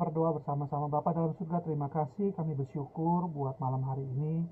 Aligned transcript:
berdoa 0.00 0.32
bersama-sama. 0.40 0.88
Bapak 0.88 1.12
dalam 1.12 1.36
surga, 1.36 1.60
terima 1.60 1.92
kasih. 1.92 2.32
Kami 2.32 2.56
bersyukur 2.56 3.28
buat 3.28 3.60
malam 3.60 3.84
hari 3.84 4.00
ini. 4.00 4.48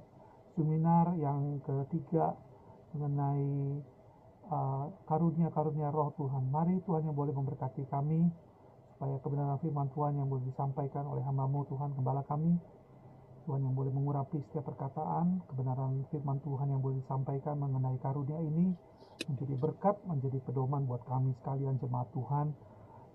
Seminar 0.52 1.16
yang 1.16 1.64
ketiga 1.64 2.36
mengenai 2.92 3.80
uh, 4.52 4.92
karunia-karunia 5.08 5.88
roh 5.88 6.12
Tuhan. 6.20 6.52
Mari 6.52 6.84
Tuhan 6.84 7.08
yang 7.08 7.16
boleh 7.16 7.32
memberkati 7.32 7.88
kami, 7.88 8.28
supaya 8.92 9.16
kebenaran 9.24 9.56
firman 9.64 9.88
Tuhan 9.96 10.20
yang 10.20 10.28
boleh 10.28 10.44
disampaikan 10.52 11.08
oleh 11.08 11.24
hambamu 11.24 11.64
Tuhan, 11.72 11.96
Gembala 11.96 12.20
kami, 12.28 12.52
Tuhan 13.48 13.64
yang 13.64 13.72
boleh 13.72 13.92
mengurapi 13.96 14.44
setiap 14.52 14.68
perkataan, 14.68 15.40
kebenaran 15.48 16.04
firman 16.12 16.44
Tuhan 16.44 16.68
yang 16.76 16.84
boleh 16.84 17.00
disampaikan 17.00 17.56
mengenai 17.56 17.96
karunia 18.04 18.36
ini, 18.44 18.76
menjadi 19.24 19.54
berkat, 19.56 19.96
menjadi 20.04 20.44
pedoman 20.44 20.84
buat 20.84 21.00
kami 21.08 21.32
sekalian 21.40 21.80
jemaat 21.80 22.12
Tuhan, 22.12 22.52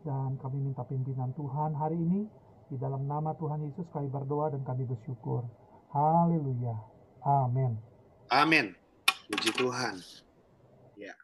dan 0.04 0.36
kami 0.36 0.60
minta 0.60 0.84
pimpinan 0.84 1.32
Tuhan 1.32 1.72
hari 1.80 1.96
ini 1.96 2.28
di 2.68 2.76
dalam 2.76 3.08
nama 3.08 3.32
Tuhan 3.40 3.64
Yesus 3.64 3.88
kami 3.96 4.12
berdoa 4.12 4.52
dan 4.52 4.62
kami 4.68 4.84
bersyukur. 4.84 5.48
Haleluya. 5.96 6.76
Amin. 7.24 7.80
Amin. 8.28 8.76
Puji 9.32 9.56
Tuhan. 9.56 10.04
Ya. 11.00 11.16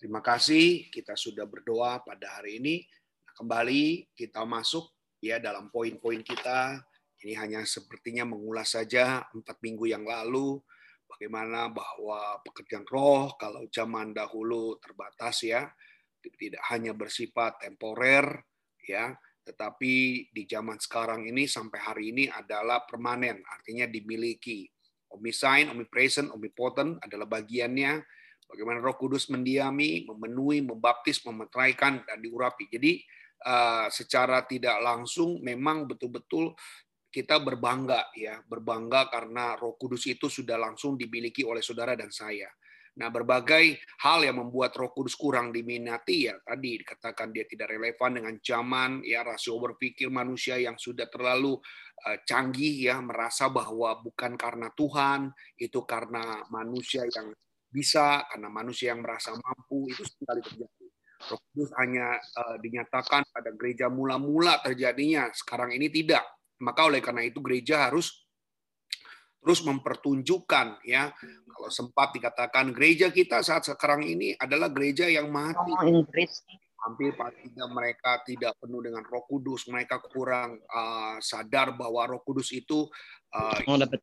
Terima 0.00 0.24
kasih 0.24 0.88
kita 0.88 1.12
sudah 1.12 1.44
berdoa 1.44 2.00
pada 2.00 2.40
hari 2.40 2.56
ini. 2.56 2.88
Nah, 3.28 3.32
kembali 3.36 4.08
kita 4.16 4.48
masuk 4.48 4.88
ya 5.20 5.36
dalam 5.36 5.68
poin-poin 5.68 6.24
kita. 6.24 6.80
Ini 7.20 7.36
hanya 7.36 7.60
sepertinya 7.68 8.24
mengulas 8.24 8.76
saja 8.76 9.24
empat 9.32 9.60
minggu 9.60 9.88
yang 9.88 10.04
lalu 10.04 10.60
bagaimana 11.08 11.72
bahwa 11.72 12.40
pekerjaan 12.44 12.84
roh 12.88 13.32
kalau 13.40 13.64
zaman 13.72 14.12
dahulu 14.12 14.76
terbatas 14.82 15.46
ya 15.46 15.64
tidak 16.34 16.62
hanya 16.72 16.90
bersifat 16.96 17.62
temporer 17.62 18.42
ya 18.82 19.14
tetapi 19.46 20.26
di 20.34 20.42
zaman 20.42 20.82
sekarang 20.82 21.22
ini 21.30 21.46
sampai 21.46 21.78
hari 21.78 22.04
ini 22.10 22.24
adalah 22.26 22.82
permanen 22.82 23.38
artinya 23.46 23.86
dimiliki. 23.86 24.66
Omniscient 25.14 25.70
omnipresent 25.70 26.34
omnipotent 26.34 26.98
adalah 26.98 27.30
bagiannya. 27.30 28.02
Bagaimana 28.50 28.82
Roh 28.82 28.98
Kudus 28.98 29.30
mendiami 29.30 30.02
memenuhi 30.10 30.66
membaptis 30.66 31.22
memeteraikan 31.22 32.02
dan 32.02 32.18
diurapi. 32.18 32.66
Jadi 32.66 32.98
uh, 33.46 33.86
secara 33.86 34.42
tidak 34.42 34.82
langsung 34.82 35.38
memang 35.46 35.86
betul-betul 35.86 36.50
kita 37.06 37.38
berbangga 37.38 38.10
ya 38.18 38.42
berbangga 38.42 39.06
karena 39.14 39.54
Roh 39.54 39.78
Kudus 39.78 40.10
itu 40.10 40.26
sudah 40.26 40.58
langsung 40.58 40.98
dimiliki 40.98 41.46
oleh 41.46 41.62
saudara 41.62 41.94
dan 41.94 42.10
saya 42.10 42.50
Nah, 42.96 43.12
berbagai 43.12 43.76
hal 44.00 44.24
yang 44.24 44.40
membuat 44.40 44.72
Roh 44.80 44.88
Kudus 44.88 45.20
kurang 45.20 45.52
diminati 45.52 46.32
ya 46.32 46.34
tadi 46.40 46.80
dikatakan 46.80 47.28
dia 47.28 47.44
tidak 47.44 47.76
relevan 47.76 48.16
dengan 48.16 48.34
zaman 48.40 49.04
ya 49.04 49.20
rasio 49.20 49.60
berpikir 49.60 50.08
manusia 50.08 50.56
yang 50.56 50.80
sudah 50.80 51.04
terlalu 51.12 51.60
uh, 52.08 52.18
canggih 52.24 52.88
ya 52.88 52.96
merasa 53.04 53.52
bahwa 53.52 54.00
bukan 54.00 54.40
karena 54.40 54.72
Tuhan, 54.72 55.28
itu 55.60 55.84
karena 55.84 56.40
manusia 56.48 57.04
yang 57.04 57.36
bisa, 57.68 58.24
karena 58.32 58.48
manusia 58.48 58.96
yang 58.96 59.04
merasa 59.04 59.36
mampu 59.36 59.92
itu 59.92 60.00
sekali 60.00 60.40
terjadi. 60.40 60.86
Roh 61.16 61.40
Kudus 61.52 61.70
hanya 61.76 62.16
uh, 62.16 62.56
dinyatakan 62.60 63.28
pada 63.28 63.52
gereja 63.52 63.92
mula-mula 63.92 64.64
terjadinya, 64.64 65.28
sekarang 65.36 65.76
ini 65.76 65.92
tidak. 65.92 66.24
Maka 66.64 66.88
oleh 66.88 67.04
karena 67.04 67.28
itu 67.28 67.44
gereja 67.44 67.92
harus 67.92 68.25
terus 69.46 69.62
mempertunjukkan 69.62 70.82
ya. 70.82 71.14
Kalau 71.46 71.70
sempat 71.70 72.10
dikatakan 72.18 72.74
gereja 72.74 73.14
kita 73.14 73.46
saat 73.46 73.62
sekarang 73.62 74.02
ini 74.02 74.34
adalah 74.34 74.74
gereja 74.74 75.06
yang 75.06 75.30
mati. 75.30 75.70
Hampir 76.82 77.14
tidak 77.14 77.68
mereka 77.70 78.10
tidak 78.26 78.58
penuh 78.58 78.82
dengan 78.82 79.06
Roh 79.06 79.22
Kudus 79.30 79.70
mereka 79.70 80.02
kurang 80.02 80.58
uh, 80.66 81.22
sadar 81.22 81.78
bahwa 81.78 82.18
Roh 82.18 82.22
Kudus 82.26 82.50
itu 82.50 82.90
uh, 83.30 83.58
oh, 83.70 83.78
dapat 83.78 84.02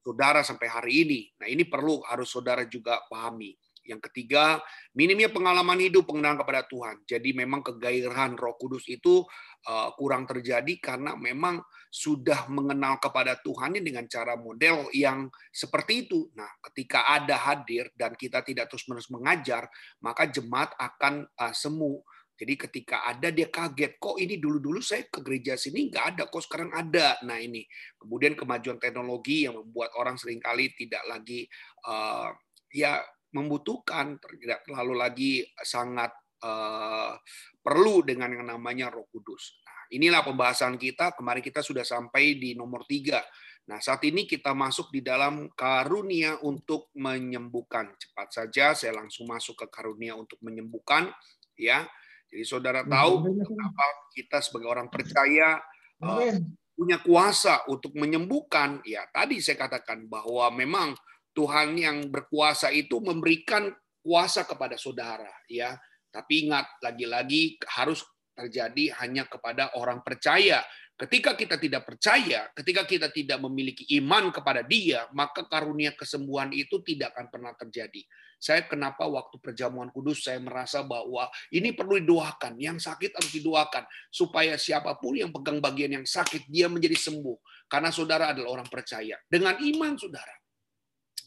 saudara 0.00 0.40
sampai 0.40 0.72
hari 0.72 0.92
ini. 1.04 1.20
Nah 1.36 1.52
ini 1.52 1.68
perlu 1.68 2.00
harus 2.08 2.32
saudara 2.32 2.64
juga 2.64 3.04
pahami 3.12 3.52
yang 3.86 4.02
ketiga, 4.02 4.60
minimnya 4.92 5.30
pengalaman 5.30 5.78
hidup 5.78 6.10
pengenalan 6.10 6.38
kepada 6.38 6.66
Tuhan. 6.66 7.06
Jadi 7.06 7.30
memang 7.32 7.62
kegairahan 7.62 8.34
Roh 8.34 8.58
Kudus 8.58 8.86
itu 8.90 9.22
uh, 9.66 9.88
kurang 9.94 10.26
terjadi 10.26 10.74
karena 10.82 11.14
memang 11.14 11.62
sudah 11.90 12.50
mengenal 12.52 13.00
kepada 13.00 13.40
Tuhan 13.40 13.78
dengan 13.80 14.04
cara 14.10 14.36
model 14.36 14.92
yang 14.92 15.32
seperti 15.48 16.04
itu. 16.04 16.28
Nah, 16.36 16.50
ketika 16.70 17.08
ada 17.08 17.40
hadir 17.40 17.88
dan 17.96 18.12
kita 18.12 18.44
tidak 18.44 18.68
terus-menerus 18.68 19.08
mengajar, 19.08 19.70
maka 20.04 20.28
jemaat 20.28 20.76
akan 20.76 21.24
uh, 21.40 21.54
semu. 21.56 22.04
Jadi 22.36 22.54
ketika 22.68 23.08
ada 23.08 23.32
dia 23.32 23.48
kaget, 23.48 23.96
kok 23.96 24.20
ini 24.20 24.36
dulu-dulu 24.36 24.76
saya 24.84 25.08
ke 25.08 25.24
gereja 25.24 25.56
sini 25.56 25.88
nggak 25.88 26.04
ada, 26.12 26.22
kok 26.28 26.44
sekarang 26.44 26.68
ada. 26.76 27.16
Nah 27.24 27.40
ini 27.40 27.64
kemudian 27.96 28.36
kemajuan 28.36 28.76
teknologi 28.76 29.48
yang 29.48 29.56
membuat 29.56 29.96
orang 29.96 30.20
sering 30.20 30.36
kali 30.36 30.68
tidak 30.76 31.00
lagi 31.08 31.48
uh, 31.88 32.28
ya 32.68 33.00
membutuhkan, 33.36 34.16
tidak 34.40 34.64
terlalu 34.64 34.94
lagi 34.96 35.32
sangat 35.60 36.16
uh, 36.40 37.12
perlu 37.60 38.00
dengan 38.00 38.32
yang 38.32 38.48
namanya 38.48 38.88
Roh 38.88 39.04
Kudus. 39.12 39.60
Nah, 39.60 39.80
inilah 39.92 40.24
pembahasan 40.24 40.80
kita. 40.80 41.12
Kemarin 41.12 41.44
kita 41.44 41.60
sudah 41.60 41.84
sampai 41.84 42.40
di 42.40 42.56
nomor 42.56 42.88
tiga. 42.88 43.20
Nah, 43.66 43.82
saat 43.82 44.00
ini 44.06 44.30
kita 44.30 44.54
masuk 44.54 44.94
di 44.94 45.02
dalam 45.02 45.50
karunia 45.52 46.38
untuk 46.46 46.88
menyembuhkan. 46.94 47.90
Cepat 47.98 48.28
saja, 48.30 48.72
saya 48.78 48.94
langsung 48.94 49.26
masuk 49.26 49.58
ke 49.58 49.66
karunia 49.68 50.14
untuk 50.14 50.38
menyembuhkan. 50.38 51.10
Ya, 51.58 51.82
jadi 52.30 52.44
saudara 52.46 52.82
tahu 52.86 53.26
kenapa 53.42 53.86
kita 54.14 54.38
sebagai 54.42 54.68
orang 54.70 54.88
percaya 54.90 55.58
uh, 56.02 56.36
punya 56.76 57.00
kuasa 57.02 57.66
untuk 57.66 57.96
menyembuhkan. 57.98 58.82
Ya, 58.86 59.06
tadi 59.10 59.42
saya 59.42 59.56
katakan 59.66 60.06
bahwa 60.06 60.46
memang 60.54 60.94
Tuhan 61.36 61.76
yang 61.76 62.08
berkuasa 62.08 62.72
itu 62.72 62.96
memberikan 63.04 63.68
kuasa 64.00 64.48
kepada 64.48 64.80
saudara 64.80 65.28
ya. 65.52 65.76
Tapi 66.08 66.48
ingat 66.48 66.80
lagi-lagi 66.80 67.60
harus 67.76 68.00
terjadi 68.32 68.96
hanya 69.04 69.28
kepada 69.28 69.76
orang 69.76 70.00
percaya. 70.00 70.64
Ketika 70.96 71.36
kita 71.36 71.60
tidak 71.60 71.84
percaya, 71.84 72.48
ketika 72.56 72.88
kita 72.88 73.12
tidak 73.12 73.36
memiliki 73.44 73.84
iman 74.00 74.32
kepada 74.32 74.64
Dia, 74.64 75.04
maka 75.12 75.44
karunia 75.44 75.92
kesembuhan 75.92 76.48
itu 76.56 76.80
tidak 76.80 77.12
akan 77.12 77.28
pernah 77.28 77.52
terjadi. 77.52 78.00
Saya 78.40 78.64
kenapa 78.64 79.04
waktu 79.04 79.36
perjamuan 79.36 79.92
kudus 79.92 80.24
saya 80.24 80.40
merasa 80.40 80.80
bahwa 80.80 81.28
ini 81.52 81.76
perlu 81.76 82.00
didoakan, 82.00 82.56
yang 82.56 82.80
sakit 82.80 83.12
harus 83.12 83.28
didoakan 83.28 83.84
supaya 84.08 84.56
siapa 84.56 84.96
pun 84.96 85.20
yang 85.20 85.28
pegang 85.36 85.60
bagian 85.60 86.00
yang 86.00 86.06
sakit 86.08 86.48
dia 86.48 86.64
menjadi 86.72 86.96
sembuh. 86.96 87.68
Karena 87.68 87.92
saudara 87.92 88.32
adalah 88.32 88.56
orang 88.60 88.68
percaya. 88.72 89.20
Dengan 89.28 89.60
iman 89.60 90.00
saudara, 90.00 90.32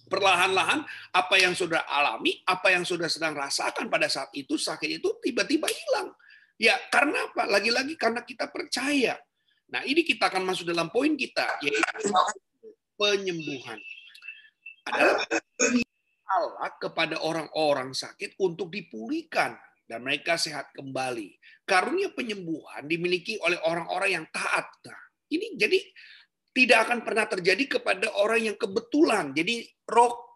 perlahan-lahan 0.09 0.81
apa 1.13 1.35
yang 1.37 1.53
sudah 1.53 1.85
alami, 1.85 2.41
apa 2.43 2.73
yang 2.73 2.83
sudah 2.83 3.05
sedang 3.05 3.37
rasakan 3.37 3.87
pada 3.87 4.09
saat 4.09 4.33
itu 4.33 4.57
sakit 4.57 4.99
itu 4.99 5.09
tiba-tiba 5.21 5.69
hilang. 5.69 6.11
Ya, 6.59 6.75
karena 6.91 7.31
apa? 7.31 7.47
Lagi-lagi 7.47 7.95
karena 7.95 8.25
kita 8.25 8.51
percaya. 8.51 9.15
Nah, 9.69 9.85
ini 9.85 10.03
kita 10.03 10.27
akan 10.27 10.43
masuk 10.43 10.67
dalam 10.67 10.89
poin 10.89 11.13
kita 11.13 11.61
yaitu 11.63 12.11
penyembuhan. 12.99 13.79
Adalah 14.89 15.23
Allah 16.29 16.71
kepada 16.81 17.15
orang-orang 17.21 17.93
sakit 17.93 18.35
untuk 18.41 18.73
dipulihkan 18.73 19.55
dan 19.89 20.05
mereka 20.05 20.35
sehat 20.35 20.69
kembali. 20.75 21.37
Karunia 21.65 22.13
penyembuhan 22.13 22.85
dimiliki 22.85 23.37
oleh 23.41 23.57
orang-orang 23.65 24.21
yang 24.21 24.25
taat. 24.29 24.69
Nah, 24.85 25.01
ini 25.29 25.57
jadi 25.57 25.79
tidak 26.53 26.89
akan 26.89 26.99
pernah 27.05 27.25
terjadi 27.29 27.79
kepada 27.79 28.09
orang 28.17 28.51
yang 28.51 28.57
kebetulan. 28.57 29.31
Jadi 29.37 29.69
roh 29.85 30.29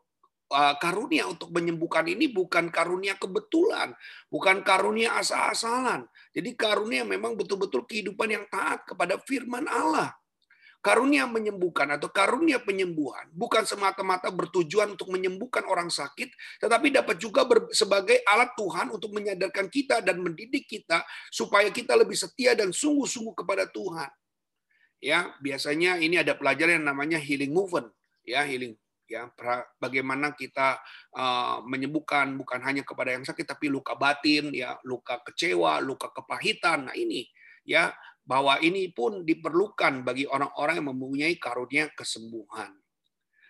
uh, 0.53 0.75
karunia 0.77 1.25
untuk 1.25 1.49
menyembuhkan 1.49 2.05
ini 2.05 2.29
bukan 2.29 2.69
karunia 2.69 3.17
kebetulan, 3.17 3.91
bukan 4.29 4.61
karunia 4.61 5.17
asal-asalan. 5.17 6.05
Jadi 6.31 6.53
karunia 6.53 7.01
memang 7.03 7.33
betul-betul 7.33 7.89
kehidupan 7.89 8.29
yang 8.29 8.45
taat 8.47 8.85
kepada 8.85 9.17
firman 9.25 9.65
Allah. 9.65 10.13
Karunia 10.83 11.23
menyembuhkan 11.23 11.95
atau 11.95 12.11
karunia 12.11 12.59
penyembuhan 12.59 13.31
bukan 13.31 13.63
semata-mata 13.63 14.27
bertujuan 14.27 14.91
untuk 14.91 15.15
menyembuhkan 15.15 15.63
orang 15.63 15.87
sakit, 15.87 16.27
tetapi 16.59 16.91
dapat 16.91 17.15
juga 17.23 17.47
sebagai 17.71 18.19
alat 18.27 18.51
Tuhan 18.59 18.91
untuk 18.91 19.15
menyadarkan 19.15 19.71
kita 19.71 20.03
dan 20.03 20.19
mendidik 20.19 20.67
kita 20.67 21.07
supaya 21.31 21.71
kita 21.71 21.95
lebih 21.95 22.19
setia 22.19 22.51
dan 22.51 22.75
sungguh-sungguh 22.75 23.31
kepada 23.31 23.63
Tuhan 23.71 24.11
ya 25.03 25.35
biasanya 25.43 25.99
ini 25.99 26.15
ada 26.15 26.39
pelajaran 26.39 26.79
yang 26.79 26.87
namanya 26.87 27.19
healing 27.19 27.51
movement 27.51 27.91
ya 28.23 28.47
healing 28.47 28.71
ya 29.03 29.27
bagaimana 29.83 30.31
kita 30.31 30.79
uh, 31.11 31.59
menyembuhkan 31.67 32.39
bukan 32.39 32.63
hanya 32.63 32.87
kepada 32.87 33.11
yang 33.11 33.27
sakit 33.27 33.43
tapi 33.43 33.67
luka 33.67 33.99
batin 33.99 34.55
ya 34.55 34.79
luka 34.87 35.19
kecewa 35.27 35.83
luka 35.83 36.07
kepahitan 36.15 36.87
nah 36.87 36.95
ini 36.95 37.27
ya 37.67 37.91
bahwa 38.23 38.55
ini 38.63 38.87
pun 38.95 39.27
diperlukan 39.27 40.07
bagi 40.07 40.23
orang-orang 40.23 40.79
yang 40.79 40.89
mempunyai 40.95 41.35
karunia 41.35 41.91
kesembuhan 41.91 42.71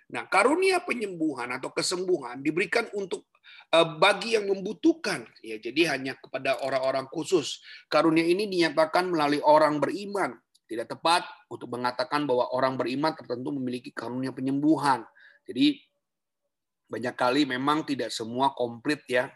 nah 0.09 0.25
karunia 0.25 0.81
penyembuhan 0.81 1.53
atau 1.53 1.69
kesembuhan 1.69 2.41
diberikan 2.41 2.89
untuk 2.97 3.29
eh, 3.71 3.88
bagi 3.97 4.38
yang 4.38 4.45
membutuhkan. 4.45 5.25
Ya, 5.41 5.57
jadi 5.57 5.95
hanya 5.95 6.13
kepada 6.19 6.61
orang-orang 6.61 7.09
khusus. 7.09 7.63
Karunia 7.89 8.21
ini 8.21 8.45
dinyatakan 8.45 9.09
melalui 9.09 9.41
orang 9.41 9.81
beriman. 9.81 10.38
Tidak 10.73 10.89
tepat 10.89 11.23
untuk 11.53 11.69
mengatakan 11.69 12.25
bahwa 12.25 12.49
orang 12.49 12.73
beriman 12.73 13.13
tertentu 13.13 13.53
memiliki 13.53 13.93
karunia 13.93 14.33
penyembuhan. 14.33 15.05
Jadi 15.45 15.77
banyak 16.89 17.15
kali 17.15 17.45
memang 17.45 17.85
tidak 17.85 18.09
semua 18.09 18.53
komplit 18.57 19.05
ya 19.05 19.29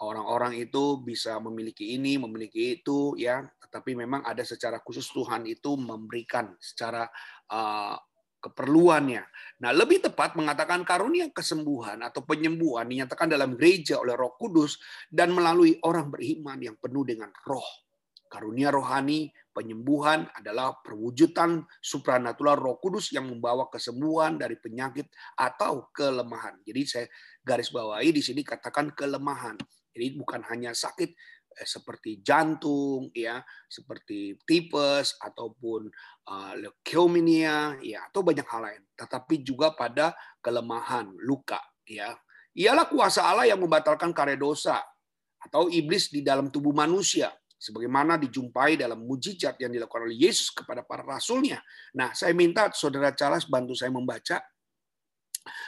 orang-orang 0.00 0.56
itu 0.56 1.00
bisa 1.04 1.36
memiliki 1.38 1.96
ini, 1.96 2.16
memiliki 2.16 2.80
itu, 2.80 3.14
ya. 3.20 3.44
Tetapi 3.44 3.94
memang 3.94 4.24
ada 4.24 4.42
secara 4.42 4.80
khusus 4.80 5.06
Tuhan 5.12 5.44
itu 5.46 5.76
memberikan 5.76 6.56
secara 6.58 7.06
uh, 7.52 7.96
keperluannya. 8.40 9.22
Nah, 9.60 9.70
lebih 9.76 10.00
tepat 10.00 10.34
mengatakan 10.34 10.82
karunia 10.82 11.28
kesembuhan 11.28 12.00
atau 12.00 12.24
penyembuhan 12.24 12.88
dinyatakan 12.88 13.28
dalam 13.28 13.54
gereja 13.54 14.00
oleh 14.00 14.16
Roh 14.16 14.34
Kudus 14.40 14.80
dan 15.12 15.36
melalui 15.36 15.76
orang 15.84 16.08
beriman 16.08 16.56
yang 16.58 16.76
penuh 16.80 17.04
dengan 17.04 17.28
Roh. 17.44 17.68
Karunia 18.30 18.70
rohani 18.72 19.28
penyembuhan 19.50 20.30
adalah 20.34 20.78
perwujudan 20.80 21.66
supranatural 21.82 22.56
Roh 22.58 22.78
Kudus 22.78 23.10
yang 23.10 23.26
membawa 23.26 23.66
kesembuhan 23.68 24.38
dari 24.38 24.56
penyakit 24.56 25.10
atau 25.34 25.90
kelemahan. 25.90 26.58
Jadi 26.62 26.82
saya 26.86 27.06
garis 27.42 27.70
bawahi 27.74 28.14
di 28.14 28.22
sini 28.22 28.46
katakan 28.46 28.94
kelemahan. 28.94 29.58
Jadi 29.90 30.06
bukan 30.14 30.46
hanya 30.46 30.70
sakit 30.70 31.10
eh, 31.58 31.66
seperti 31.66 32.22
jantung, 32.22 33.10
ya, 33.10 33.42
seperti 33.66 34.38
tipes 34.46 35.18
ataupun 35.18 35.90
uh, 36.30 36.54
leukemia, 36.54 37.82
ya, 37.82 38.06
atau 38.06 38.22
banyak 38.22 38.46
hal 38.46 38.62
lain. 38.62 38.82
Tetapi 38.94 39.42
juga 39.42 39.74
pada 39.74 40.14
kelemahan, 40.38 41.10
luka, 41.26 41.58
ya. 41.82 42.14
Ialah 42.54 42.86
kuasa 42.86 43.26
Allah 43.26 43.50
yang 43.50 43.62
membatalkan 43.62 44.14
karya 44.14 44.38
dosa 44.38 44.78
atau 45.40 45.72
iblis 45.72 46.12
di 46.12 46.20
dalam 46.20 46.52
tubuh 46.52 46.74
manusia 46.74 47.32
sebagaimana 47.60 48.16
dijumpai 48.16 48.80
dalam 48.80 49.04
mujizat 49.04 49.60
yang 49.60 49.68
dilakukan 49.68 50.08
oleh 50.08 50.16
Yesus 50.16 50.48
kepada 50.48 50.80
para 50.80 51.04
rasulnya. 51.04 51.60
Nah, 51.92 52.16
saya 52.16 52.32
minta 52.32 52.72
saudara 52.72 53.12
Charles 53.12 53.44
bantu 53.44 53.76
saya 53.76 53.92
membaca 53.92 54.40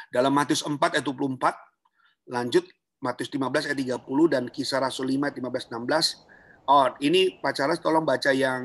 dalam 0.09 0.33
Matius 0.33 0.65
4 0.65 0.81
ayat 0.81 1.05
24 1.05 2.33
lanjut 2.33 2.65
Matius 3.03 3.29
15 3.35 3.69
ayat 3.69 3.79
30 4.00 4.33
dan 4.33 4.44
Kisah 4.49 4.81
Rasul 4.81 5.12
5 5.12 5.27
ayat 5.27 5.37
15 5.37 5.75
16. 5.75 6.71
Oh, 6.71 6.87
ini 7.03 7.43
Pak 7.43 7.53
Charles 7.59 7.83
tolong 7.83 8.06
baca 8.06 8.31
yang 8.31 8.62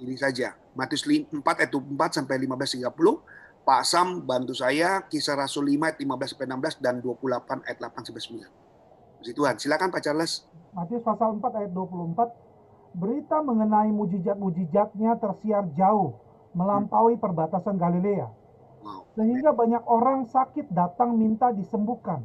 ini 0.00 0.16
saja. 0.16 0.56
Matius 0.72 1.04
4 1.04 1.30
ayat 1.36 1.70
24 1.70 2.16
sampai 2.16 2.40
15 2.42 2.80
30. 2.80 2.90
Pak 3.64 3.82
Sam 3.84 4.24
bantu 4.24 4.56
saya 4.56 5.04
Kisah 5.04 5.36
Rasul 5.36 5.76
5 5.76 5.84
ayat 5.84 5.96
15 6.00 6.32
sampai 6.32 6.46
16 6.48 6.80
dan 6.80 6.94
28 7.04 7.68
ayat 7.68 7.78
8 7.78 8.06
sampai 8.08 8.22
9. 8.24 9.20
Puji 9.20 9.32
Tuhan. 9.36 9.54
Silakan 9.60 9.92
Pak 9.92 10.00
Charles. 10.00 10.48
Matius 10.72 11.04
pasal 11.04 11.36
4 11.36 11.60
ayat 11.60 11.70
24 11.76 12.43
berita 12.94 13.42
mengenai 13.42 13.90
mujizat-mujizatnya 13.90 15.18
tersiar 15.18 15.66
jauh 15.74 16.14
melampaui 16.54 17.18
perbatasan 17.18 17.74
Galilea. 17.74 18.30
Sehingga 19.18 19.50
banyak 19.54 19.82
orang 19.86 20.26
sakit 20.30 20.70
datang 20.70 21.18
minta 21.18 21.50
disembuhkan. 21.50 22.22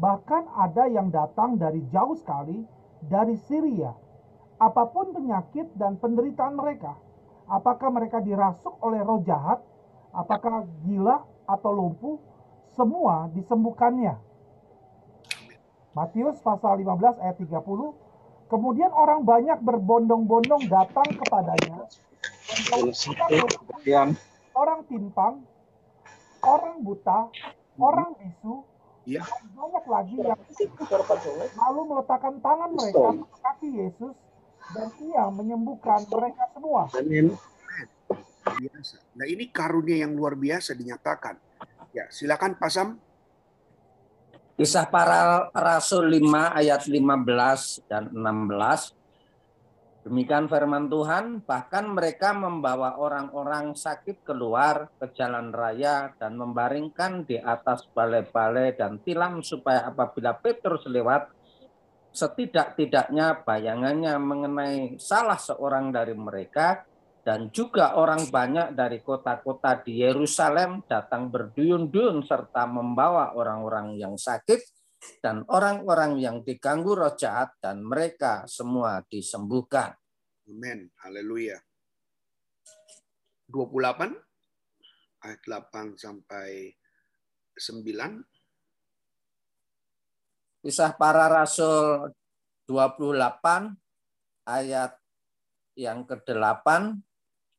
Bahkan 0.00 0.50
ada 0.56 0.90
yang 0.90 1.12
datang 1.12 1.60
dari 1.60 1.84
jauh 1.92 2.16
sekali, 2.18 2.66
dari 3.04 3.36
Syria. 3.46 3.94
Apa 4.60 4.88
pun 4.90 5.12
penyakit 5.14 5.72
dan 5.76 5.96
penderitaan 5.96 6.56
mereka, 6.56 6.96
apakah 7.48 7.88
mereka 7.88 8.20
dirasuk 8.20 8.76
oleh 8.84 9.00
roh 9.00 9.20
jahat, 9.24 9.60
apakah 10.12 10.68
gila 10.84 11.24
atau 11.48 11.70
lumpuh, 11.72 12.16
semua 12.76 13.28
disembuhkannya. 13.32 14.16
Matius 15.90 16.38
pasal 16.40 16.80
15 16.80 17.18
ayat 17.18 17.36
30, 17.40 17.60
kemudian 18.50 18.90
orang 18.90 19.22
banyak 19.22 19.62
berbondong-bondong 19.62 20.66
datang 20.66 21.06
kepadanya. 21.06 21.86
Orang 24.52 24.82
timpang, 24.90 25.46
orang 26.42 26.76
buta, 26.82 27.30
orang 27.78 28.10
bisu, 28.18 28.66
Ya. 29.08 29.24
Banyak 29.56 29.84
lagi 29.88 30.16
yang 30.20 30.38
lalu 31.56 31.80
meletakkan 31.88 32.36
tangan 32.38 32.70
mereka 32.76 33.10
ke 33.16 33.36
kaki 33.40 33.68
Yesus 33.80 34.14
dan 34.76 34.88
ia 35.00 35.24
menyembuhkan 35.32 36.04
mereka 36.06 36.44
semua. 36.52 36.86
Amin. 36.94 37.34
Biasa. 38.44 39.00
Nah 39.16 39.26
ini 39.26 39.48
karunia 39.48 40.04
yang 40.04 40.12
luar 40.12 40.36
biasa 40.36 40.76
dinyatakan. 40.76 41.40
Ya, 41.90 42.06
silakan 42.12 42.54
Pasam. 42.60 43.00
Kisah 44.60 44.92
para 44.92 45.48
Rasul 45.56 46.20
5 46.20 46.52
ayat 46.52 46.84
15 46.84 47.80
dan 47.88 48.12
16 48.12 48.92
Demikian 50.04 50.52
firman 50.52 50.84
Tuhan, 50.84 51.40
bahkan 51.48 51.88
mereka 51.88 52.36
membawa 52.36 53.00
orang-orang 53.00 53.72
sakit 53.72 54.20
keluar 54.20 54.92
ke 55.00 55.16
jalan 55.16 55.48
raya 55.48 56.12
dan 56.20 56.36
membaringkan 56.36 57.24
di 57.24 57.40
atas 57.40 57.88
balai-balai 57.96 58.76
dan 58.76 59.00
tilam 59.00 59.40
supaya 59.40 59.88
apabila 59.88 60.36
Petrus 60.36 60.84
lewat, 60.84 61.32
setidak-tidaknya 62.12 63.40
bayangannya 63.40 64.12
mengenai 64.20 65.00
salah 65.00 65.40
seorang 65.40 65.88
dari 65.88 66.12
mereka 66.12 66.84
dan 67.20 67.52
juga 67.52 68.00
orang 68.00 68.32
banyak 68.32 68.72
dari 68.72 69.04
kota-kota 69.04 69.84
di 69.84 70.00
Yerusalem 70.00 70.84
datang 70.88 71.28
berduyun-duyun 71.28 72.24
serta 72.24 72.64
membawa 72.64 73.36
orang-orang 73.36 74.00
yang 74.00 74.16
sakit 74.16 74.60
dan 75.20 75.44
orang-orang 75.48 76.20
yang 76.20 76.40
diganggu 76.44 76.92
roh 76.96 77.12
jahat 77.16 77.56
dan 77.60 77.84
mereka 77.84 78.44
semua 78.48 79.04
disembuhkan. 79.08 79.96
Amin. 80.48 80.88
Haleluya. 81.04 81.60
28 83.48 84.16
ayat 85.20 85.40
8 85.44 86.00
sampai 86.00 86.72
9. 87.56 88.24
Kisah 90.60 90.92
para 90.96 91.28
Rasul 91.28 92.12
28 92.68 93.16
ayat 94.44 94.92
yang 95.76 96.04
ke-8 96.04 97.00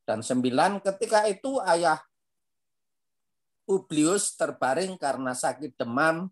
dan 0.06 0.26
9 0.26 0.82
ketika 0.82 1.30
itu 1.30 1.62
ayah 1.64 2.02
Publius 3.62 4.36
terbaring 4.36 5.00
karena 5.00 5.32
sakit 5.32 5.80
demam 5.80 6.28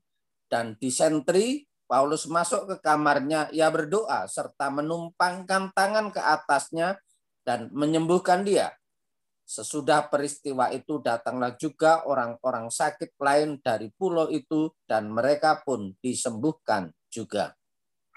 dan 0.51 0.75
disentri, 0.75 1.69
Paulus 1.87 2.27
masuk 2.27 2.67
ke 2.67 2.75
kamarnya, 2.83 3.47
ia 3.55 3.71
berdoa 3.71 4.27
serta 4.27 4.67
menumpangkan 4.67 5.71
tangan 5.71 6.11
ke 6.11 6.19
atasnya 6.19 6.99
dan 7.47 7.71
menyembuhkan 7.71 8.43
dia. 8.43 8.75
Sesudah 9.47 10.05
peristiwa 10.11 10.69
itu 10.69 11.01
datanglah 11.01 11.57
juga 11.57 12.05
orang-orang 12.05 12.69
sakit 12.69 13.17
lain 13.17 13.57
dari 13.63 13.89
pulau 13.89 14.29
itu 14.29 14.69
dan 14.85 15.09
mereka 15.09 15.63
pun 15.65 15.95
disembuhkan 16.03 16.93
juga. 17.09 17.57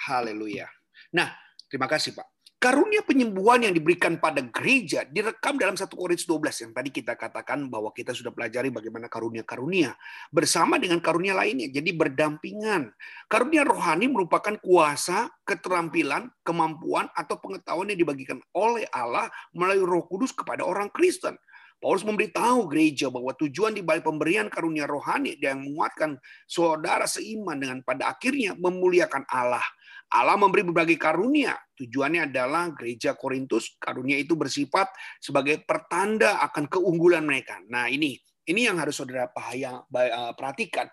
Haleluya. 0.03 0.69
Nah, 1.17 1.33
terima 1.71 1.89
kasih 1.89 2.13
Pak. 2.13 2.42
Karunia 2.63 3.03
penyembuhan 3.03 3.67
yang 3.67 3.75
diberikan 3.75 4.23
pada 4.23 4.39
gereja 4.39 5.03
direkam 5.03 5.59
dalam 5.59 5.75
1 5.75 5.83
Korintus 5.91 6.31
12 6.31 6.63
yang 6.63 6.71
tadi 6.71 6.95
kita 6.95 7.19
katakan 7.19 7.67
bahwa 7.67 7.91
kita 7.91 8.15
sudah 8.15 8.31
pelajari 8.31 8.71
bagaimana 8.71 9.11
karunia-karunia 9.11 9.99
bersama 10.31 10.79
dengan 10.79 11.03
karunia 11.03 11.35
lainnya. 11.35 11.67
Jadi 11.67 11.91
berdampingan. 11.91 12.95
Karunia 13.27 13.67
rohani 13.67 14.07
merupakan 14.07 14.55
kuasa, 14.63 15.27
keterampilan, 15.43 16.31
kemampuan 16.47 17.11
atau 17.19 17.35
pengetahuan 17.43 17.91
yang 17.91 17.99
dibagikan 17.99 18.39
oleh 18.55 18.87
Allah 18.95 19.27
melalui 19.51 19.83
Roh 19.83 20.07
Kudus 20.07 20.31
kepada 20.31 20.63
orang 20.63 20.87
Kristen. 20.95 21.35
Paulus 21.83 22.07
memberitahu 22.07 22.71
gereja 22.71 23.11
bahwa 23.11 23.35
tujuan 23.43 23.75
di 23.75 23.83
balik 23.83 24.07
pemberian 24.07 24.47
karunia 24.47 24.87
rohani 24.87 25.35
yang 25.43 25.67
menguatkan 25.67 26.15
saudara 26.47 27.11
seiman 27.11 27.59
dengan 27.59 27.83
pada 27.83 28.15
akhirnya 28.15 28.55
memuliakan 28.55 29.27
Allah 29.27 29.67
Allah 30.13 30.37
memberi 30.37 30.69
berbagai 30.69 31.01
karunia. 31.01 31.57
Tujuannya 31.73 32.29
adalah 32.29 32.69
gereja 32.77 33.17
Korintus, 33.17 33.81
karunia 33.81 34.21
itu 34.21 34.37
bersifat 34.37 34.93
sebagai 35.19 35.65
pertanda 35.65 36.37
akan 36.45 36.69
keunggulan 36.69 37.25
mereka. 37.25 37.59
Nah 37.73 37.89
ini, 37.89 38.21
ini 38.45 38.69
yang 38.69 38.77
harus 38.77 39.01
saudara 39.01 39.33
pahaya, 39.33 39.81
eh, 39.81 40.33
perhatikan. 40.37 40.87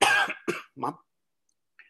Maaf. 0.80 1.00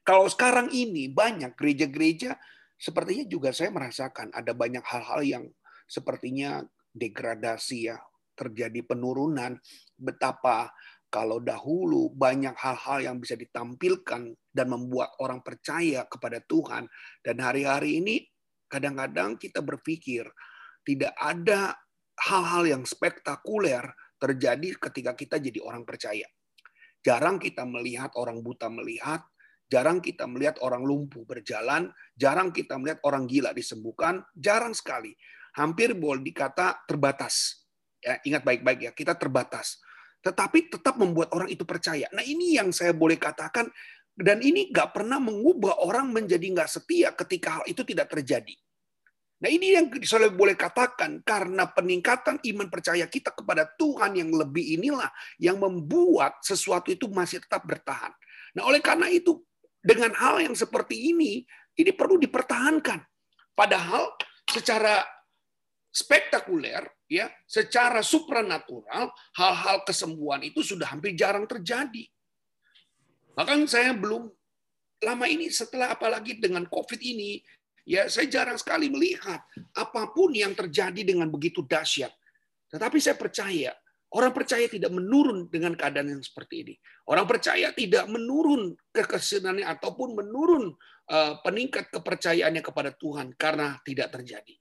Kalau 0.06 0.26
sekarang 0.30 0.72
ini 0.72 1.10
banyak 1.12 1.58
gereja-gereja, 1.58 2.38
sepertinya 2.78 3.26
juga 3.28 3.50
saya 3.52 3.70
merasakan 3.74 4.32
ada 4.32 4.56
banyak 4.56 4.82
hal-hal 4.82 5.20
yang 5.22 5.44
sepertinya 5.84 6.64
degradasi 6.94 7.92
ya, 7.92 7.98
terjadi 8.38 8.80
penurunan, 8.86 9.58
betapa 9.98 10.72
kalau 11.10 11.42
dahulu 11.42 12.14
banyak 12.14 12.54
hal-hal 12.54 13.02
yang 13.02 13.16
bisa 13.18 13.34
ditampilkan 13.34 14.30
dan 14.54 14.66
membuat 14.70 15.12
orang 15.18 15.42
percaya 15.42 16.06
kepada 16.06 16.38
Tuhan, 16.46 16.86
dan 17.26 17.36
hari-hari 17.42 17.98
ini 17.98 18.22
kadang-kadang 18.70 19.36
kita 19.36 19.60
berpikir 19.60 20.24
tidak 20.86 21.12
ada 21.18 21.74
hal-hal 22.30 22.64
yang 22.64 22.82
spektakuler 22.86 23.84
terjadi 24.16 24.78
ketika 24.78 25.12
kita 25.18 25.36
jadi 25.42 25.58
orang 25.60 25.82
percaya. 25.82 26.30
Jarang 27.02 27.42
kita 27.42 27.66
melihat 27.66 28.12
orang 28.14 28.44
buta 28.44 28.68
melihat, 28.68 29.24
Jarang 29.70 30.02
kita 30.02 30.26
melihat 30.26 30.58
orang 30.66 30.82
lumpuh 30.82 31.22
berjalan, 31.22 31.94
jarang 32.18 32.50
kita 32.50 32.74
melihat 32.74 32.98
orang 33.06 33.30
gila 33.30 33.54
disembuhkan, 33.54 34.18
jarang 34.34 34.74
sekali. 34.74 35.14
Hampir 35.54 35.94
boleh 35.94 36.26
dikata 36.26 36.82
terbatas. 36.90 37.62
Ya, 38.02 38.18
ingat 38.26 38.42
baik-baik 38.42 38.80
ya, 38.82 38.90
kita 38.90 39.14
terbatas. 39.14 39.78
Tetapi 40.20 40.68
tetap 40.68 41.00
membuat 41.00 41.32
orang 41.32 41.48
itu 41.48 41.64
percaya. 41.64 42.06
Nah 42.12 42.20
ini 42.20 42.60
yang 42.60 42.70
saya 42.70 42.92
boleh 42.92 43.16
katakan, 43.16 43.68
dan 44.20 44.44
ini 44.44 44.68
nggak 44.68 44.92
pernah 44.92 45.16
mengubah 45.16 45.80
orang 45.80 46.12
menjadi 46.12 46.44
nggak 46.44 46.70
setia 46.70 47.16
ketika 47.16 47.60
hal 47.60 47.64
itu 47.64 47.80
tidak 47.88 48.12
terjadi. 48.12 48.52
Nah 49.40 49.48
ini 49.48 49.72
yang 49.72 49.88
saya 50.04 50.28
boleh 50.28 50.52
katakan 50.52 51.24
karena 51.24 51.64
peningkatan 51.72 52.36
iman 52.44 52.68
percaya 52.68 53.08
kita 53.08 53.32
kepada 53.32 53.64
Tuhan 53.80 54.20
yang 54.20 54.28
lebih 54.36 54.76
inilah 54.76 55.08
yang 55.40 55.56
membuat 55.56 56.44
sesuatu 56.44 56.92
itu 56.92 57.08
masih 57.08 57.40
tetap 57.40 57.64
bertahan. 57.64 58.12
Nah 58.60 58.68
oleh 58.68 58.84
karena 58.84 59.08
itu 59.08 59.40
dengan 59.80 60.12
hal 60.12 60.44
yang 60.44 60.52
seperti 60.52 61.16
ini 61.16 61.40
ini 61.80 61.90
perlu 61.96 62.20
dipertahankan. 62.20 63.00
Padahal 63.56 64.12
secara 64.44 65.00
spektakuler 65.88 66.84
ya, 67.10 67.26
secara 67.44 68.00
supranatural 68.00 69.10
hal-hal 69.34 69.82
kesembuhan 69.82 70.46
itu 70.46 70.62
sudah 70.62 70.94
hampir 70.94 71.18
jarang 71.18 71.44
terjadi. 71.50 72.06
Bahkan 73.34 73.66
saya 73.66 73.90
belum 73.90 74.30
lama 75.02 75.26
ini 75.26 75.50
setelah 75.50 75.98
apalagi 75.98 76.38
dengan 76.38 76.62
Covid 76.70 77.02
ini 77.02 77.42
Ya, 77.90 78.06
saya 78.06 78.30
jarang 78.30 78.54
sekali 78.54 78.92
melihat 78.92 79.42
apa 79.74 80.14
pun 80.14 80.30
yang 80.30 80.52
terjadi 80.52 81.02
dengan 81.02 81.26
begitu 81.26 81.66
dahsyat. 81.66 82.14
Tetapi 82.70 83.02
saya 83.02 83.18
percaya, 83.18 83.74
orang 84.14 84.30
percaya 84.30 84.70
tidak 84.70 84.94
menurun 84.94 85.50
dengan 85.50 85.74
keadaan 85.74 86.14
yang 86.14 86.22
seperti 86.22 86.54
ini. 86.62 86.74
Orang 87.08 87.26
percaya 87.26 87.74
tidak 87.74 88.06
menurun 88.06 88.78
kekesenannya 88.94 89.66
ataupun 89.66 90.22
menurun 90.22 90.70
uh, 91.10 91.34
peningkat 91.42 91.90
kepercayaannya 91.90 92.62
kepada 92.62 92.94
Tuhan 92.94 93.34
karena 93.34 93.74
tidak 93.82 94.14
terjadi. 94.14 94.54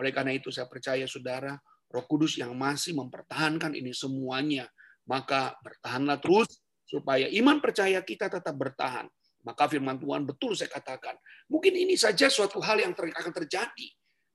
Oleh 0.00 0.08
karena 0.08 0.32
itu 0.32 0.48
saya 0.48 0.64
percaya 0.64 1.04
saudara, 1.04 1.52
Roh 1.92 2.08
Kudus 2.08 2.40
yang 2.40 2.56
masih 2.56 2.96
mempertahankan 2.96 3.76
ini 3.76 3.92
semuanya, 3.92 4.66
maka 5.04 5.54
bertahanlah 5.60 6.18
terus 6.18 6.64
supaya 6.88 7.28
iman 7.28 7.60
percaya 7.60 8.00
kita 8.00 8.32
tetap 8.32 8.56
bertahan 8.56 9.06
maka 9.42 9.66
firman 9.66 9.98
Tuhan 9.98 10.22
betul 10.22 10.54
saya 10.54 10.70
katakan. 10.70 11.18
Mungkin 11.50 11.74
ini 11.74 11.98
saja 11.98 12.30
suatu 12.30 12.62
hal 12.62 12.78
yang 12.78 12.94
ter 12.94 13.10
akan 13.10 13.32
terjadi. 13.42 13.86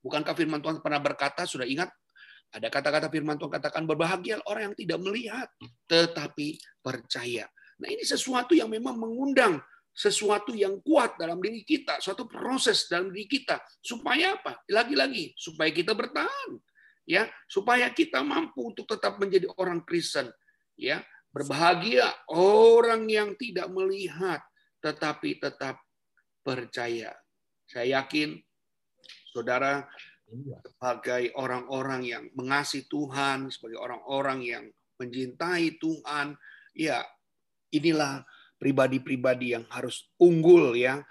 Bukankah 0.04 0.36
firman 0.36 0.60
Tuhan 0.60 0.84
pernah 0.84 1.02
berkata, 1.02 1.48
sudah 1.48 1.68
ingat? 1.68 1.90
Ada 2.52 2.72
kata-kata 2.72 3.12
firman 3.12 3.36
Tuhan 3.36 3.52
katakan, 3.60 3.84
berbahagia 3.84 4.40
orang 4.48 4.72
yang 4.72 4.78
tidak 4.78 5.00
melihat, 5.04 5.50
tetapi 5.88 6.56
percaya. 6.80 7.48
Nah 7.84 7.88
ini 7.92 8.08
sesuatu 8.08 8.56
yang 8.56 8.72
memang 8.72 8.96
mengundang 8.96 9.60
sesuatu 9.92 10.54
yang 10.54 10.80
kuat 10.86 11.18
dalam 11.18 11.42
diri 11.42 11.66
kita, 11.66 12.00
suatu 12.00 12.30
proses 12.30 12.88
dalam 12.88 13.12
diri 13.12 13.28
kita. 13.28 13.60
Supaya 13.82 14.38
apa? 14.38 14.64
Lagi-lagi, 14.70 15.34
supaya 15.36 15.74
kita 15.74 15.92
bertahan. 15.92 16.50
Ya 17.08 17.32
Supaya 17.48 17.90
kita 17.96 18.22
mampu 18.22 18.76
untuk 18.76 18.86
tetap 18.86 19.18
menjadi 19.18 19.48
orang 19.56 19.82
Kristen. 19.88 20.30
ya 20.76 21.02
Berbahagia 21.32 22.08
orang 22.34 23.06
yang 23.06 23.38
tidak 23.38 23.70
melihat, 23.70 24.42
tetapi 24.82 25.38
tetap 25.38 25.78
percaya. 26.42 27.14
Saya 27.68 28.02
yakin 28.02 28.40
saudara 29.30 29.86
sebagai 30.28 31.32
orang-orang 31.38 32.02
yang 32.04 32.24
mengasihi 32.34 32.90
Tuhan, 32.90 33.54
sebagai 33.54 33.80
orang-orang 33.80 34.40
yang 34.44 34.66
mencintai 34.98 35.78
Tuhan, 35.78 36.36
ya 36.74 37.06
inilah 37.70 38.26
pribadi-pribadi 38.58 39.54
yang 39.54 39.66
harus 39.70 40.10
unggul 40.18 40.74
ya. 40.74 41.06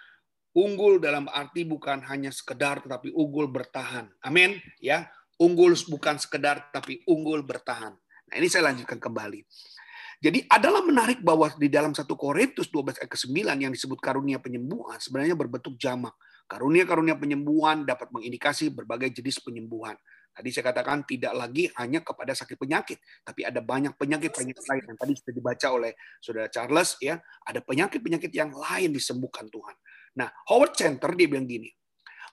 Unggul 0.56 0.98
dalam 0.98 1.28
arti 1.28 1.68
bukan 1.68 2.00
hanya 2.08 2.32
sekedar 2.32 2.80
tetapi 2.80 3.12
unggul 3.12 3.46
bertahan. 3.46 4.08
Amin 4.24 4.56
ya. 4.80 5.06
Unggul 5.36 5.76
bukan 5.88 6.16
sekedar 6.16 6.72
tapi 6.72 7.04
unggul 7.04 7.44
bertahan. 7.44 7.92
Nah, 8.26 8.34
ini 8.40 8.48
saya 8.48 8.72
lanjutkan 8.72 8.96
kembali. 8.96 9.44
Jadi 10.16 10.48
adalah 10.48 10.80
menarik 10.80 11.20
bahwa 11.20 11.52
di 11.60 11.68
dalam 11.68 11.92
1 11.92 12.08
Korintus 12.16 12.72
12 12.72 13.04
ayat 13.04 13.10
ke-9 13.12 13.36
yang 13.52 13.72
disebut 13.72 14.00
karunia 14.00 14.40
penyembuhan 14.40 14.96
sebenarnya 14.96 15.36
berbentuk 15.36 15.76
jamak. 15.76 16.16
Karunia-karunia 16.48 17.20
penyembuhan 17.20 17.84
dapat 17.84 18.08
mengindikasi 18.14 18.72
berbagai 18.72 19.12
jenis 19.12 19.44
penyembuhan. 19.44 19.92
Tadi 20.36 20.48
saya 20.52 20.68
katakan 20.68 21.04
tidak 21.08 21.32
lagi 21.32 21.68
hanya 21.80 22.04
kepada 22.04 22.36
sakit 22.36 22.60
penyakit, 22.60 23.00
tapi 23.24 23.44
ada 23.44 23.64
banyak 23.64 23.96
penyakit-penyakit 23.96 24.64
lain 24.68 24.84
yang 24.84 24.98
tadi 25.00 25.12
sudah 25.16 25.32
dibaca 25.32 25.66
oleh 25.72 25.92
Saudara 26.20 26.48
Charles 26.52 27.00
ya, 27.00 27.16
ada 27.44 27.60
penyakit-penyakit 27.64 28.32
yang 28.36 28.52
lain 28.52 28.92
disembuhkan 28.92 29.48
Tuhan. 29.48 29.76
Nah, 30.20 30.28
Howard 30.52 30.76
Center 30.76 31.12
dia 31.16 31.24
bilang 31.28 31.48
gini, 31.48 31.72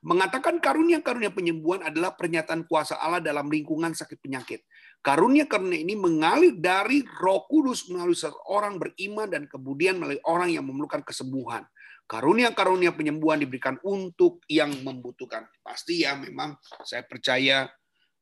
mengatakan 0.03 0.59
karunia-karunia 0.59 1.31
penyembuhan 1.31 1.87
adalah 1.87 2.11
pernyataan 2.19 2.67
kuasa 2.67 2.99
Allah 2.99 3.23
dalam 3.23 3.47
lingkungan 3.47 3.95
sakit 3.95 4.19
penyakit. 4.19 4.67
Karunia-karunia 4.99 5.79
ini 5.79 5.95
mengalir 5.95 6.59
dari 6.59 7.07
Roh 7.23 7.47
Kudus 7.47 7.87
melalui 7.87 8.15
seorang 8.15 8.75
beriman 8.75 9.31
dan 9.31 9.47
kemudian 9.47 9.95
melalui 9.99 10.19
orang 10.27 10.51
yang 10.51 10.67
memerlukan 10.67 11.07
kesembuhan. 11.07 11.63
Karunia-karunia 12.03 12.91
penyembuhan 12.91 13.39
diberikan 13.39 13.79
untuk 13.87 14.43
yang 14.51 14.75
membutuhkan. 14.83 15.47
Pasti 15.63 16.03
ya 16.03 16.19
memang 16.19 16.59
saya 16.83 17.07
percaya 17.07 17.71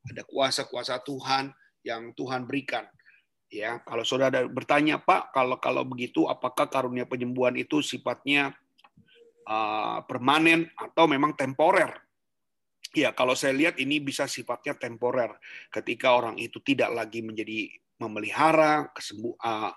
ada 0.05 0.21
kuasa-kuasa 0.25 1.01
Tuhan 1.01 1.50
yang 1.81 2.13
Tuhan 2.13 2.45
berikan. 2.45 2.85
Ya, 3.51 3.83
kalau 3.83 4.07
saudara 4.07 4.47
bertanya, 4.47 5.01
Pak, 5.01 5.35
kalau 5.35 5.59
kalau 5.59 5.83
begitu 5.83 6.23
apakah 6.29 6.71
karunia 6.71 7.03
penyembuhan 7.03 7.57
itu 7.59 7.83
sifatnya 7.83 8.55
uh, 9.51 10.00
permanen 10.08 10.72
atau 10.79 11.12
memang 11.12 11.36
temporer. 11.36 11.91
Ya, 12.91 13.15
kalau 13.15 13.36
saya 13.36 13.55
lihat 13.55 13.79
ini 13.79 14.03
bisa 14.03 14.27
sifatnya 14.27 14.75
temporer. 14.75 15.31
Ketika 15.72 16.12
orang 16.12 16.36
itu 16.39 16.60
tidak 16.60 16.91
lagi 16.91 17.24
menjadi 17.24 17.72
memelihara 18.01 18.89
kesembuh 18.98 19.38
uh, 19.38 19.70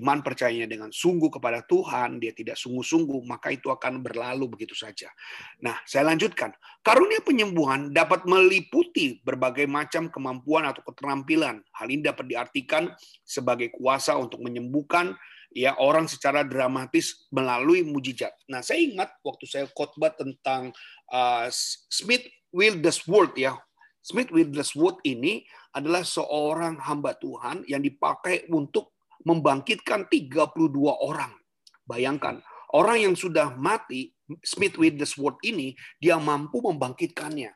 iman 0.00 0.24
percayanya 0.24 0.64
dengan 0.64 0.88
sungguh 0.88 1.28
kepada 1.28 1.60
Tuhan, 1.68 2.16
dia 2.16 2.32
tidak 2.32 2.56
sungguh-sungguh, 2.56 3.20
maka 3.28 3.52
itu 3.52 3.68
akan 3.68 4.00
berlalu 4.00 4.48
begitu 4.48 4.72
saja. 4.72 5.12
Nah, 5.60 5.76
saya 5.84 6.08
lanjutkan. 6.08 6.56
Karunia 6.80 7.20
penyembuhan 7.20 7.92
dapat 7.92 8.24
meliputi 8.24 9.20
berbagai 9.20 9.68
macam 9.68 10.08
kemampuan 10.08 10.64
atau 10.64 10.80
keterampilan. 10.88 11.60
Hal 11.76 11.86
ini 11.92 12.00
dapat 12.00 12.24
diartikan 12.32 12.88
sebagai 13.20 13.68
kuasa 13.76 14.16
untuk 14.16 14.40
menyembuhkan 14.40 15.12
ya 15.52 15.76
orang 15.78 16.10
secara 16.10 16.42
dramatis 16.42 17.26
melalui 17.30 17.86
mujizat. 17.86 18.32
Nah, 18.50 18.60
saya 18.60 18.82
ingat 18.82 19.10
waktu 19.22 19.44
saya 19.46 19.64
khotbah 19.72 20.14
tentang 20.14 20.70
uh, 21.12 21.46
Smith 21.90 22.26
Wildesworth 22.50 23.36
ya. 23.38 23.56
Smith 24.00 24.30
Wildesworth 24.30 25.02
ini 25.02 25.42
adalah 25.74 26.06
seorang 26.06 26.78
hamba 26.78 27.18
Tuhan 27.18 27.66
yang 27.66 27.82
dipakai 27.82 28.46
untuk 28.54 28.94
membangkitkan 29.26 30.06
32 30.06 30.70
orang. 30.86 31.34
Bayangkan, 31.82 32.38
orang 32.74 33.10
yang 33.10 33.14
sudah 33.18 33.54
mati, 33.58 34.14
Smith 34.46 34.78
Wildesworth 34.78 35.42
ini, 35.42 35.74
dia 35.98 36.18
mampu 36.22 36.62
membangkitkannya. 36.62 37.50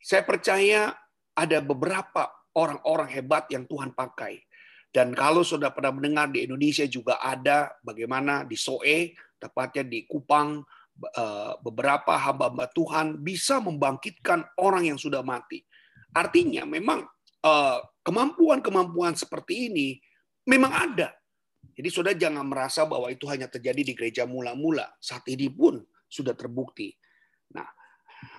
Saya 0.00 0.22
percaya 0.28 0.92
ada 1.32 1.58
beberapa 1.64 2.28
orang-orang 2.56 3.08
hebat 3.12 3.48
yang 3.52 3.68
Tuhan 3.68 3.92
pakai. 3.92 4.40
Dan 4.96 5.12
kalau 5.12 5.44
sudah 5.44 5.76
pernah 5.76 5.92
mendengar 5.92 6.32
di 6.32 6.48
Indonesia 6.48 6.88
juga 6.88 7.20
ada 7.20 7.68
bagaimana 7.84 8.48
di 8.48 8.56
Soe, 8.56 9.12
tepatnya 9.36 9.84
di 9.84 10.08
Kupang, 10.08 10.64
eh, 11.04 11.52
beberapa 11.60 12.16
hamba-hamba 12.16 12.72
Tuhan 12.72 13.20
bisa 13.20 13.60
membangkitkan 13.60 14.56
orang 14.56 14.88
yang 14.88 14.96
sudah 14.96 15.20
mati. 15.20 15.60
Artinya 16.16 16.64
memang 16.64 17.04
eh, 17.44 17.78
kemampuan-kemampuan 18.00 19.12
seperti 19.12 19.68
ini 19.68 20.00
memang 20.48 20.72
ada. 20.72 21.12
Jadi 21.76 21.88
sudah 21.92 22.16
jangan 22.16 22.48
merasa 22.48 22.88
bahwa 22.88 23.12
itu 23.12 23.28
hanya 23.28 23.52
terjadi 23.52 23.84
di 23.84 23.92
gereja 23.92 24.24
mula-mula. 24.24 24.96
Saat 24.96 25.28
ini 25.28 25.52
pun 25.52 25.76
sudah 26.08 26.32
terbukti. 26.32 26.96
Nah, 27.52 27.68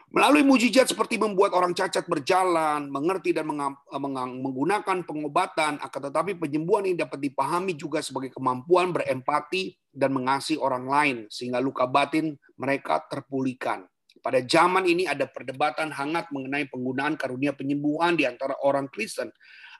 Melalui 0.07 0.39
mujizat 0.39 0.87
seperti 0.87 1.19
membuat 1.19 1.51
orang 1.51 1.75
cacat 1.75 2.07
berjalan, 2.07 2.87
mengerti 2.87 3.35
dan 3.35 3.43
menggunakan 3.51 5.03
pengobatan, 5.03 5.83
akan 5.83 6.01
tetapi 6.07 6.39
penyembuhan 6.39 6.87
ini 6.87 6.95
dapat 6.95 7.19
dipahami 7.19 7.75
juga 7.75 7.99
sebagai 7.99 8.31
kemampuan 8.31 8.95
berempati 8.95 9.75
dan 9.91 10.15
mengasihi 10.15 10.55
orang 10.63 10.87
lain, 10.87 11.17
sehingga 11.27 11.59
luka 11.59 11.83
batin 11.91 12.39
mereka 12.55 13.03
terpulihkan. 13.11 13.83
Pada 14.23 14.39
zaman 14.47 14.87
ini 14.87 15.05
ada 15.11 15.27
perdebatan 15.27 15.91
hangat 15.91 16.31
mengenai 16.31 16.71
penggunaan 16.71 17.19
karunia 17.19 17.51
penyembuhan 17.51 18.15
di 18.15 18.23
antara 18.23 18.55
orang 18.63 18.87
Kristen. 18.87 19.27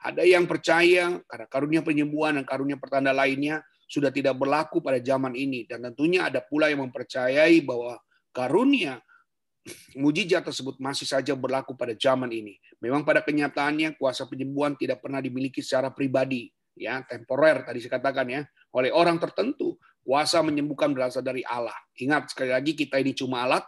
Ada 0.04 0.22
yang 0.28 0.44
percaya 0.44 1.18
karena 1.24 1.46
karunia 1.50 1.82
penyembuhan 1.82 2.36
dan 2.38 2.44
karunia 2.44 2.76
pertanda 2.76 3.16
lainnya 3.16 3.64
sudah 3.88 4.12
tidak 4.12 4.36
berlaku 4.36 4.84
pada 4.84 5.00
zaman 5.00 5.34
ini. 5.34 5.64
Dan 5.64 5.88
tentunya 5.90 6.28
ada 6.28 6.44
pula 6.44 6.70
yang 6.70 6.86
mempercayai 6.86 7.64
bahwa 7.64 7.98
karunia 8.30 9.02
mujizat 9.96 10.44
tersebut 10.44 10.76
masih 10.80 11.04
saja 11.08 11.32
berlaku 11.36 11.74
pada 11.74 11.94
zaman 11.96 12.28
ini. 12.30 12.58
Memang 12.82 13.02
pada 13.02 13.24
kenyataannya 13.24 13.96
kuasa 13.96 14.26
penyembuhan 14.26 14.74
tidak 14.76 15.02
pernah 15.02 15.22
dimiliki 15.22 15.64
secara 15.64 15.92
pribadi. 15.92 16.50
ya 16.78 17.02
temporer 17.02 17.66
tadi 17.66 17.82
saya 17.82 17.98
katakan 17.98 18.26
ya 18.30 18.46
oleh 18.70 18.94
orang 18.94 19.18
tertentu 19.18 19.74
kuasa 19.98 20.46
menyembuhkan 20.46 20.94
berasal 20.94 21.26
dari 21.26 21.42
Allah 21.42 21.74
ingat 21.98 22.30
sekali 22.30 22.54
lagi 22.54 22.78
kita 22.78 23.02
ini 23.02 23.18
cuma 23.18 23.42
alat 23.42 23.66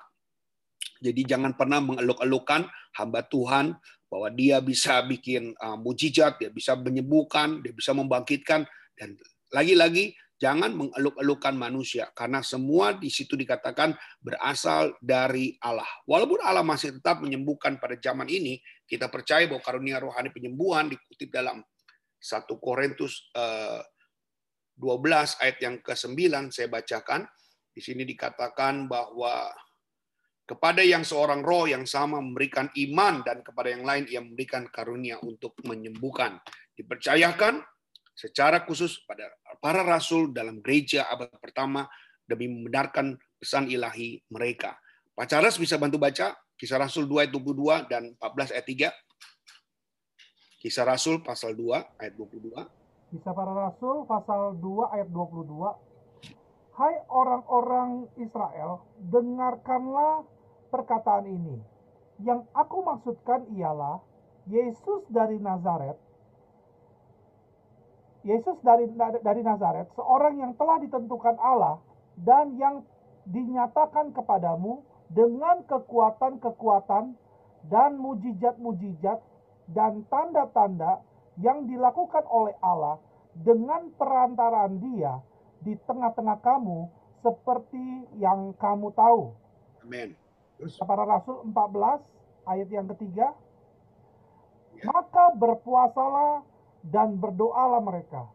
jadi 1.01 1.21
jangan 1.25 1.57
pernah 1.57 1.81
mengeluk-elukan 1.81 2.69
hamba 3.01 3.25
Tuhan 3.25 3.75
bahwa 4.11 4.29
dia 4.35 4.59
bisa 4.61 5.01
bikin 5.07 5.57
uh, 5.57 5.79
mujizat, 5.81 6.37
dia 6.37 6.51
bisa 6.53 6.77
menyembuhkan, 6.77 7.65
dia 7.65 7.73
bisa 7.73 7.97
membangkitkan 7.97 8.69
dan 8.99 9.17
lagi-lagi 9.55 10.13
jangan 10.41 10.73
mengeluk-elukan 10.73 11.53
manusia 11.53 12.09
karena 12.17 12.41
semua 12.41 12.97
di 12.97 13.13
situ 13.13 13.37
dikatakan 13.37 13.93
berasal 14.25 14.97
dari 15.05 15.61
Allah. 15.61 15.87
Walaupun 16.09 16.41
Allah 16.41 16.65
masih 16.65 16.97
tetap 16.97 17.21
menyembuhkan 17.21 17.77
pada 17.77 18.01
zaman 18.01 18.27
ini, 18.33 18.57
kita 18.89 19.13
percaya 19.13 19.45
bahwa 19.45 19.61
karunia 19.61 20.01
rohani 20.01 20.33
penyembuhan 20.33 20.89
dikutip 20.89 21.29
dalam 21.29 21.61
1 22.17 22.49
Korintus 22.57 23.29
12 23.37 23.37
eh, 24.81 25.29
ayat 25.45 25.57
yang 25.61 25.77
ke-9 25.85 26.17
saya 26.49 26.69
bacakan. 26.73 27.29
Di 27.71 27.79
sini 27.85 28.03
dikatakan 28.03 28.91
bahwa 28.91 29.47
kepada 30.49 30.83
yang 30.83 31.07
seorang 31.07 31.47
roh 31.47 31.71
yang 31.71 31.87
sama 31.87 32.19
memberikan 32.19 32.67
iman 32.75 33.23
dan 33.23 33.47
kepada 33.47 33.71
yang 33.71 33.87
lain 33.87 34.11
ia 34.11 34.19
memberikan 34.19 34.67
karunia 34.67 35.21
untuk 35.23 35.55
menyembuhkan. 35.63 36.43
Dipercayakan 36.75 37.63
secara 38.21 38.69
khusus 38.69 39.01
pada 39.09 39.25
para 39.65 39.81
rasul 39.81 40.29
dalam 40.29 40.61
gereja 40.61 41.09
abad 41.09 41.33
pertama 41.41 41.89
demi 42.29 42.53
membenarkan 42.53 43.17
pesan 43.41 43.73
ilahi 43.73 44.21
mereka. 44.29 44.77
Pak 45.17 45.25
Charles 45.33 45.57
bisa 45.57 45.81
bantu 45.81 45.97
baca 45.97 46.37
Kisah 46.61 46.77
Rasul 46.77 47.09
2 47.09 47.25
ayat 47.25 47.33
22 47.33 47.89
dan 47.89 48.13
14 48.21 48.53
ayat 48.53 48.93
3. 48.93 50.61
Kisah 50.61 50.85
Rasul 50.85 51.25
pasal 51.25 51.57
2 51.57 51.73
ayat 51.97 52.13
22. 52.21 52.53
Kisah 53.17 53.33
para 53.33 53.49
Rasul 53.57 54.05
pasal 54.05 54.61
2 54.61 54.93
ayat 54.93 55.09
22. 55.09 56.77
Hai 56.77 57.01
orang-orang 57.09 58.13
Israel, 58.21 58.85
dengarkanlah 59.01 60.29
perkataan 60.69 61.33
ini. 61.33 61.57
Yang 62.21 62.45
aku 62.53 62.85
maksudkan 62.85 63.49
ialah 63.57 64.05
Yesus 64.45 65.09
dari 65.09 65.41
Nazaret. 65.41 65.97
Yesus 68.21 68.61
dari 68.61 68.85
dari 69.25 69.41
Nazaret, 69.41 69.89
seorang 69.97 70.37
yang 70.37 70.53
telah 70.61 70.77
ditentukan 70.81 71.41
Allah 71.41 71.81
dan 72.21 72.53
yang 72.61 72.85
dinyatakan 73.25 74.13
kepadamu 74.13 74.85
dengan 75.09 75.65
kekuatan-kekuatan 75.65 77.17
dan 77.69 77.91
mujizat-mujizat 77.97 79.21
dan 79.73 80.05
tanda-tanda 80.13 81.01
yang 81.41 81.65
dilakukan 81.65 82.25
oleh 82.29 82.53
Allah 82.61 83.01
dengan 83.33 83.89
perantaraan 83.97 84.77
Dia 84.81 85.17
di 85.65 85.77
tengah-tengah 85.89 86.39
kamu 86.45 86.89
seperti 87.21 88.09
yang 88.21 88.53
kamu 88.57 88.93
tahu. 88.97 89.33
Amin. 89.85 90.17
Para 90.85 91.05
Rasul 91.09 91.41
14 91.49 92.05
ayat 92.49 92.69
yang 92.69 92.89
ketiga. 92.97 93.33
Ya. 94.77 94.85
Maka 94.89 95.37
berpuasalah 95.37 96.45
dan 96.85 97.21
berdoalah 97.21 97.81
mereka. 97.85 98.29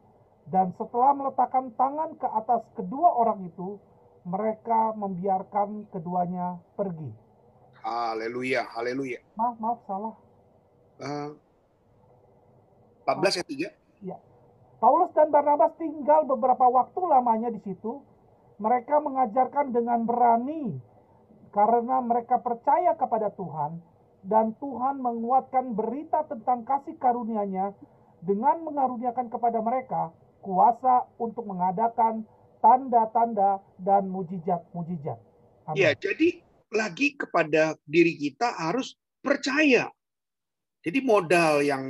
Dan 0.45 0.73
setelah 0.77 1.17
meletakkan 1.17 1.73
tangan 1.73 2.13
ke 2.21 2.27
atas 2.29 2.61
kedua 2.77 3.17
orang 3.17 3.49
itu, 3.49 3.81
mereka 4.25 4.93
membiarkan 4.93 5.89
keduanya 5.89 6.61
pergi. 6.77 7.09
Haleluya, 7.81 8.65
haleluya. 8.73 9.21
Maaf, 9.37 9.55
maaf, 9.61 9.79
salah. 9.85 10.15
Uh, 11.01 11.33
14 13.05 13.41
ayat 13.41 13.49
3. 14.01 14.09
Ya. 14.09 14.17
Paulus 14.81 15.13
dan 15.13 15.29
Barnabas 15.29 15.73
tinggal 15.77 16.25
beberapa 16.25 16.65
waktu 16.69 16.99
lamanya 17.05 17.49
di 17.53 17.61
situ. 17.61 18.01
Mereka 18.57 19.03
mengajarkan 19.03 19.75
dengan 19.75 20.07
berani 20.07 20.79
karena 21.51 21.99
mereka 21.99 22.39
percaya 22.39 22.95
kepada 22.95 23.27
Tuhan 23.35 23.83
dan 24.25 24.55
Tuhan 24.57 25.03
menguatkan 25.03 25.75
berita 25.75 26.23
tentang 26.25 26.63
kasih 26.63 26.95
karunia-Nya 26.97 27.75
dengan 28.23 28.63
mengaruniakan 28.63 29.27
kepada 29.27 29.59
mereka 29.59 30.13
kuasa 30.45 31.09
untuk 31.17 31.49
mengadakan 31.49 32.23
tanda-tanda 32.61 33.61
dan 33.81 34.07
mujizat-mujizat. 34.09 35.17
Ya, 35.73 35.97
jadi 35.97 36.45
lagi 36.69 37.17
kepada 37.17 37.73
diri 37.85 38.13
kita 38.13 38.53
harus 38.53 38.93
percaya. 39.25 39.89
Jadi 40.85 40.99
modal 41.01 41.65
yang 41.65 41.85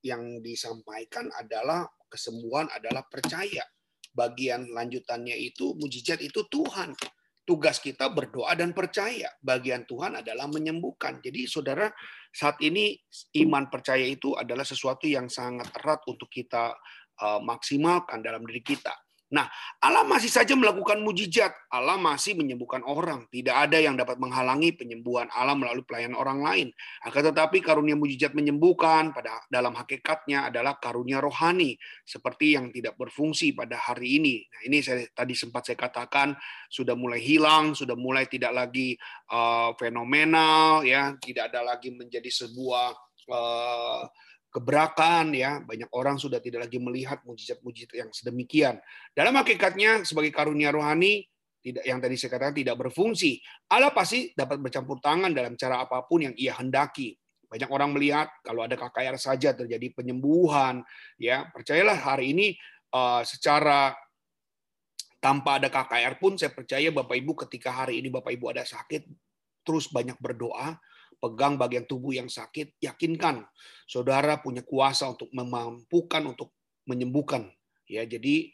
yang 0.00 0.40
disampaikan 0.40 1.28
adalah 1.36 1.84
kesembuhan 2.08 2.72
adalah 2.72 3.04
percaya. 3.04 3.64
Bagian 4.12 4.68
lanjutannya 4.72 5.36
itu 5.36 5.76
mujizat 5.76 6.20
itu 6.20 6.44
Tuhan 6.48 6.92
tugas 7.42 7.82
kita 7.82 8.08
berdoa 8.10 8.54
dan 8.54 8.70
percaya. 8.70 9.30
Bagian 9.42 9.82
Tuhan 9.84 10.22
adalah 10.22 10.46
menyembuhkan. 10.46 11.18
Jadi 11.18 11.46
saudara, 11.50 11.90
saat 12.30 12.58
ini 12.62 12.94
iman 13.42 13.66
percaya 13.68 14.06
itu 14.06 14.34
adalah 14.38 14.62
sesuatu 14.62 15.10
yang 15.10 15.26
sangat 15.26 15.68
erat 15.82 16.00
untuk 16.06 16.30
kita 16.30 16.74
uh, 17.22 17.40
maksimalkan 17.42 18.22
dalam 18.22 18.46
diri 18.46 18.62
kita. 18.62 18.94
Nah, 19.32 19.48
Allah 19.80 20.04
masih 20.04 20.28
saja 20.28 20.52
melakukan 20.52 21.00
mujizat. 21.00 21.56
Allah 21.72 21.96
masih 21.96 22.36
menyembuhkan 22.36 22.84
orang. 22.84 23.24
Tidak 23.32 23.56
ada 23.56 23.80
yang 23.80 23.96
dapat 23.96 24.20
menghalangi 24.20 24.76
penyembuhan 24.76 25.32
Allah 25.32 25.56
melalui 25.56 25.88
pelayanan 25.88 26.20
orang 26.20 26.44
lain. 26.44 26.68
Akan 27.00 27.24
tetapi 27.24 27.64
karunia 27.64 27.96
mujizat 27.96 28.36
menyembuhkan 28.36 29.16
pada 29.16 29.40
dalam 29.48 29.72
hakikatnya 29.72 30.52
adalah 30.52 30.76
karunia 30.76 31.24
rohani 31.24 31.80
seperti 32.04 32.60
yang 32.60 32.68
tidak 32.76 32.92
berfungsi 33.00 33.56
pada 33.56 33.80
hari 33.80 34.20
ini. 34.20 34.44
Nah, 34.44 34.60
ini 34.68 34.78
saya 34.84 35.08
tadi 35.16 35.32
sempat 35.32 35.64
saya 35.64 35.80
katakan 35.80 36.36
sudah 36.68 36.92
mulai 36.92 37.24
hilang, 37.24 37.72
sudah 37.72 37.96
mulai 37.96 38.28
tidak 38.28 38.52
lagi 38.52 39.00
uh, 39.32 39.72
fenomenal 39.80 40.84
ya, 40.84 41.16
tidak 41.24 41.48
ada 41.48 41.64
lagi 41.64 41.88
menjadi 41.88 42.28
sebuah 42.28 42.92
uh, 43.32 44.04
keberakan 44.52 45.32
ya. 45.32 45.64
Banyak 45.64 45.88
orang 45.96 46.20
sudah 46.20 46.38
tidak 46.38 46.68
lagi 46.68 46.76
melihat 46.76 47.24
mujizat-mujizat 47.24 47.96
yang 47.96 48.10
sedemikian. 48.12 48.76
Dalam 49.16 49.32
hakikatnya 49.40 50.04
sebagai 50.04 50.30
karunia 50.30 50.70
rohani 50.70 51.24
tidak 51.62 51.86
yang 51.86 51.98
tadi 52.02 52.14
saya 52.20 52.30
katakan 52.36 52.54
tidak 52.58 52.76
berfungsi. 52.76 53.40
Allah 53.72 53.94
pasti 53.94 54.30
dapat 54.36 54.60
bercampur 54.60 55.00
tangan 55.00 55.32
dalam 55.32 55.56
cara 55.56 55.80
apa 55.80 56.04
pun 56.04 56.28
yang 56.28 56.34
ia 56.36 56.52
hendaki. 56.58 57.16
Banyak 57.48 57.68
orang 57.68 57.90
melihat 57.96 58.28
kalau 58.44 58.64
ada 58.64 58.76
KKR 58.76 59.16
saja 59.16 59.56
terjadi 59.56 59.88
penyembuhan 59.96 60.84
ya. 61.16 61.48
Percayalah 61.54 61.96
hari 61.96 62.36
ini 62.36 62.46
uh, 62.92 63.24
secara 63.24 63.96
tanpa 65.22 65.62
ada 65.62 65.70
KKR 65.70 66.18
pun 66.18 66.34
saya 66.34 66.50
percaya 66.50 66.90
Bapak 66.90 67.14
Ibu 67.14 67.38
ketika 67.46 67.70
hari 67.70 68.02
ini 68.02 68.10
Bapak 68.10 68.34
Ibu 68.34 68.50
ada 68.50 68.66
sakit 68.66 69.06
terus 69.62 69.86
banyak 69.86 70.18
berdoa 70.18 70.74
pegang 71.22 71.54
bagian 71.54 71.86
tubuh 71.86 72.10
yang 72.10 72.26
sakit, 72.26 72.82
yakinkan 72.82 73.46
saudara 73.86 74.42
punya 74.42 74.66
kuasa 74.66 75.06
untuk 75.06 75.30
memampukan 75.30 76.26
untuk 76.26 76.50
menyembuhkan. 76.90 77.46
Ya, 77.86 78.02
jadi 78.02 78.50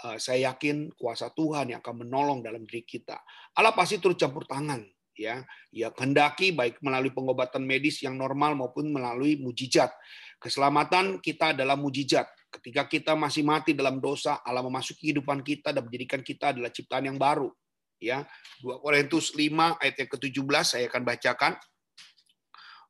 eh, 0.00 0.16
saya 0.16 0.52
yakin 0.52 0.96
kuasa 0.96 1.28
Tuhan 1.36 1.76
yang 1.76 1.84
akan 1.84 2.08
menolong 2.08 2.40
dalam 2.40 2.64
diri 2.64 2.88
kita. 2.88 3.20
Allah 3.52 3.76
pasti 3.76 4.00
turut 4.00 4.16
campur 4.16 4.48
tangan 4.48 4.80
ya. 5.12 5.44
Ya 5.68 5.92
kehendaki 5.92 6.56
baik 6.56 6.80
melalui 6.80 7.12
pengobatan 7.12 7.64
medis 7.68 8.00
yang 8.00 8.16
normal 8.16 8.56
maupun 8.56 8.88
melalui 8.88 9.36
mujizat. 9.36 9.92
Keselamatan 10.40 11.20
kita 11.20 11.52
adalah 11.52 11.76
mujizat. 11.76 12.28
Ketika 12.48 12.88
kita 12.88 13.12
masih 13.12 13.44
mati 13.44 13.76
dalam 13.76 14.00
dosa 14.00 14.40
Allah 14.40 14.64
memasuki 14.64 15.12
kehidupan 15.12 15.44
kita 15.44 15.76
dan 15.76 15.84
menjadikan 15.84 16.24
kita 16.24 16.56
adalah 16.56 16.72
ciptaan 16.72 17.12
yang 17.12 17.20
baru 17.20 17.52
ya. 18.00 18.24
2 18.64 18.80
Korintus 18.80 19.32
5 19.36 19.82
ayat 19.82 19.96
yang 20.00 20.10
ke-17 20.12 20.64
saya 20.64 20.84
akan 20.88 21.02
bacakan 21.04 21.52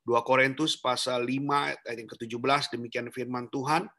2 0.07 0.15
Korintus 0.23 0.79
pasal 0.79 1.27
5 1.27 1.35
ayat 1.51 1.99
yang 1.99 2.11
ke-17 2.15 2.79
demikian 2.79 3.11
firman 3.11 3.51
Tuhan. 3.51 3.91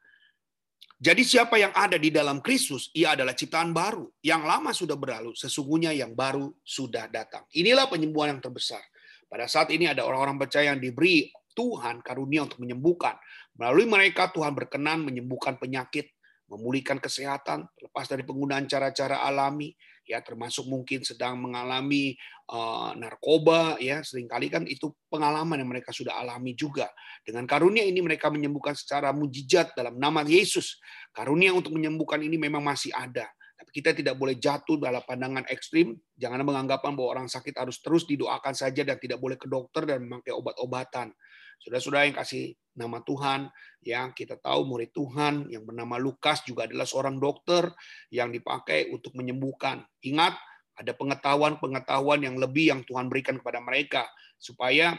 Jadi 0.98 1.22
siapa 1.22 1.62
yang 1.62 1.70
ada 1.78 2.00
di 2.00 2.10
dalam 2.10 2.42
Kristus, 2.42 2.90
ia 2.96 3.14
adalah 3.14 3.38
ciptaan 3.38 3.70
baru. 3.70 4.10
Yang 4.24 4.42
lama 4.48 4.72
sudah 4.74 4.98
berlalu, 4.98 5.36
sesungguhnya 5.38 5.94
yang 5.94 6.18
baru 6.18 6.50
sudah 6.66 7.06
datang. 7.12 7.46
Inilah 7.54 7.86
penyembuhan 7.86 8.34
yang 8.34 8.42
terbesar. 8.42 8.82
Pada 9.28 9.46
saat 9.46 9.70
ini 9.70 9.86
ada 9.86 10.08
orang-orang 10.08 10.42
percaya 10.42 10.74
yang 10.74 10.82
diberi 10.82 11.30
Tuhan 11.54 12.02
karunia 12.02 12.48
untuk 12.48 12.64
menyembuhkan. 12.64 13.14
Melalui 13.60 13.86
mereka 13.86 14.32
Tuhan 14.34 14.58
berkenan 14.58 15.06
menyembuhkan 15.06 15.60
penyakit, 15.62 16.08
memulihkan 16.48 16.98
kesehatan, 16.98 17.68
lepas 17.84 18.08
dari 18.08 18.24
penggunaan 18.24 18.66
cara-cara 18.66 19.22
alami, 19.22 19.76
ya 20.08 20.24
termasuk 20.24 20.66
mungkin 20.66 21.04
sedang 21.04 21.36
mengalami 21.38 22.16
uh, 22.48 22.96
narkoba 22.96 23.76
ya 23.78 24.00
sering 24.02 24.26
kali 24.26 24.48
kan 24.48 24.64
itu 24.64 24.90
pengalaman 25.12 25.60
yang 25.60 25.70
mereka 25.70 25.92
sudah 25.92 26.16
alami 26.16 26.56
juga. 26.56 26.88
Dengan 27.22 27.44
karunia 27.44 27.84
ini 27.84 28.00
mereka 28.00 28.32
menyembuhkan 28.32 28.74
secara 28.74 29.12
mujizat 29.12 29.76
dalam 29.76 30.00
nama 30.00 30.24
Yesus. 30.24 30.80
Karunia 31.12 31.52
untuk 31.52 31.76
menyembuhkan 31.76 32.24
ini 32.24 32.40
memang 32.40 32.64
masih 32.64 32.96
ada. 32.96 33.28
Tapi 33.58 33.70
kita 33.74 33.92
tidak 33.92 34.16
boleh 34.16 34.38
jatuh 34.38 34.78
dalam 34.80 35.02
pandangan 35.04 35.44
ekstrim. 35.52 35.98
Jangan 36.16 36.46
menganggap 36.46 36.86
bahwa 36.86 37.20
orang 37.20 37.28
sakit 37.28 37.58
harus 37.58 37.82
terus 37.84 38.08
didoakan 38.08 38.54
saja 38.56 38.86
dan 38.88 38.96
tidak 39.02 39.20
boleh 39.20 39.36
ke 39.36 39.50
dokter 39.50 39.84
dan 39.84 40.08
memakai 40.08 40.32
obat-obatan 40.32 41.12
Saudara-saudara 41.58 42.08
yang 42.08 42.18
kasih 42.18 42.54
nama 42.78 43.02
Tuhan, 43.02 43.50
yang 43.82 44.14
kita 44.14 44.38
tahu 44.38 44.70
murid 44.70 44.94
Tuhan 44.94 45.50
yang 45.50 45.66
bernama 45.66 45.98
Lukas 45.98 46.46
juga 46.46 46.70
adalah 46.70 46.86
seorang 46.86 47.18
dokter 47.18 47.68
yang 48.14 48.30
dipakai 48.30 48.94
untuk 48.94 49.18
menyembuhkan. 49.18 49.82
Ingat, 50.06 50.38
ada 50.78 50.94
pengetahuan-pengetahuan 50.94 52.22
yang 52.22 52.38
lebih 52.38 52.70
yang 52.70 52.82
Tuhan 52.86 53.10
berikan 53.10 53.42
kepada 53.42 53.58
mereka 53.58 54.06
supaya 54.38 54.94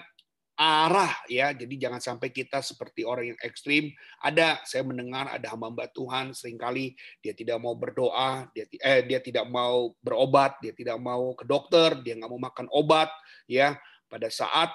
arah 0.59 1.15
ya. 1.31 1.55
Jadi 1.55 1.79
jangan 1.79 2.03
sampai 2.03 2.35
kita 2.35 2.59
seperti 2.59 3.07
orang 3.07 3.33
yang 3.33 3.41
ekstrim. 3.47 3.95
Ada 4.19 4.59
saya 4.67 4.83
mendengar 4.83 5.31
ada 5.31 5.55
hamba-hamba 5.55 5.87
Tuhan 5.95 6.35
sering 6.35 6.59
kali 6.59 6.99
dia 7.23 7.31
tidak 7.31 7.63
mau 7.63 7.79
berdoa, 7.79 8.51
dia 8.51 8.67
eh 8.83 9.07
dia 9.07 9.23
tidak 9.23 9.47
mau 9.47 9.95
berobat, 10.03 10.59
dia 10.59 10.75
tidak 10.75 10.99
mau 10.99 11.31
ke 11.39 11.47
dokter, 11.47 12.03
dia 12.03 12.19
nggak 12.19 12.31
mau 12.35 12.43
makan 12.43 12.67
obat 12.75 13.09
ya. 13.47 13.79
Pada 14.11 14.27
saat 14.35 14.75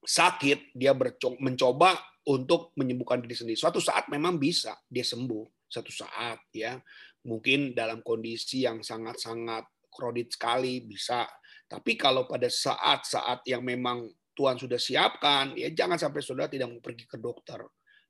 sakit 0.00 0.72
dia 0.72 0.96
mencoba 1.38 1.96
untuk 2.28 2.72
menyembuhkan 2.76 3.20
diri 3.20 3.36
sendiri. 3.36 3.58
Suatu 3.58 3.80
saat 3.80 4.08
memang 4.12 4.36
bisa 4.36 4.76
dia 4.88 5.04
sembuh, 5.04 5.68
satu 5.68 5.92
saat 5.92 6.52
ya. 6.52 6.76
Mungkin 7.20 7.76
dalam 7.76 8.00
kondisi 8.00 8.64
yang 8.64 8.80
sangat-sangat 8.80 9.90
kredit 9.92 10.32
sekali 10.36 10.80
bisa. 10.84 11.28
Tapi 11.68 11.94
kalau 11.94 12.24
pada 12.24 12.48
saat-saat 12.48 13.44
yang 13.46 13.60
memang 13.60 14.08
Tuhan 14.32 14.56
sudah 14.56 14.80
siapkan, 14.80 15.52
ya 15.52 15.68
jangan 15.70 16.00
sampai 16.00 16.24
saudara 16.24 16.48
tidak 16.48 16.72
mau 16.72 16.80
pergi 16.80 17.04
ke 17.04 17.20
dokter. 17.20 17.60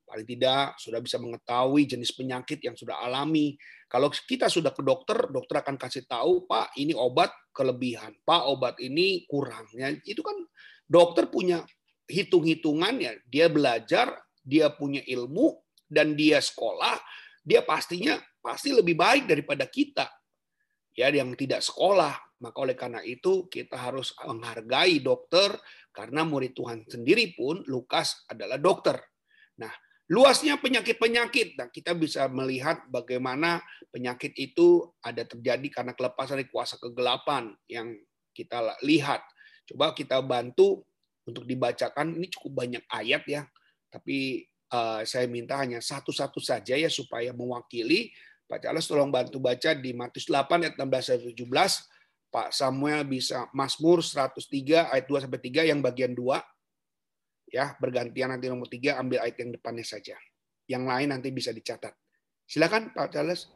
Paling 0.07 0.27
tidak 0.27 0.75
sudah 0.75 0.99
bisa 0.99 1.19
mengetahui 1.19 1.87
jenis 1.87 2.11
penyakit 2.11 2.59
yang 2.63 2.75
sudah 2.75 2.99
alami. 2.99 3.55
Kalau 3.87 4.11
kita 4.11 4.51
sudah 4.51 4.75
ke 4.75 4.83
dokter, 4.83 5.27
dokter 5.31 5.63
akan 5.63 5.75
kasih 5.79 6.03
tahu, 6.03 6.47
Pak, 6.47 6.75
ini 6.79 6.91
obat 6.91 7.31
kelebihan, 7.51 8.15
Pak, 8.23 8.43
obat 8.47 8.75
ini 8.83 9.23
kurangnya. 9.27 9.91
Itu 10.03 10.19
kan 10.19 10.35
dokter 10.83 11.31
punya 11.31 11.63
hitung-hitungannya. 12.11 13.23
Dia 13.31 13.47
belajar, 13.47 14.19
dia 14.43 14.67
punya 14.75 14.99
ilmu, 15.07 15.55
dan 15.87 16.15
dia 16.15 16.39
sekolah, 16.43 16.99
dia 17.43 17.63
pastinya 17.63 18.19
pasti 18.39 18.71
lebih 18.71 18.95
baik 18.95 19.27
daripada 19.27 19.67
kita. 19.67 20.07
Ya, 20.95 21.07
yang 21.07 21.35
tidak 21.39 21.63
sekolah. 21.63 22.15
Maka 22.41 22.57
oleh 22.57 22.75
karena 22.75 22.99
itu 23.05 23.47
kita 23.47 23.77
harus 23.77 24.11
menghargai 24.27 24.99
dokter, 24.99 25.55
karena 25.93 26.27
murid 26.27 26.51
Tuhan 26.57 26.83
sendiri 26.87 27.31
pun 27.37 27.63
Lukas 27.67 28.27
adalah 28.27 28.57
dokter. 28.57 28.97
Nah, 29.61 29.71
luasnya 30.09 30.57
penyakit-penyakit. 30.57 31.55
Nah, 31.59 31.67
kita 31.69 31.95
bisa 31.95 32.27
melihat 32.27 32.83
bagaimana 32.89 33.61
penyakit 33.93 34.33
itu 34.35 34.89
ada 35.05 35.23
terjadi 35.23 35.67
karena 35.69 35.93
kelepasan 35.95 36.41
dari 36.41 36.49
kuasa 36.49 36.75
kegelapan 36.81 37.53
yang 37.69 37.93
kita 38.33 38.75
lihat. 38.81 39.21
Coba 39.67 39.93
kita 39.93 40.19
bantu 40.23 40.83
untuk 41.27 41.45
dibacakan. 41.45 42.17
Ini 42.17 42.27
cukup 42.33 42.65
banyak 42.65 42.83
ayat 42.89 43.23
ya, 43.27 43.41
tapi 43.89 44.47
uh, 44.73 45.03
saya 45.05 45.25
minta 45.27 45.59
hanya 45.59 45.83
satu-satu 45.83 46.41
saja 46.41 46.73
ya 46.77 46.89
supaya 46.89 47.35
mewakili. 47.35 48.13
Pak 48.51 48.67
Charles 48.67 48.83
tolong 48.83 49.07
bantu 49.07 49.39
baca 49.39 49.71
di 49.71 49.95
Matius 49.95 50.27
8 50.27 50.43
ayat 50.67 50.75
16 50.75 51.31
17 51.31 51.47
Pak 52.31 52.55
Samuel 52.55 53.03
bisa 53.03 53.51
Mazmur 53.51 53.99
103 53.99 54.87
ayat 54.87 55.05
2 55.05 55.27
sampai 55.27 55.39
3 55.43 55.67
yang 55.67 55.83
bagian 55.83 56.15
2. 56.15 56.39
Ya, 57.51 57.75
bergantian 57.83 58.31
nanti 58.31 58.47
nomor 58.47 58.71
3 58.71 58.95
ambil 59.03 59.19
ayat 59.19 59.35
yang 59.43 59.51
depannya 59.51 59.83
saja. 59.83 60.15
Yang 60.63 60.83
lain 60.87 61.07
nanti 61.11 61.27
bisa 61.35 61.51
dicatat. 61.51 61.91
Silakan 62.47 62.95
Pak 62.95 63.11
Charles. 63.11 63.51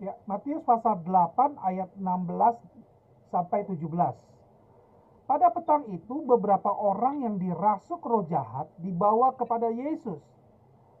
Ya, 0.00 0.16
Matius 0.24 0.64
pasal 0.64 1.04
8 1.04 1.60
ayat 1.68 1.92
16 2.00 2.56
sampai 3.28 3.68
17. 3.68 3.84
Pada 5.28 5.52
petang 5.52 5.84
itu 5.92 6.24
beberapa 6.24 6.72
orang 6.72 7.20
yang 7.20 7.36
dirasuk 7.36 8.00
roh 8.00 8.24
jahat 8.32 8.72
dibawa 8.80 9.36
kepada 9.36 9.68
Yesus. 9.68 10.24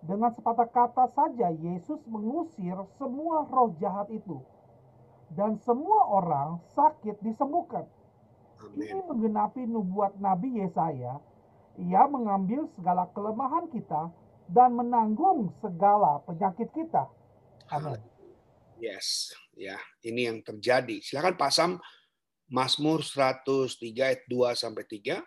Dengan 0.04 0.30
sepatah 0.36 0.68
kata 0.68 1.08
saja 1.16 1.48
Yesus 1.48 1.98
mengusir 2.04 2.76
semua 3.00 3.48
roh 3.48 3.72
jahat 3.80 4.12
itu 4.12 4.44
dan 5.32 5.60
semua 5.60 6.08
orang 6.08 6.60
sakit 6.72 7.20
disembuhkan. 7.20 7.84
Amin. 8.58 8.84
Ini 8.84 9.00
menggenapi 9.04 9.62
nubuat 9.68 10.16
Nabi 10.20 10.60
Yesaya. 10.62 11.20
Ia 11.78 12.02
mengambil 12.10 12.66
segala 12.74 13.06
kelemahan 13.14 13.70
kita 13.70 14.10
dan 14.50 14.74
menanggung 14.74 15.52
segala 15.62 16.24
penyakit 16.26 16.72
kita. 16.74 17.06
Amin. 17.70 18.00
Yes, 18.78 19.34
ya, 19.58 19.74
ini 20.06 20.30
yang 20.30 20.38
terjadi. 20.42 21.02
Silakan 21.02 21.34
Pak 21.34 21.50
Sam 21.50 21.70
Mazmur 22.48 23.04
103 23.04 23.76
ayat 24.00 24.24
2 24.26 24.56
sampai 24.56 24.84
3. 24.88 25.20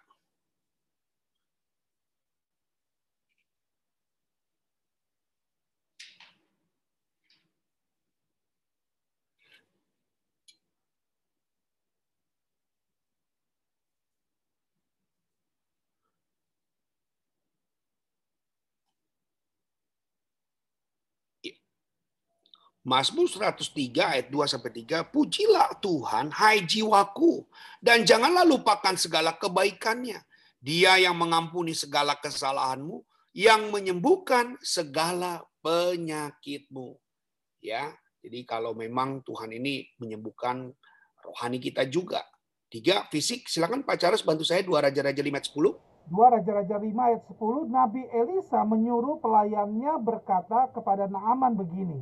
Mazmur 22.81 23.29
103 23.29 23.93
ayat 24.01 24.27
2 24.33 24.53
sampai 24.57 24.73
3, 24.73 25.05
pujilah 25.13 25.77
Tuhan 25.77 26.33
hai 26.33 26.65
jiwaku 26.65 27.45
dan 27.77 28.01
janganlah 28.01 28.41
lupakan 28.41 28.97
segala 28.97 29.37
kebaikannya. 29.37 30.17
Dia 30.61 30.97
yang 30.97 31.17
mengampuni 31.17 31.77
segala 31.77 32.17
kesalahanmu, 32.17 33.05
yang 33.37 33.69
menyembuhkan 33.69 34.57
segala 34.61 35.45
penyakitmu. 35.61 36.97
Ya, 37.61 37.93
jadi 38.21 38.45
kalau 38.45 38.73
memang 38.73 39.21
Tuhan 39.25 39.53
ini 39.53 39.89
menyembuhkan 39.97 40.73
rohani 41.21 41.57
kita 41.61 41.85
juga. 41.85 42.25
Tiga, 42.71 43.05
fisik. 43.13 43.45
Silakan 43.45 43.85
Pak 43.85 43.97
Charles 43.99 44.25
bantu 44.25 44.41
saya 44.41 44.65
dua 44.65 44.81
Raja-Raja 44.81 45.21
5 45.21 45.29
ayat 45.37 45.47
10. 45.49 46.09
Dua 46.09 46.27
Raja-Raja 46.33 46.75
5 46.81 46.97
ayat 46.97 47.21
10, 47.29 47.69
Nabi 47.69 48.01
Elisa 48.09 48.59
menyuruh 48.65 49.21
pelayannya 49.21 50.01
berkata 50.01 50.71
kepada 50.73 51.05
Naaman 51.05 51.53
begini, 51.57 52.01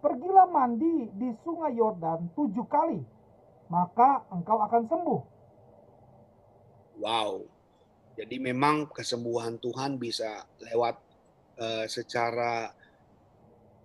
Pergilah 0.00 0.48
mandi 0.48 1.12
di 1.12 1.28
sungai 1.44 1.76
Yordan 1.76 2.32
tujuh 2.32 2.64
kali, 2.64 3.00
maka 3.68 4.24
engkau 4.32 4.56
akan 4.64 4.82
sembuh. 4.88 5.22
Wow, 7.00 7.44
jadi 8.16 8.36
memang 8.36 8.88
kesembuhan 8.92 9.60
Tuhan 9.60 9.96
bisa 10.00 10.44
lewat 10.60 10.96
uh, 11.60 11.84
secara 11.88 12.72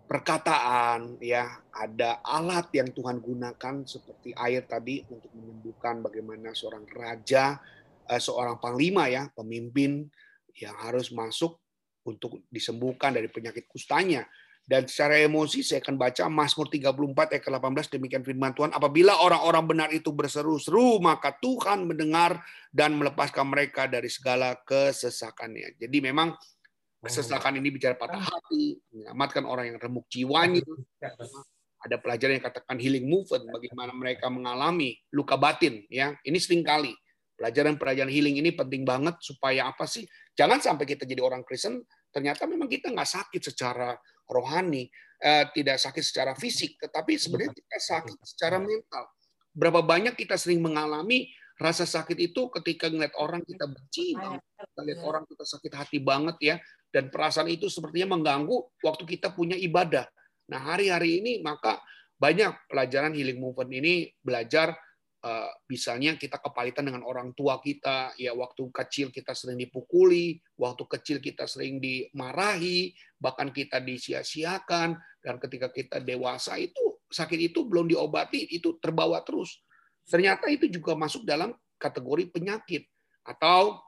perkataan 0.08 1.20
ya. 1.20 1.64
Ada 1.76 2.24
alat 2.24 2.72
yang 2.72 2.96
Tuhan 2.96 3.20
gunakan 3.20 3.84
seperti 3.84 4.32
air 4.36 4.64
tadi 4.64 5.04
untuk 5.12 5.32
menyembuhkan 5.36 6.00
bagaimana 6.00 6.56
seorang 6.56 6.88
raja 6.92 7.60
uh, 8.08 8.22
seorang 8.22 8.60
panglima 8.62 9.12
ya 9.12 9.28
pemimpin 9.34 10.08
yang 10.56 10.76
harus 10.80 11.12
masuk 11.12 11.60
untuk 12.06 12.44
disembuhkan 12.48 13.12
dari 13.12 13.28
penyakit 13.28 13.68
kustanya 13.68 14.24
dan 14.66 14.90
secara 14.90 15.22
emosi 15.22 15.62
saya 15.62 15.78
akan 15.78 15.94
baca 15.94 16.26
Mazmur 16.26 16.66
34 16.74 17.38
ayat 17.38 17.44
ke-18 17.46 17.86
demikian 18.02 18.26
firman 18.26 18.50
Tuhan. 18.58 18.74
Apabila 18.74 19.14
orang-orang 19.22 19.66
benar 19.70 19.90
itu 19.94 20.10
berseru-seru, 20.10 20.98
maka 20.98 21.38
Tuhan 21.38 21.86
mendengar 21.86 22.42
dan 22.74 22.98
melepaskan 22.98 23.46
mereka 23.46 23.86
dari 23.86 24.10
segala 24.10 24.58
kesesakannya. 24.66 25.78
Jadi 25.78 25.98
memang 26.02 26.34
kesesakan 26.98 27.62
ini 27.62 27.70
bicara 27.70 27.94
patah 27.94 28.18
hati, 28.18 28.82
menyelamatkan 28.90 29.46
orang 29.46 29.70
yang 29.70 29.78
remuk 29.78 30.10
jiwanya. 30.10 30.66
Ada 31.86 32.02
pelajaran 32.02 32.42
yang 32.42 32.46
katakan 32.50 32.82
healing 32.82 33.06
movement, 33.06 33.46
bagaimana 33.54 33.94
mereka 33.94 34.34
mengalami 34.34 34.98
luka 35.14 35.38
batin. 35.38 35.86
ya 35.94 36.18
Ini 36.26 36.42
sering 36.42 36.66
kali. 36.66 36.98
Pelajaran-pelajaran 37.38 38.10
healing 38.10 38.42
ini 38.42 38.50
penting 38.50 38.82
banget 38.82 39.22
supaya 39.22 39.70
apa 39.70 39.86
sih? 39.86 40.10
Jangan 40.34 40.58
sampai 40.58 40.90
kita 40.90 41.06
jadi 41.06 41.22
orang 41.22 41.46
Kristen, 41.46 41.86
ternyata 42.16 42.48
memang 42.48 42.72
kita 42.72 42.96
nggak 42.96 43.12
sakit 43.12 43.42
secara 43.44 43.92
rohani, 44.32 44.88
eh, 45.20 45.44
tidak 45.52 45.84
sakit 45.84 46.00
secara 46.00 46.32
fisik, 46.32 46.80
tetapi 46.80 47.20
sebenarnya 47.20 47.52
kita 47.52 47.78
sakit 47.78 48.16
secara 48.24 48.56
mental. 48.64 49.12
Berapa 49.52 49.84
banyak 49.84 50.16
kita 50.16 50.40
sering 50.40 50.64
mengalami 50.64 51.28
rasa 51.60 51.84
sakit 51.84 52.16
itu 52.16 52.48
ketika 52.56 52.88
ngeliat 52.88 53.16
orang 53.20 53.44
kita 53.44 53.68
benci 53.68 54.16
kita 54.16 54.82
lihat 54.84 55.02
orang 55.04 55.24
kita 55.28 55.44
sakit 55.44 55.72
hati 55.76 56.00
banget 56.00 56.36
ya, 56.40 56.56
dan 56.92 57.12
perasaan 57.12 57.52
itu 57.52 57.68
sepertinya 57.68 58.16
mengganggu 58.16 58.80
waktu 58.80 59.04
kita 59.04 59.36
punya 59.36 59.60
ibadah. 59.60 60.08
Nah 60.48 60.72
hari-hari 60.72 61.20
ini 61.20 61.44
maka 61.44 61.84
banyak 62.16 62.72
pelajaran 62.72 63.12
healing 63.12 63.40
movement 63.44 63.72
ini 63.76 64.08
belajar 64.24 64.72
uh, 65.26 65.50
misalnya 65.66 66.14
kita 66.16 66.38
kepalitan 66.38 66.86
dengan 66.86 67.02
orang 67.02 67.34
tua 67.34 67.58
kita, 67.58 68.14
ya 68.22 68.38
waktu 68.38 68.70
kecil 68.70 69.10
kita 69.10 69.34
sering 69.34 69.58
dipukuli, 69.58 70.38
waktu 70.62 70.86
kecil 70.86 71.18
kita 71.18 71.50
sering 71.50 71.82
dimarahi, 71.82 72.94
bahkan 73.18 73.50
kita 73.50 73.82
disia-siakan, 73.82 74.96
dan 75.26 75.36
ketika 75.42 75.74
kita 75.74 75.98
dewasa 76.00 76.62
itu 76.62 77.02
sakit 77.10 77.50
itu 77.50 77.66
belum 77.66 77.90
diobati, 77.90 78.54
itu 78.54 78.78
terbawa 78.78 79.26
terus. 79.26 79.66
Ternyata 80.06 80.54
itu 80.54 80.70
juga 80.70 80.94
masuk 80.94 81.26
dalam 81.26 81.58
kategori 81.82 82.30
penyakit 82.30 82.86
atau 83.26 83.82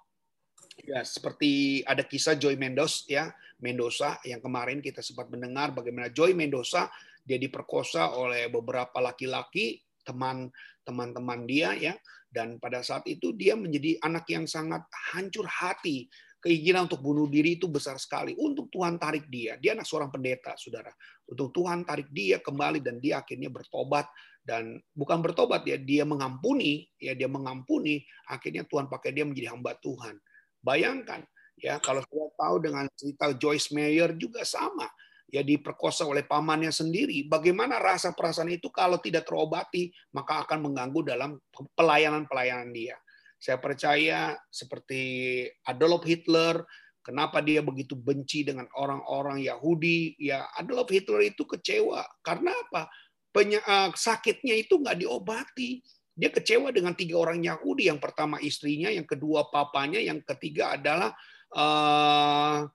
Ya, 0.85 1.01
seperti 1.01 1.81
ada 1.89 2.05
kisah 2.05 2.37
Joy 2.37 2.53
Mendoza 2.53 3.09
ya, 3.09 3.33
Mendoza 3.57 4.21
yang 4.21 4.37
kemarin 4.37 4.77
kita 4.77 5.01
sempat 5.01 5.25
mendengar 5.25 5.73
bagaimana 5.73 6.13
Joy 6.13 6.37
Mendoza 6.37 6.93
dia 7.25 7.41
diperkosa 7.41 8.13
oleh 8.13 8.45
beberapa 8.45 9.01
laki-laki 9.01 9.81
teman 10.07 10.47
teman-teman 10.87 11.43
dia 11.43 11.75
ya. 11.75 11.93
Dan 12.31 12.59
pada 12.63 12.79
saat 12.79 13.03
itu 13.11 13.35
dia 13.35 13.59
menjadi 13.59 13.99
anak 13.99 14.23
yang 14.31 14.47
sangat 14.47 14.87
hancur 15.11 15.43
hati. 15.43 16.07
Keinginan 16.37 16.87
untuk 16.87 17.03
bunuh 17.03 17.27
diri 17.27 17.59
itu 17.59 17.67
besar 17.67 17.99
sekali. 17.99 18.31
Untuk 18.39 18.71
Tuhan 18.71 18.95
tarik 18.95 19.27
dia. 19.27 19.59
Dia 19.59 19.75
anak 19.75 19.83
seorang 19.83 20.07
pendeta 20.07 20.55
saudara. 20.55 20.91
Untuk 21.27 21.51
Tuhan 21.51 21.83
tarik 21.83 22.07
dia 22.13 22.39
kembali 22.39 22.79
dan 22.79 23.03
dia 23.03 23.19
akhirnya 23.19 23.51
bertobat. 23.51 24.07
Dan 24.47 24.79
bukan 24.95 25.19
bertobat 25.19 25.67
ya 25.67 25.75
dia 25.75 26.07
mengampuni 26.07 26.87
ya 26.95 27.11
dia 27.11 27.27
mengampuni. 27.27 27.99
Akhirnya 28.31 28.63
Tuhan 28.63 28.87
pakai 28.87 29.11
dia 29.11 29.27
menjadi 29.27 29.51
hamba 29.51 29.75
Tuhan. 29.75 30.15
Bayangkan 30.63 31.25
ya 31.57 31.81
kalau 31.83 32.05
saya 32.05 32.27
tahu 32.37 32.55
dengan 32.63 32.85
cerita 32.95 33.33
Joyce 33.33 33.73
Meyer 33.75 34.13
juga 34.15 34.45
sama 34.45 34.87
ya 35.27 35.43
diperkosa 35.43 36.07
oleh 36.07 36.23
pamannya 36.23 36.71
sendiri. 36.71 37.27
Bagaimana 37.27 37.77
rasa 37.77 38.15
perasaan 38.15 38.51
itu 38.51 38.71
kalau 38.71 38.97
tidak 39.03 39.27
terobati, 39.27 39.91
maka 40.15 40.47
akan 40.47 40.71
mengganggu 40.71 41.01
dalam 41.03 41.35
pelayanan-pelayanan 41.75 42.71
dia. 42.71 42.95
Saya 43.37 43.61
percaya 43.61 44.33
seperti 44.49 45.45
Adolf 45.67 46.07
Hitler, 46.07 46.63
kenapa 47.05 47.43
dia 47.43 47.61
begitu 47.61 47.93
benci 47.93 48.47
dengan 48.47 48.65
orang-orang 48.73 49.43
Yahudi? 49.43 50.17
Ya 50.17 50.47
Adolf 50.57 50.89
Hitler 50.89 51.29
itu 51.29 51.45
kecewa 51.45 52.01
karena 52.25 52.55
apa? 52.55 52.89
Penya, 53.29 53.61
uh, 53.61 53.93
sakitnya 53.93 54.57
itu 54.57 54.81
nggak 54.81 55.05
diobati. 55.05 55.83
Dia 56.17 56.33
kecewa 56.33 56.73
dengan 56.73 56.97
tiga 56.97 57.21
orang 57.21 57.45
Yahudi. 57.45 57.85
Yang 57.85 58.01
pertama 58.09 58.41
istrinya, 58.41 58.89
yang 58.89 59.05
kedua 59.05 59.53
papanya, 59.53 60.01
yang 60.01 60.17
ketiga 60.25 60.73
adalah 60.73 61.13
uh, 61.53 62.65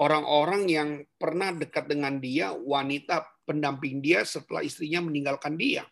orang-orang 0.00 0.62
yang 0.68 0.88
pernah 1.16 1.52
dekat 1.52 1.88
dengan 1.88 2.20
dia, 2.20 2.52
wanita 2.52 3.24
pendamping 3.48 4.04
dia 4.04 4.26
setelah 4.26 4.60
istrinya 4.60 5.04
meninggalkan 5.04 5.56
dia. 5.56 5.86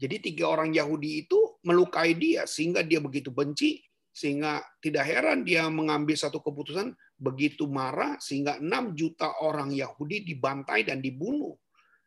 Jadi 0.00 0.32
tiga 0.32 0.48
orang 0.48 0.72
Yahudi 0.72 1.28
itu 1.28 1.60
melukai 1.60 2.16
dia 2.16 2.48
sehingga 2.48 2.80
dia 2.80 3.04
begitu 3.04 3.28
benci 3.28 3.84
sehingga 4.10 4.64
tidak 4.80 5.04
heran 5.06 5.44
dia 5.44 5.68
mengambil 5.68 6.16
satu 6.16 6.40
keputusan 6.40 6.96
begitu 7.20 7.68
marah 7.68 8.16
sehingga 8.16 8.56
6 8.56 8.96
juta 8.96 9.28
orang 9.44 9.70
Yahudi 9.70 10.24
dibantai 10.24 10.88
dan 10.88 11.04
dibunuh 11.04 11.52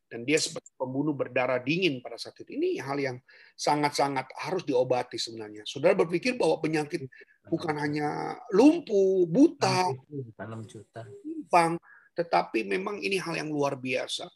dan 0.09 0.25
dia 0.25 0.37
seperti 0.37 0.73
pembunuh 0.77 1.17
berdarah 1.17 1.57
dingin 1.61 1.97
pada 2.01 2.21
saat 2.21 2.37
itu. 2.37 2.53
Ini 2.53 2.81
hal 2.85 2.97
yang 3.01 3.17
sangat-sangat 3.57 4.29
harus 4.45 4.61
diobati 4.61 5.17
sebenarnya. 5.17 5.65
Saudara 5.65 5.97
berpikir 5.97 6.37
bahwa 6.37 6.61
penyakit 6.61 7.09
bukan 7.49 7.77
hanya 7.81 8.37
lumpuh, 8.53 9.25
buta, 9.25 9.89
6 9.89 10.69
juta 10.69 11.01
gampang, 11.43 11.75
tetapi 12.15 12.63
memang 12.63 13.03
ini 13.03 13.19
hal 13.19 13.35
yang 13.35 13.51
luar 13.51 13.75
biasa. 13.75 14.31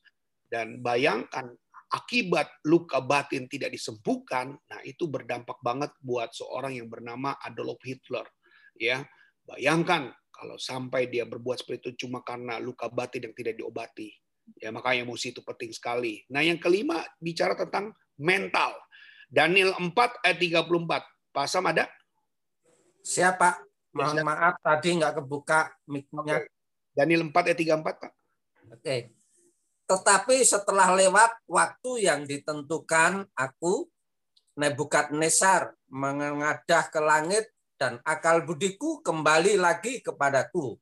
Dan 0.48 0.84
bayangkan 0.84 1.48
akibat 1.88 2.52
luka 2.68 3.00
batin 3.00 3.48
tidak 3.48 3.72
disembuhkan, 3.72 4.52
nah 4.68 4.80
itu 4.84 5.08
berdampak 5.08 5.56
banget 5.64 5.96
buat 6.04 6.36
seorang 6.36 6.76
yang 6.76 6.92
bernama 6.92 7.40
Adolf 7.40 7.80
Hitler. 7.88 8.28
Ya, 8.76 9.08
bayangkan 9.48 10.12
kalau 10.36 10.60
sampai 10.60 11.08
dia 11.08 11.24
berbuat 11.24 11.64
seperti 11.64 11.90
itu 11.96 12.08
cuma 12.08 12.22
karena 12.22 12.60
luka 12.60 12.92
batin 12.92 13.32
yang 13.32 13.36
tidak 13.36 13.56
diobati. 13.56 14.12
Ya, 14.60 14.72
makanya 14.72 15.08
emosi 15.08 15.36
itu 15.36 15.44
penting 15.44 15.72
sekali. 15.76 16.24
Nah, 16.32 16.44
yang 16.44 16.60
kelima 16.60 17.04
bicara 17.20 17.56
tentang 17.56 17.92
mental. 18.20 18.76
Daniel 19.28 19.76
4 19.76 19.92
ayat 20.24 20.40
34. 20.40 21.04
Pasam 21.36 21.68
ada? 21.68 21.84
Siapa? 23.04 23.60
Mohon 23.92 24.24
maaf 24.24 24.56
tadi 24.64 24.96
nggak 24.96 25.20
kebuka 25.20 25.68
mic-nya. 25.92 26.44
Okay. 26.44 26.57
Daniel 26.98 27.30
4 27.30 27.54
ayat 27.54 27.60
34, 27.62 28.02
Pak. 28.02 28.12
Oke. 28.74 29.14
Tetapi 29.86 30.36
setelah 30.42 30.98
lewat 30.98 31.46
waktu 31.46 32.10
yang 32.10 32.26
ditentukan, 32.26 33.30
aku 33.38 33.86
Nebukadnezar 34.58 35.78
mengadah 35.94 36.90
ke 36.90 36.98
langit 36.98 37.54
dan 37.78 38.02
akal 38.02 38.42
budiku 38.42 39.06
kembali 39.06 39.54
lagi 39.54 40.02
kepadaku. 40.02 40.74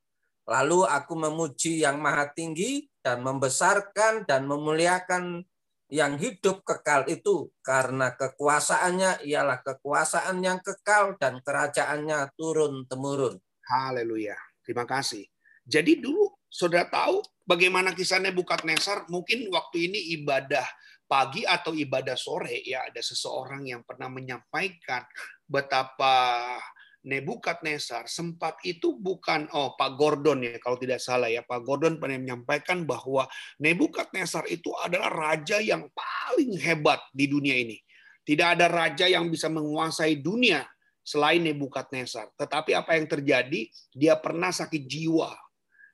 Lalu 0.48 0.88
aku 0.88 1.14
memuji 1.20 1.84
yang 1.84 2.00
maha 2.00 2.32
tinggi 2.32 2.88
dan 3.04 3.20
membesarkan 3.20 4.24
dan 4.24 4.48
memuliakan 4.48 5.44
yang 5.92 6.16
hidup 6.16 6.64
kekal 6.64 7.04
itu 7.12 7.52
karena 7.60 8.16
kekuasaannya 8.16 9.28
ialah 9.28 9.60
kekuasaan 9.60 10.40
yang 10.40 10.64
kekal 10.64 11.20
dan 11.20 11.44
kerajaannya 11.44 12.32
turun 12.40 12.88
temurun. 12.88 13.36
Haleluya. 13.68 14.40
Terima 14.64 14.88
kasih. 14.88 15.35
Jadi 15.66 15.98
dulu 15.98 16.30
saudara 16.46 16.86
tahu 16.86 17.26
bagaimana 17.44 17.92
kisah 17.98 18.22
Nebukadnezar 18.22 19.10
mungkin 19.10 19.50
waktu 19.50 19.90
ini 19.90 20.00
ibadah 20.22 20.64
pagi 21.06 21.46
atau 21.46 21.74
ibadah 21.74 22.18
sore 22.18 22.62
ya 22.66 22.86
ada 22.86 23.02
seseorang 23.02 23.66
yang 23.66 23.82
pernah 23.86 24.10
menyampaikan 24.10 25.06
betapa 25.46 26.42
Nebukadnezar 27.06 28.10
sempat 28.10 28.58
itu 28.66 28.98
bukan 28.98 29.46
oh 29.54 29.78
Pak 29.78 29.94
Gordon 29.94 30.42
ya 30.42 30.58
kalau 30.58 30.78
tidak 30.78 30.98
salah 30.98 31.30
ya 31.30 31.46
Pak 31.46 31.62
Gordon 31.62 32.02
pernah 32.02 32.18
menyampaikan 32.18 32.82
bahwa 32.82 33.30
Nebukadnezar 33.62 34.50
itu 34.50 34.74
adalah 34.82 35.14
raja 35.14 35.62
yang 35.62 35.86
paling 35.94 36.58
hebat 36.58 36.98
di 37.14 37.30
dunia 37.30 37.62
ini. 37.62 37.78
Tidak 38.26 38.58
ada 38.58 38.66
raja 38.66 39.06
yang 39.06 39.30
bisa 39.30 39.54
menguasai 39.54 40.18
dunia 40.18 40.66
selain 41.06 41.46
Nebukadnezar. 41.46 42.34
Tetapi 42.34 42.74
apa 42.74 42.98
yang 42.98 43.06
terjadi? 43.06 43.70
Dia 43.94 44.18
pernah 44.18 44.50
sakit 44.50 44.82
jiwa 44.90 45.45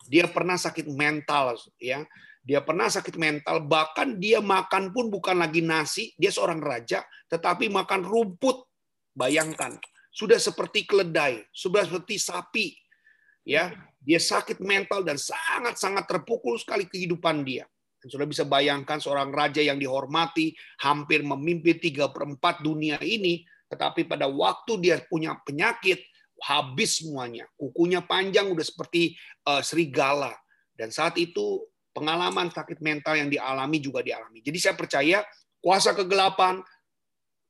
dia 0.09 0.25
pernah 0.29 0.57
sakit 0.57 0.87
mental 0.89 1.57
ya. 1.77 2.05
Dia 2.41 2.57
pernah 2.65 2.89
sakit 2.89 3.21
mental, 3.21 3.61
bahkan 3.69 4.17
dia 4.17 4.41
makan 4.41 4.89
pun 4.89 5.13
bukan 5.13 5.37
lagi 5.37 5.61
nasi, 5.61 6.09
dia 6.17 6.33
seorang 6.33 6.57
raja, 6.57 7.05
tetapi 7.29 7.69
makan 7.69 8.01
rumput. 8.01 8.65
Bayangkan, 9.13 9.77
sudah 10.09 10.41
seperti 10.41 10.89
keledai, 10.89 11.45
sudah 11.53 11.85
seperti 11.85 12.17
sapi. 12.17 12.73
Ya, 13.45 13.69
dia 14.01 14.17
sakit 14.17 14.57
mental 14.57 15.05
dan 15.05 15.21
sangat-sangat 15.21 16.09
terpukul 16.09 16.57
sekali 16.57 16.89
kehidupan 16.89 17.45
dia. 17.45 17.69
Dan 18.01 18.09
sudah 18.09 18.25
bisa 18.25 18.41
bayangkan 18.41 18.97
seorang 18.97 19.29
raja 19.29 19.61
yang 19.61 19.77
dihormati, 19.77 20.57
hampir 20.81 21.21
memimpin 21.21 21.77
tiga 21.77 22.09
perempat 22.09 22.65
dunia 22.65 22.97
ini, 23.05 23.45
tetapi 23.69 24.09
pada 24.09 24.25
waktu 24.25 24.81
dia 24.81 24.97
punya 25.05 25.37
penyakit, 25.45 26.01
habis 26.41 27.01
semuanya. 27.01 27.45
Kukunya 27.53 28.01
panjang 28.01 28.49
udah 28.49 28.65
seperti 28.65 29.13
uh, 29.45 29.61
serigala. 29.61 30.33
Dan 30.73 30.89
saat 30.89 31.15
itu 31.21 31.61
pengalaman 31.93 32.49
sakit 32.49 32.81
mental 32.81 33.19
yang 33.19 33.29
dialami 33.29 33.77
juga 33.77 34.01
dialami. 34.01 34.41
Jadi 34.41 34.57
saya 34.57 34.75
percaya 34.75 35.21
kuasa 35.61 35.93
kegelapan, 35.93 36.59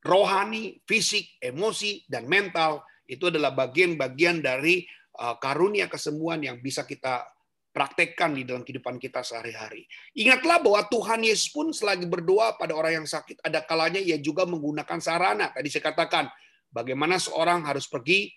rohani, 0.03 0.81
fisik, 0.83 1.39
emosi, 1.39 2.03
dan 2.11 2.27
mental 2.27 2.83
itu 3.07 3.31
adalah 3.31 3.55
bagian-bagian 3.55 4.43
dari 4.43 4.83
uh, 5.19 5.39
karunia 5.39 5.87
kesembuhan 5.87 6.43
yang 6.43 6.57
bisa 6.59 6.83
kita 6.83 7.23
praktekkan 7.71 8.35
di 8.35 8.43
dalam 8.43 8.67
kehidupan 8.67 8.99
kita 8.99 9.23
sehari-hari. 9.23 9.87
Ingatlah 10.19 10.59
bahwa 10.59 10.83
Tuhan 10.91 11.23
Yesus 11.23 11.55
pun 11.55 11.71
selagi 11.71 12.03
berdoa 12.03 12.59
pada 12.59 12.75
orang 12.75 13.03
yang 13.03 13.07
sakit, 13.07 13.39
ada 13.47 13.63
kalanya 13.63 14.03
ia 14.03 14.19
juga 14.19 14.43
menggunakan 14.43 14.99
sarana. 14.99 15.55
Tadi 15.55 15.71
saya 15.71 15.87
katakan, 15.87 16.27
bagaimana 16.67 17.15
seorang 17.15 17.63
harus 17.63 17.87
pergi 17.87 18.27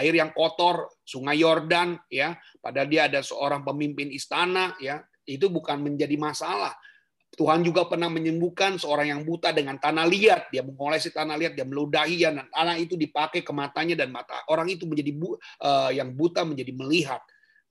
air 0.00 0.14
yang 0.16 0.32
kotor, 0.32 0.88
Sungai 1.04 1.40
Yordan, 1.44 2.00
ya, 2.08 2.32
padahal 2.60 2.88
dia 2.88 3.02
ada 3.06 3.20
seorang 3.20 3.60
pemimpin 3.60 4.08
istana, 4.08 4.72
ya, 4.80 5.04
itu 5.28 5.48
bukan 5.52 5.80
menjadi 5.80 6.16
masalah. 6.16 6.72
Tuhan 7.34 7.66
juga 7.66 7.90
pernah 7.90 8.06
menyembuhkan 8.06 8.78
seorang 8.78 9.10
yang 9.10 9.20
buta 9.26 9.50
dengan 9.50 9.74
tanah 9.76 10.06
liat. 10.06 10.54
Dia 10.54 10.62
mengolesi 10.62 11.10
tanah 11.10 11.34
liat, 11.34 11.52
dia 11.58 11.66
meludahi 11.66 12.22
dan 12.22 12.46
tanah 12.46 12.78
itu 12.78 12.94
dipakai 12.94 13.42
ke 13.42 13.50
matanya 13.50 13.98
dan 13.98 14.14
mata 14.14 14.46
orang 14.46 14.70
itu 14.70 14.86
menjadi 14.86 15.10
bu, 15.10 15.34
uh, 15.34 15.90
yang 15.90 16.14
buta 16.14 16.46
menjadi 16.46 16.70
melihat. 16.70 17.20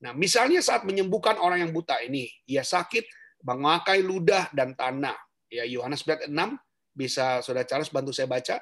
Nah, 0.04 0.12
misalnya 0.12 0.60
saat 0.60 0.84
menyembuhkan 0.84 1.40
orang 1.40 1.64
yang 1.64 1.72
buta 1.72 1.96
ini, 2.04 2.28
ia 2.44 2.60
sakit 2.60 3.08
memakai 3.48 4.04
ludah 4.04 4.52
dan 4.52 4.76
tanah. 4.76 5.16
Ya, 5.48 5.64
Yohanes 5.64 6.04
9 6.04 6.28
6 6.28 6.60
bisa 6.92 7.40
Saudara 7.40 7.64
Charles 7.64 7.88
bantu 7.88 8.12
saya 8.12 8.28
baca. 8.28 8.60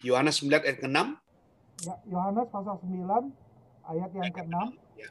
Yohanes 0.00 0.40
9 0.40 0.64
ayat 0.64 0.78
ke-6. 0.80 0.98
Ya, 1.84 1.94
Yohanes 2.08 2.48
pasal 2.48 2.76
9 2.80 3.32
ayat 3.84 4.10
yang 4.16 4.32
ke-6. 4.32 4.56
Ya. 4.96 5.10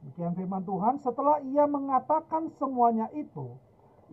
Demikian 0.00 0.32
firman 0.38 0.62
Tuhan, 0.62 0.94
setelah 1.02 1.36
ia 1.42 1.64
mengatakan 1.66 2.54
semuanya 2.56 3.10
itu, 3.12 3.58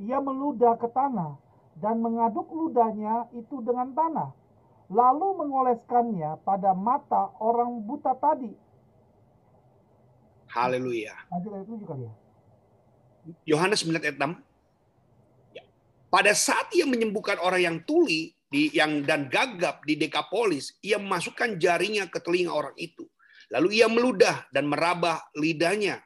ia 0.01 0.17
meludah 0.17 0.75
ke 0.81 0.89
tanah 0.89 1.37
dan 1.77 2.01
mengaduk 2.01 2.49
ludahnya 2.49 3.29
itu 3.37 3.61
dengan 3.61 3.93
tanah, 3.93 4.33
lalu 4.89 5.45
mengoleskannya 5.45 6.41
pada 6.41 6.73
mata 6.73 7.31
orang 7.37 7.81
buta 7.85 8.17
tadi. 8.17 8.51
Haleluya. 10.49 11.13
Ayat 11.29 11.69
dia. 11.69 12.11
Yohanes 13.45 13.85
9 13.85 13.93
ayat 14.01 14.17
6. 14.17 14.41
Ya. 15.53 15.63
Pada 16.09 16.33
saat 16.33 16.71
ia 16.73 16.89
menyembuhkan 16.89 17.37
orang 17.37 17.61
yang 17.61 17.77
tuli, 17.85 18.36
di 18.47 18.71
yang 18.71 19.03
dan 19.03 19.27
gagap 19.27 19.83
di 19.83 19.99
Dekapolis, 19.99 20.79
ia 20.79 20.95
memasukkan 20.95 21.59
jarinya 21.59 22.07
ke 22.07 22.23
telinga 22.23 22.55
orang 22.55 22.75
itu. 22.79 23.03
Lalu 23.51 23.79
ia 23.83 23.87
meludah 23.91 24.47
dan 24.51 24.67
meraba 24.67 25.23
lidahnya. 25.35 26.03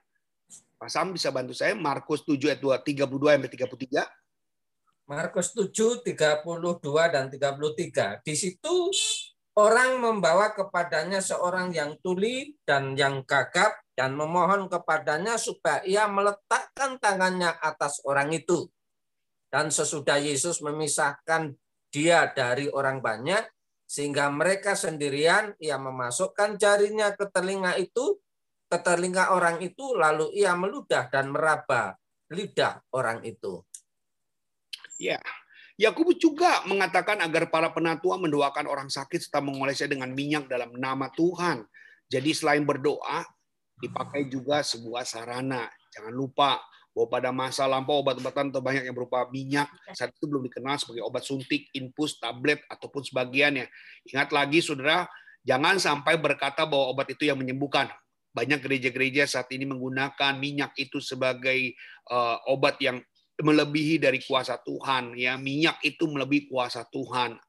Pak 0.81 0.89
Sam 0.89 1.13
bisa 1.13 1.29
bantu 1.29 1.53
saya 1.53 1.77
Markus 1.77 2.25
7 2.25 2.41
ayat 2.49 2.61
2 2.61 3.05
32 3.05 3.37
sampai 3.37 3.51
33. 3.53 5.05
Markus 5.05 5.53
7 5.53 6.01
32 6.01 7.13
dan 7.13 7.29
33. 7.29 8.25
Di 8.25 8.33
situ 8.33 8.89
orang 9.53 10.01
membawa 10.01 10.49
kepadanya 10.57 11.21
seorang 11.21 11.69
yang 11.69 12.01
tuli 12.01 12.57
dan 12.65 12.97
yang 12.97 13.21
gagap 13.21 13.77
dan 13.93 14.17
memohon 14.17 14.65
kepadanya 14.65 15.37
supaya 15.37 15.85
ia 15.85 16.09
meletakkan 16.09 16.97
tangannya 16.97 17.53
atas 17.61 18.01
orang 18.01 18.33
itu. 18.33 18.65
Dan 19.51 19.69
sesudah 19.69 20.17
Yesus 20.17 20.63
memisahkan 20.65 21.53
dia 21.91 22.31
dari 22.31 22.71
orang 22.71 23.03
banyak, 23.03 23.43
sehingga 23.83 24.31
mereka 24.31 24.73
sendirian, 24.73 25.51
ia 25.59 25.75
memasukkan 25.75 26.55
jarinya 26.55 27.11
ke 27.11 27.27
telinga 27.27 27.75
itu, 27.75 28.17
ke 28.71 28.77
telinga 28.79 29.35
orang 29.35 29.59
itu, 29.59 29.91
lalu 29.99 30.31
ia 30.31 30.55
meludah 30.55 31.11
dan 31.11 31.35
meraba 31.35 31.99
lidah 32.31 32.79
orang 32.95 33.19
itu. 33.27 33.59
Ya, 34.95 35.19
Yakubus 35.75 36.21
juga 36.21 36.63
mengatakan 36.69 37.19
agar 37.19 37.51
para 37.51 37.73
penatua 37.73 38.15
mendoakan 38.15 38.69
orang 38.69 38.87
sakit 38.87 39.27
serta 39.27 39.43
mengolesnya 39.43 39.91
dengan 39.91 40.15
minyak 40.15 40.47
dalam 40.47 40.71
nama 40.77 41.11
Tuhan. 41.11 41.67
Jadi 42.07 42.31
selain 42.31 42.63
berdoa, 42.63 43.25
dipakai 43.81 44.29
juga 44.29 44.61
sebuah 44.61 45.01
sarana. 45.03 45.65
Jangan 45.91 46.13
lupa 46.13 46.61
bahwa 46.91 47.07
pada 47.07 47.29
masa 47.31 47.63
lampau 47.71 48.03
obat-obatan 48.03 48.51
terbanyak 48.51 48.83
yang 48.83 48.95
berupa 48.95 49.23
minyak 49.31 49.71
saat 49.95 50.11
itu 50.11 50.27
belum 50.27 50.43
dikenal 50.51 50.75
sebagai 50.75 51.03
obat 51.07 51.23
suntik, 51.23 51.71
infus, 51.71 52.19
tablet 52.19 52.59
ataupun 52.67 53.01
sebagiannya. 53.07 53.65
Ingat 54.11 54.29
lagi 54.35 54.59
saudara, 54.59 55.07
jangan 55.47 55.79
sampai 55.79 56.19
berkata 56.19 56.67
bahwa 56.67 56.91
obat 56.91 57.07
itu 57.15 57.31
yang 57.31 57.39
menyembuhkan. 57.39 57.87
Banyak 58.31 58.63
gereja-gereja 58.63 59.27
saat 59.27 59.51
ini 59.51 59.67
menggunakan 59.67 60.39
minyak 60.39 60.71
itu 60.79 61.03
sebagai 61.03 61.75
uh, 62.11 62.39
obat 62.47 62.79
yang 62.79 62.99
melebihi 63.39 63.99
dari 63.99 64.19
kuasa 64.23 64.59
Tuhan. 64.59 65.15
Ya, 65.19 65.35
minyak 65.35 65.79
itu 65.83 66.07
melebihi 66.07 66.47
kuasa 66.47 66.87
Tuhan. 66.87 67.39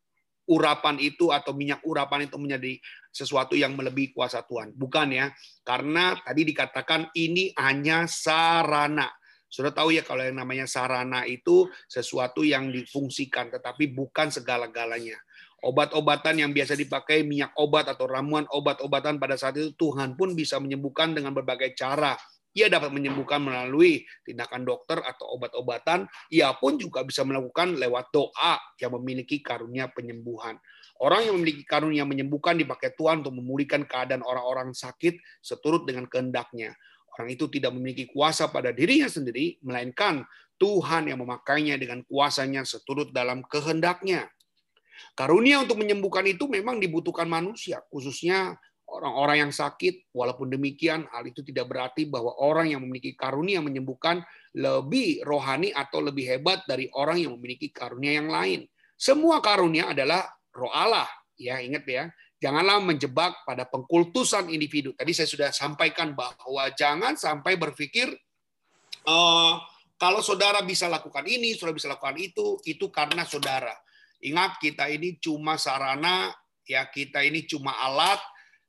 Urapan 0.43 0.99
itu 0.99 1.31
atau 1.31 1.55
minyak 1.55 1.87
urapan 1.87 2.27
itu 2.27 2.35
menjadi 2.35 2.83
sesuatu 3.15 3.55
yang 3.55 3.79
melebihi 3.79 4.11
kuasa 4.11 4.43
Tuhan. 4.43 4.75
Bukan 4.75 5.15
ya, 5.15 5.31
karena 5.63 6.19
tadi 6.19 6.43
dikatakan 6.51 7.15
ini 7.15 7.55
hanya 7.55 8.11
sarana 8.11 9.07
sudah 9.53 9.69
tahu 9.69 9.93
ya 9.93 10.01
kalau 10.01 10.25
yang 10.25 10.41
namanya 10.41 10.65
sarana 10.65 11.29
itu 11.29 11.69
sesuatu 11.85 12.41
yang 12.41 12.73
difungsikan, 12.73 13.53
tetapi 13.53 13.93
bukan 13.93 14.33
segala-galanya. 14.33 15.21
Obat-obatan 15.61 16.41
yang 16.41 16.51
biasa 16.57 16.73
dipakai, 16.73 17.21
minyak 17.21 17.53
obat 17.61 17.87
atau 17.93 18.09
ramuan 18.09 18.49
obat-obatan 18.49 19.21
pada 19.21 19.37
saat 19.37 19.61
itu 19.61 19.77
Tuhan 19.77 20.17
pun 20.17 20.33
bisa 20.33 20.57
menyembuhkan 20.57 21.13
dengan 21.13 21.37
berbagai 21.37 21.77
cara. 21.77 22.17
Ia 22.53 22.73
dapat 22.73 22.93
menyembuhkan 22.93 23.41
melalui 23.45 24.05
tindakan 24.25 24.65
dokter 24.65 25.01
atau 25.05 25.37
obat-obatan. 25.37 26.09
Ia 26.33 26.57
pun 26.57 26.81
juga 26.81 27.05
bisa 27.05 27.21
melakukan 27.25 27.77
lewat 27.77 28.09
doa 28.13 28.57
yang 28.81 28.97
memiliki 28.97 29.45
karunia 29.45 29.89
penyembuhan. 29.93 30.57
Orang 31.01 31.29
yang 31.29 31.35
memiliki 31.41 31.65
karunia 31.65 32.05
menyembuhkan 32.05 32.57
dipakai 32.57 32.93
Tuhan 32.97 33.25
untuk 33.25 33.37
memulihkan 33.37 33.89
keadaan 33.89 34.21
orang-orang 34.25 34.77
sakit 34.77 35.21
seturut 35.41 35.89
dengan 35.89 36.09
kehendaknya. 36.09 36.77
Orang 37.13 37.29
itu 37.29 37.45
tidak 37.53 37.77
memiliki 37.77 38.09
kuasa 38.09 38.49
pada 38.49 38.73
dirinya 38.73 39.09
sendiri, 39.09 39.61
melainkan 39.61 40.25
Tuhan 40.57 41.13
yang 41.13 41.21
memakainya 41.21 41.77
dengan 41.77 42.01
kuasanya 42.09 42.65
seturut 42.65 43.13
dalam 43.13 43.45
kehendaknya. 43.45 44.31
Karunia 45.13 45.61
untuk 45.61 45.83
menyembuhkan 45.83 46.25
itu 46.25 46.49
memang 46.49 46.81
dibutuhkan 46.81 47.29
manusia, 47.29 47.85
khususnya 47.93 48.57
orang-orang 48.89 49.49
yang 49.49 49.53
sakit. 49.53 50.09
Walaupun 50.15 50.53
demikian, 50.53 51.09
hal 51.11 51.25
itu 51.29 51.41
tidak 51.45 51.69
berarti 51.69 52.09
bahwa 52.09 52.33
orang 52.39 52.73
yang 52.73 52.81
memiliki 52.85 53.13
karunia 53.17 53.61
menyembuhkan 53.61 54.25
lebih 54.57 55.25
rohani 55.25 55.73
atau 55.73 56.05
lebih 56.05 56.29
hebat 56.29 56.65
dari 56.65 56.89
orang 56.93 57.21
yang 57.21 57.33
memiliki 57.37 57.73
karunia 57.73 58.21
yang 58.21 58.29
lain. 58.29 58.61
Semua 58.97 59.43
karunia 59.43 59.91
adalah 59.91 60.23
roh 60.55 60.71
Allah. 60.71 61.09
Ya, 61.41 61.59
ingat 61.59 61.85
ya. 61.89 62.13
Janganlah 62.43 62.83
menjebak 62.83 63.47
pada 63.47 63.63
pengkultusan 63.71 64.51
individu. 64.51 64.91
Tadi 64.99 65.15
saya 65.15 65.31
sudah 65.31 65.49
sampaikan 65.55 66.11
bahwa 66.19 66.67
jangan 66.75 67.15
sampai 67.15 67.55
berpikir 67.55 68.11
uh, 69.07 69.63
kalau 69.95 70.19
saudara 70.19 70.59
bisa 70.67 70.91
lakukan 70.91 71.23
ini, 71.23 71.55
saudara 71.55 71.79
bisa 71.79 71.87
lakukan 71.87 72.19
itu, 72.19 72.59
itu 72.67 72.91
karena 72.91 73.23
saudara. 73.23 73.71
Ingat 74.19 74.59
kita 74.59 74.91
ini 74.91 75.23
cuma 75.23 75.55
sarana, 75.55 76.35
ya 76.67 76.91
kita 76.91 77.23
ini 77.23 77.47
cuma 77.47 77.79
alat, 77.79 78.19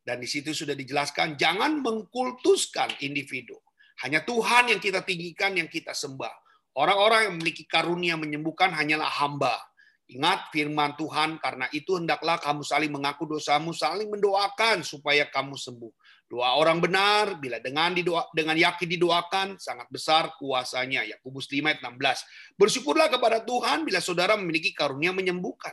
dan 0.05 0.21
di 0.21 0.29
situ 0.29 0.53
sudah 0.53 0.77
dijelaskan 0.77 1.33
jangan 1.33 1.81
mengkultuskan 1.81 2.93
individu. 3.01 3.57
Hanya 4.05 4.21
Tuhan 4.21 4.69
yang 4.69 4.77
kita 4.77 5.01
tinggikan, 5.01 5.57
yang 5.57 5.65
kita 5.65 5.97
sembah. 5.97 6.33
Orang-orang 6.77 7.29
yang 7.29 7.33
memiliki 7.41 7.65
karunia 7.65 8.13
menyembuhkan 8.13 8.69
hanyalah 8.69 9.09
hamba. 9.09 9.57
Ingat 10.03 10.51
firman 10.51 10.99
Tuhan, 10.99 11.39
karena 11.39 11.71
itu 11.71 11.95
hendaklah 11.95 12.35
kamu 12.35 12.59
saling 12.59 12.91
mengaku 12.91 13.23
dosamu, 13.23 13.71
saling 13.71 14.11
mendoakan 14.11 14.83
supaya 14.83 15.23
kamu 15.31 15.55
sembuh. 15.55 15.93
Doa 16.27 16.59
orang 16.59 16.83
benar, 16.83 17.39
bila 17.39 17.63
dengan 17.63 17.95
didoa, 17.95 18.27
dengan 18.35 18.59
yakin 18.59 18.89
didoakan, 18.99 19.47
sangat 19.55 19.87
besar 19.87 20.35
kuasanya. 20.35 21.07
Yakobus 21.07 21.47
5 21.47 21.71
ayat 21.71 21.79
16. 21.79 22.59
Bersyukurlah 22.59 23.07
kepada 23.07 23.47
Tuhan 23.47 23.87
bila 23.87 24.03
saudara 24.03 24.35
memiliki 24.35 24.75
karunia 24.75 25.15
menyembuhkan. 25.15 25.71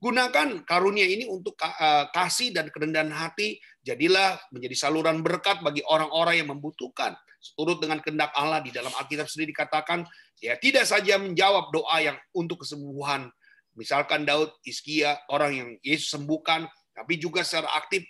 Gunakan 0.00 0.64
karunia 0.64 1.04
ini 1.04 1.28
untuk 1.28 1.60
eh, 1.60 2.06
kasih 2.16 2.56
dan 2.56 2.72
kerendahan 2.72 3.12
hati. 3.12 3.60
Jadilah 3.84 4.40
menjadi 4.56 4.88
saluran 4.88 5.20
berkat 5.20 5.60
bagi 5.60 5.84
orang-orang 5.84 6.40
yang 6.40 6.48
membutuhkan. 6.48 7.12
Seturut 7.42 7.76
dengan 7.76 8.00
kehendak 8.00 8.32
Allah 8.32 8.64
di 8.64 8.72
dalam 8.72 8.90
Alkitab 8.96 9.28
sendiri 9.28 9.52
dikatakan, 9.52 10.02
ya 10.40 10.56
tidak 10.56 10.88
saja 10.88 11.20
menjawab 11.20 11.68
doa 11.70 11.96
yang 12.00 12.16
untuk 12.32 12.64
kesembuhan 12.64 13.28
Misalkan 13.76 14.24
Daud, 14.24 14.56
Iskia, 14.64 15.20
orang 15.28 15.52
yang 15.52 15.70
Yesus 15.84 16.16
sembuhkan, 16.16 16.64
tapi 16.96 17.20
juga 17.20 17.44
secara 17.44 17.68
aktif 17.76 18.08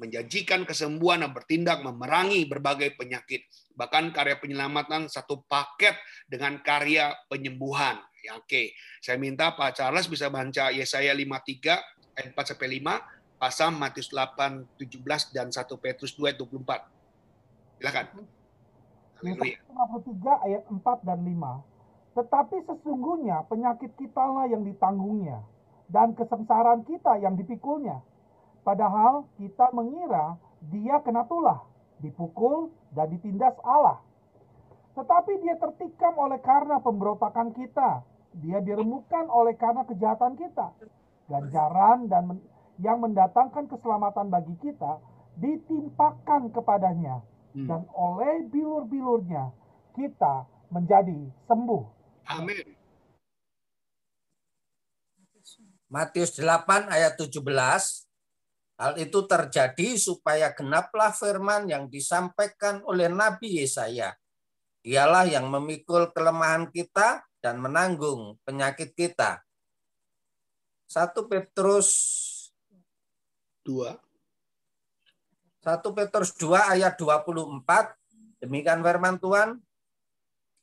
menjanjikan 0.00 0.64
kesembuhan 0.64 1.20
dan 1.20 1.36
bertindak 1.36 1.84
memerangi 1.84 2.48
berbagai 2.48 2.96
penyakit. 2.96 3.44
Bahkan 3.76 4.16
karya 4.16 4.40
penyelamatan 4.40 5.12
satu 5.12 5.44
paket 5.44 5.92
dengan 6.24 6.56
karya 6.64 7.12
penyembuhan. 7.28 8.00
Ya, 8.24 8.40
Oke, 8.40 8.72
saya 9.04 9.20
minta 9.20 9.52
Pak 9.52 9.76
Charles 9.76 10.08
bisa 10.08 10.32
baca 10.32 10.72
Yesaya 10.72 11.12
53 11.12 12.16
ayat 12.16 12.32
4 12.32 12.50
sampai 12.52 12.68
5, 12.80 13.40
pasal 13.40 13.68
Matius 13.76 14.08
8 14.12 14.78
17 14.80 15.36
dan 15.36 15.52
1 15.52 15.56
Petrus 15.76 16.12
2 16.16 16.32
24. 16.36 17.80
Silakan. 17.80 18.06
Yesaya 19.20 19.56
53 19.68 20.46
ayat 20.48 20.62
4 20.64 21.08
dan 21.08 21.18
5. 21.20 21.79
Tetapi 22.14 22.66
sesungguhnya 22.66 23.46
penyakit 23.46 23.94
kita 23.94 24.24
lah 24.24 24.50
yang 24.50 24.66
ditanggungnya 24.66 25.46
dan 25.90 26.14
kesengsaraan 26.14 26.82
kita 26.86 27.18
yang 27.22 27.38
dipikulnya. 27.38 28.02
Padahal 28.66 29.26
kita 29.38 29.70
mengira 29.72 30.38
dia 30.70 31.00
kena 31.00 31.24
tulah, 31.26 31.64
dipukul 32.02 32.70
dan 32.92 33.08
ditindas 33.10 33.54
Allah. 33.62 34.02
Tetapi 34.94 35.32
dia 35.40 35.56
tertikam 35.56 36.18
oleh 36.18 36.42
karena 36.42 36.82
pemberontakan 36.82 37.54
kita. 37.54 38.02
Dia 38.42 38.62
diremukkan 38.62 39.26
oleh 39.26 39.58
karena 39.58 39.82
kejahatan 39.86 40.38
kita. 40.38 40.70
Ganjaran 41.30 42.06
dan 42.10 42.22
men 42.26 42.38
yang 42.80 42.96
mendatangkan 42.96 43.68
keselamatan 43.68 44.32
bagi 44.32 44.56
kita 44.56 44.98
ditimpakan 45.36 46.48
kepadanya. 46.48 47.20
Hmm. 47.52 47.66
Dan 47.66 47.82
oleh 47.92 48.46
bilur-bilurnya 48.48 49.52
kita 49.94 50.46
menjadi 50.70 51.28
sembuh. 51.50 51.99
Amin. 52.26 52.66
Matius 55.90 56.38
8 56.38 56.86
ayat 56.86 57.18
17. 57.18 57.40
Hal 58.80 58.96
itu 58.96 59.18
terjadi 59.28 59.88
supaya 60.00 60.54
genaplah 60.56 61.12
firman 61.12 61.68
yang 61.68 61.90
disampaikan 61.92 62.80
oleh 62.88 63.12
Nabi 63.12 63.60
Yesaya. 63.60 64.16
Dialah 64.80 65.28
yang 65.28 65.52
memikul 65.52 66.08
kelemahan 66.16 66.72
kita 66.72 67.20
dan 67.44 67.60
menanggung 67.60 68.40
penyakit 68.48 68.96
kita. 68.96 69.44
1 70.90 71.14
Petrus 71.30 71.88
2 73.62 73.94
1 75.62 75.86
Petrus 75.94 76.34
2 76.34 76.74
ayat 76.74 76.98
24 76.98 77.62
demikian 78.42 78.82
firman 78.82 79.14
Tuhan 79.22 79.62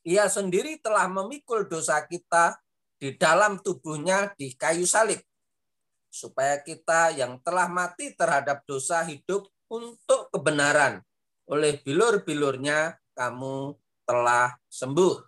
ia 0.08 0.32
sendiri 0.32 0.80
telah 0.80 1.12
memikul 1.12 1.68
dosa 1.68 2.00
kita 2.08 2.56
di 2.96 3.20
dalam 3.20 3.60
tubuhnya 3.60 4.32
di 4.40 4.56
kayu 4.56 4.88
salib. 4.88 5.20
Supaya 6.08 6.64
kita 6.64 7.12
yang 7.12 7.44
telah 7.44 7.68
mati 7.68 8.16
terhadap 8.16 8.64
dosa 8.64 9.04
hidup 9.04 9.52
untuk 9.68 10.32
kebenaran. 10.32 11.04
Oleh 11.52 11.84
bilur-bilurnya 11.84 12.96
kamu 13.12 13.76
telah 14.08 14.56
sembuh. 14.72 15.20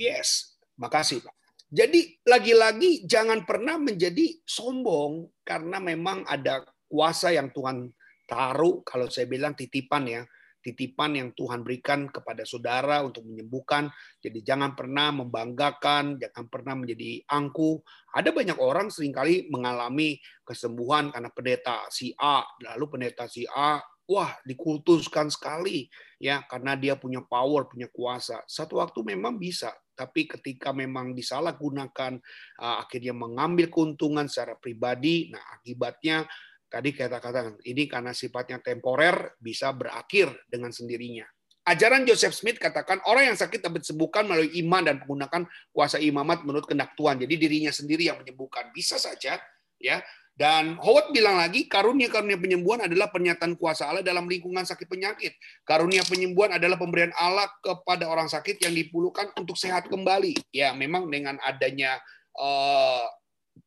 Yes, 0.00 0.56
makasih 0.80 1.20
Pak. 1.20 1.36
Jadi 1.68 2.16
lagi-lagi 2.24 3.04
jangan 3.04 3.44
pernah 3.44 3.76
menjadi 3.76 4.40
sombong 4.44 5.28
karena 5.44 5.76
memang 5.76 6.24
ada 6.24 6.64
kuasa 6.88 7.32
yang 7.32 7.52
Tuhan 7.52 7.88
taruh 8.28 8.80
kalau 8.84 9.08
saya 9.08 9.28
bilang 9.28 9.56
titipan 9.56 10.04
ya 10.08 10.22
titipan 10.62 11.18
yang 11.18 11.28
Tuhan 11.34 11.66
berikan 11.66 12.06
kepada 12.08 12.46
saudara 12.46 13.02
untuk 13.02 13.26
menyembuhkan. 13.26 13.90
Jadi 14.22 14.46
jangan 14.46 14.78
pernah 14.78 15.10
membanggakan, 15.10 16.22
jangan 16.22 16.46
pernah 16.46 16.78
menjadi 16.78 17.26
angkuh. 17.26 17.82
Ada 18.14 18.30
banyak 18.30 18.58
orang 18.62 18.88
sering 18.88 19.12
kali 19.12 19.50
mengalami 19.50 20.22
kesembuhan 20.46 21.10
karena 21.10 21.28
pendeta 21.34 21.76
si 21.90 22.14
A, 22.16 22.46
lalu 22.62 22.86
pendeta 22.86 23.26
si 23.26 23.42
A 23.50 23.82
wah 24.12 24.34
dikultuskan 24.42 25.30
sekali 25.30 25.86
ya 26.18 26.42
karena 26.46 26.74
dia 26.74 26.98
punya 26.98 27.22
power, 27.22 27.70
punya 27.70 27.88
kuasa. 27.88 28.42
Satu 28.46 28.82
waktu 28.82 29.14
memang 29.14 29.38
bisa, 29.38 29.72
tapi 29.94 30.26
ketika 30.26 30.74
memang 30.74 31.14
disalahgunakan 31.16 32.18
uh, 32.60 32.76
akhirnya 32.82 33.14
mengambil 33.14 33.70
keuntungan 33.70 34.26
secara 34.26 34.58
pribadi, 34.58 35.30
nah 35.30 35.42
akibatnya 35.58 36.26
Tadi 36.72 36.88
kita 36.96 37.20
katakan, 37.20 37.60
ini 37.68 37.84
karena 37.84 38.16
sifatnya 38.16 38.56
temporer 38.64 39.36
bisa 39.36 39.68
berakhir 39.76 40.32
dengan 40.48 40.72
sendirinya. 40.72 41.28
Ajaran 41.68 42.08
Joseph 42.08 42.32
Smith 42.32 42.56
katakan 42.56 43.04
orang 43.04 43.28
yang 43.28 43.38
sakit 43.38 43.60
dapat 43.60 43.84
disembuhkan 43.84 44.24
melalui 44.24 44.50
iman 44.64 44.82
dan 44.82 44.96
menggunakan 45.04 45.44
kuasa 45.70 46.00
imamat 46.00 46.48
menurut 46.48 46.64
kehendak 46.64 46.96
Tuhan. 46.96 47.20
Jadi 47.20 47.34
dirinya 47.36 47.70
sendiri 47.70 48.08
yang 48.08 48.18
menyembuhkan. 48.18 48.72
Bisa 48.72 48.96
saja 48.96 49.36
ya. 49.76 50.00
Dan 50.32 50.80
Howard 50.80 51.12
bilang 51.12 51.36
lagi, 51.36 51.68
karunia-karunia 51.68 52.40
penyembuhan 52.40 52.88
adalah 52.88 53.12
pernyataan 53.12 53.52
kuasa 53.60 53.92
Allah 53.92 54.00
dalam 54.00 54.24
lingkungan 54.24 54.64
sakit 54.64 54.88
penyakit. 54.88 55.36
Karunia 55.62 56.00
penyembuhan 56.08 56.56
adalah 56.56 56.80
pemberian 56.80 57.12
Allah 57.20 57.52
kepada 57.60 58.08
orang 58.08 58.32
sakit 58.32 58.64
yang 58.64 58.72
dipulukan 58.72 59.28
untuk 59.36 59.60
sehat 59.60 59.92
kembali. 59.92 60.34
Ya, 60.50 60.72
memang 60.72 61.12
dengan 61.12 61.36
adanya 61.44 62.00
uh, 62.40 63.04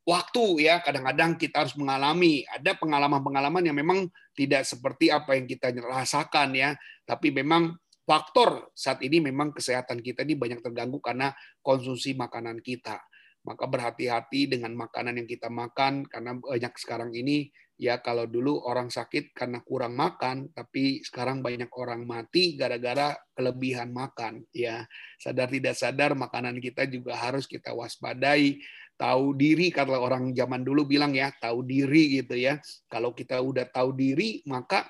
waktu 0.05 0.69
ya 0.69 0.79
kadang-kadang 0.85 1.35
kita 1.35 1.65
harus 1.65 1.75
mengalami. 1.75 2.45
Ada 2.49 2.77
pengalaman-pengalaman 2.77 3.65
yang 3.65 3.77
memang 3.77 4.07
tidak 4.37 4.63
seperti 4.63 5.09
apa 5.09 5.33
yang 5.37 5.49
kita 5.49 5.73
rasakan 5.81 6.53
ya. 6.53 6.77
Tapi 7.03 7.33
memang 7.33 7.73
faktor 8.05 8.69
saat 8.77 9.01
ini 9.01 9.17
memang 9.17 9.51
kesehatan 9.51 9.99
kita 10.05 10.21
ini 10.21 10.37
banyak 10.37 10.61
terganggu 10.61 11.01
karena 11.01 11.33
konsumsi 11.65 12.13
makanan 12.13 12.61
kita. 12.61 13.01
Maka 13.45 13.69
berhati-hati 13.69 14.49
dengan 14.49 14.73
makanan 14.73 15.21
yang 15.21 15.29
kita 15.29 15.53
makan 15.53 16.09
karena 16.09 16.33
banyak 16.33 16.73
sekarang 16.81 17.13
ini 17.13 17.53
ya 17.75 17.99
kalau 17.99 18.23
dulu 18.23 18.63
orang 18.65 18.87
sakit 18.87 19.35
karena 19.35 19.59
kurang 19.59 19.99
makan 19.99 20.47
tapi 20.55 21.03
sekarang 21.03 21.43
banyak 21.43 21.67
orang 21.75 22.07
mati 22.07 22.55
gara-gara 22.55 23.13
kelebihan 23.37 23.93
makan 23.93 24.45
ya. 24.49 24.85
Sadar 25.21 25.49
tidak 25.53 25.77
sadar 25.77 26.17
makanan 26.17 26.57
kita 26.57 26.89
juga 26.89 27.17
harus 27.17 27.45
kita 27.45 27.75
waspadai 27.75 28.57
tahu 28.95 29.35
diri 29.35 29.71
kalau 29.71 29.99
orang 29.99 30.31
zaman 30.31 30.63
dulu 30.63 30.87
bilang 30.87 31.11
ya 31.11 31.31
tahu 31.35 31.63
diri 31.67 32.23
gitu 32.23 32.35
ya 32.35 32.59
kalau 32.87 33.11
kita 33.11 33.39
udah 33.39 33.67
tahu 33.67 33.91
diri 33.91 34.39
maka 34.47 34.87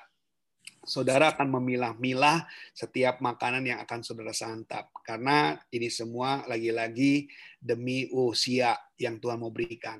saudara 0.86 1.34
akan 1.34 1.58
memilah-milah 1.58 2.46
setiap 2.70 3.18
makanan 3.18 3.66
yang 3.66 3.78
akan 3.82 4.06
saudara 4.06 4.30
santap 4.30 4.94
karena 5.02 5.58
ini 5.74 5.90
semua 5.90 6.46
lagi-lagi 6.46 7.26
demi 7.58 8.06
usia 8.14 8.78
yang 8.94 9.18
Tuhan 9.18 9.42
mau 9.42 9.50
berikan. 9.50 9.98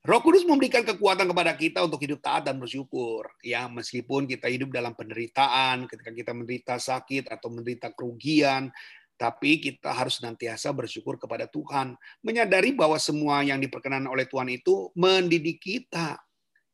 Roh 0.00 0.24
Kudus 0.24 0.48
memberikan 0.48 0.80
kekuatan 0.80 1.28
kepada 1.28 1.52
kita 1.52 1.84
untuk 1.84 2.00
hidup 2.00 2.24
taat 2.24 2.48
dan 2.48 2.56
bersyukur. 2.56 3.28
Ya, 3.44 3.68
meskipun 3.68 4.24
kita 4.24 4.48
hidup 4.48 4.72
dalam 4.72 4.96
penderitaan, 4.96 5.84
ketika 5.84 6.08
kita 6.08 6.32
menderita 6.32 6.80
sakit 6.80 7.28
atau 7.28 7.52
menderita 7.52 7.92
kerugian, 7.92 8.72
tapi 9.20 9.60
kita 9.60 9.92
harus 9.92 10.16
senantiasa 10.16 10.72
bersyukur 10.72 11.20
kepada 11.20 11.44
Tuhan, 11.44 11.92
menyadari 12.24 12.72
bahwa 12.72 12.96
semua 12.96 13.44
yang 13.44 13.60
diperkenan 13.60 14.08
oleh 14.08 14.24
Tuhan 14.24 14.48
itu 14.48 14.88
mendidik 14.96 15.60
kita. 15.60 16.16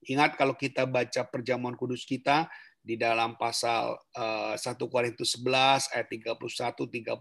Ingat 0.06 0.38
kalau 0.38 0.54
kita 0.54 0.86
baca 0.86 1.26
perjamuan 1.26 1.74
kudus 1.74 2.06
kita 2.06 2.46
di 2.86 2.94
dalam 2.94 3.34
pasal 3.34 3.98
1 4.14 4.54
eh, 4.54 4.86
Korintus 4.86 5.34
11 5.42 5.90
ayat 5.90 6.06
31 6.06 6.86
32 6.86 7.18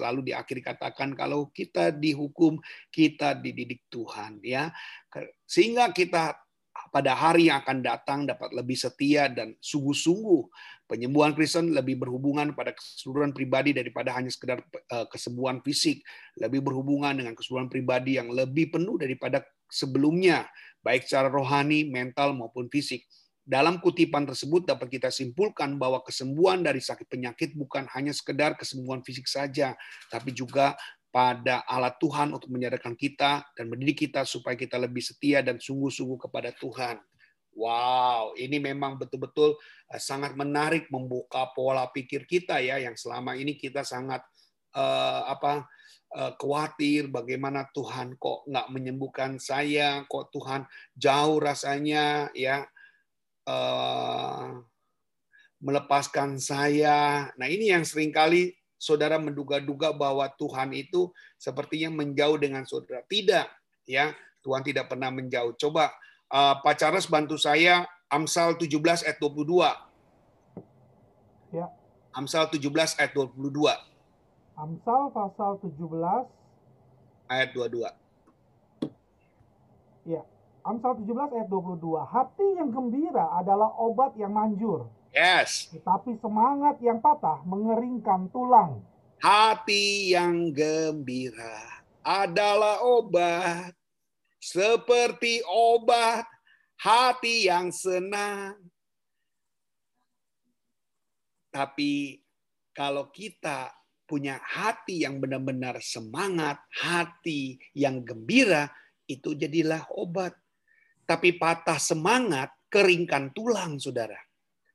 selalu 0.00 0.20
di 0.24 0.32
akhir 0.32 0.64
katakan 0.64 1.12
kalau 1.12 1.52
kita 1.52 1.92
dihukum 1.92 2.56
kita 2.88 3.36
dididik 3.36 3.84
Tuhan 3.92 4.40
ya. 4.40 4.72
Sehingga 5.44 5.92
kita 5.92 6.40
pada 6.88 7.12
hari 7.12 7.52
yang 7.52 7.60
akan 7.60 7.84
datang 7.84 8.24
dapat 8.24 8.54
lebih 8.56 8.80
setia 8.80 9.28
dan 9.28 9.52
sungguh-sungguh. 9.60 10.42
Penyembuhan 10.94 11.34
Kristen 11.34 11.74
lebih 11.74 11.98
berhubungan 11.98 12.54
pada 12.54 12.70
keseluruhan 12.70 13.34
pribadi 13.34 13.74
daripada 13.74 14.14
hanya 14.14 14.30
sekedar 14.30 14.62
eh, 14.62 15.06
kesembuhan 15.10 15.58
fisik, 15.58 16.06
lebih 16.38 16.62
berhubungan 16.62 17.18
dengan 17.18 17.34
keseluruhan 17.34 17.66
pribadi 17.66 18.14
yang 18.14 18.30
lebih 18.30 18.70
penuh 18.70 18.94
daripada 18.94 19.42
sebelumnya, 19.66 20.46
baik 20.86 21.02
secara 21.02 21.26
rohani, 21.26 21.90
mental 21.90 22.38
maupun 22.38 22.70
fisik. 22.70 23.02
Dalam 23.42 23.82
kutipan 23.82 24.22
tersebut 24.22 24.70
dapat 24.70 24.86
kita 24.86 25.10
simpulkan 25.10 25.82
bahwa 25.82 25.98
kesembuhan 26.06 26.62
dari 26.62 26.78
sakit 26.78 27.10
penyakit 27.10 27.58
bukan 27.58 27.90
hanya 27.90 28.14
sekedar 28.14 28.54
kesembuhan 28.54 29.02
fisik 29.02 29.26
saja, 29.26 29.74
tapi 30.14 30.30
juga 30.30 30.78
pada 31.10 31.66
alat 31.66 31.98
Tuhan 31.98 32.30
untuk 32.30 32.54
menyadarkan 32.54 32.94
kita 32.94 33.42
dan 33.50 33.66
mendidik 33.66 34.06
kita 34.06 34.22
supaya 34.22 34.54
kita 34.54 34.78
lebih 34.78 35.02
setia 35.02 35.42
dan 35.42 35.58
sungguh-sungguh 35.58 36.22
kepada 36.30 36.54
Tuhan. 36.54 37.02
Wow, 37.54 38.34
ini 38.34 38.58
memang 38.58 38.98
betul-betul 38.98 39.54
eh, 39.90 40.02
sangat 40.02 40.34
menarik 40.34 40.90
membuka 40.90 41.50
pola 41.54 41.86
pikir 41.90 42.26
kita 42.26 42.58
ya 42.58 42.82
yang 42.82 42.98
selama 42.98 43.38
ini 43.38 43.54
kita 43.54 43.86
sangat 43.86 44.26
uh, 44.74 45.22
apa 45.30 45.70
uh, 46.18 46.32
khawatir 46.34 47.14
bagaimana 47.14 47.70
Tuhan 47.70 48.18
kok 48.18 48.50
nggak 48.50 48.68
menyembuhkan 48.74 49.38
saya, 49.38 50.02
kok 50.10 50.34
Tuhan 50.34 50.66
jauh 50.98 51.38
rasanya 51.38 52.34
ya 52.34 52.66
uh, 53.46 54.58
melepaskan 55.62 56.36
saya. 56.42 57.30
Nah 57.38 57.48
ini 57.48 57.70
yang 57.70 57.86
sering 57.86 58.10
kali 58.10 58.52
saudara 58.76 59.16
menduga-duga 59.16 59.96
bahwa 59.96 60.28
Tuhan 60.36 60.76
itu 60.76 61.08
sepertinya 61.40 62.04
menjauh 62.04 62.36
dengan 62.36 62.68
saudara. 62.68 63.00
Tidak, 63.06 63.46
ya. 63.88 64.12
Tuhan 64.44 64.60
tidak 64.60 64.92
pernah 64.92 65.08
menjauh. 65.08 65.56
Coba 65.56 65.88
uh, 66.30 66.54
Pak 66.62 66.80
Charles 66.80 67.08
bantu 67.10 67.36
saya 67.36 67.88
Amsal 68.08 68.54
17 68.56 68.78
ayat 69.04 69.18
22. 69.18 69.64
Ya. 71.50 71.66
Amsal 72.14 72.46
17 72.52 73.00
ayat 73.00 73.10
22. 73.10 73.50
Amsal 74.54 75.02
pasal 75.10 75.58
17 75.58 75.74
ayat 77.26 77.48
22. 77.50 77.90
Ya. 80.06 80.22
Amsal 80.62 80.92
17 81.02 81.34
ayat 81.34 81.48
22. 81.50 81.80
Hati 82.06 82.46
yang 82.56 82.70
gembira 82.70 83.34
adalah 83.34 83.74
obat 83.82 84.14
yang 84.14 84.30
manjur 84.30 84.86
Yes. 85.14 85.70
Tetapi 85.70 86.18
semangat 86.18 86.82
yang 86.82 86.98
patah 86.98 87.46
mengeringkan 87.46 88.34
tulang. 88.34 88.82
Hati 89.22 90.10
yang 90.10 90.50
gembira 90.50 91.86
adalah 92.02 92.82
obat. 92.82 93.70
Seperti 94.44 95.40
obat 95.48 96.28
hati 96.84 97.48
yang 97.48 97.72
senang. 97.72 98.60
Tapi 101.48 102.20
kalau 102.76 103.08
kita 103.08 103.72
punya 104.04 104.36
hati 104.44 105.08
yang 105.08 105.16
benar-benar 105.16 105.80
semangat, 105.80 106.60
hati 106.76 107.56
yang 107.72 108.04
gembira, 108.04 108.68
itu 109.08 109.32
jadilah 109.32 109.88
obat. 109.96 110.36
Tapi 111.08 111.40
patah 111.40 111.80
semangat, 111.80 112.52
keringkan 112.68 113.32
tulang, 113.32 113.80
saudara. 113.80 114.18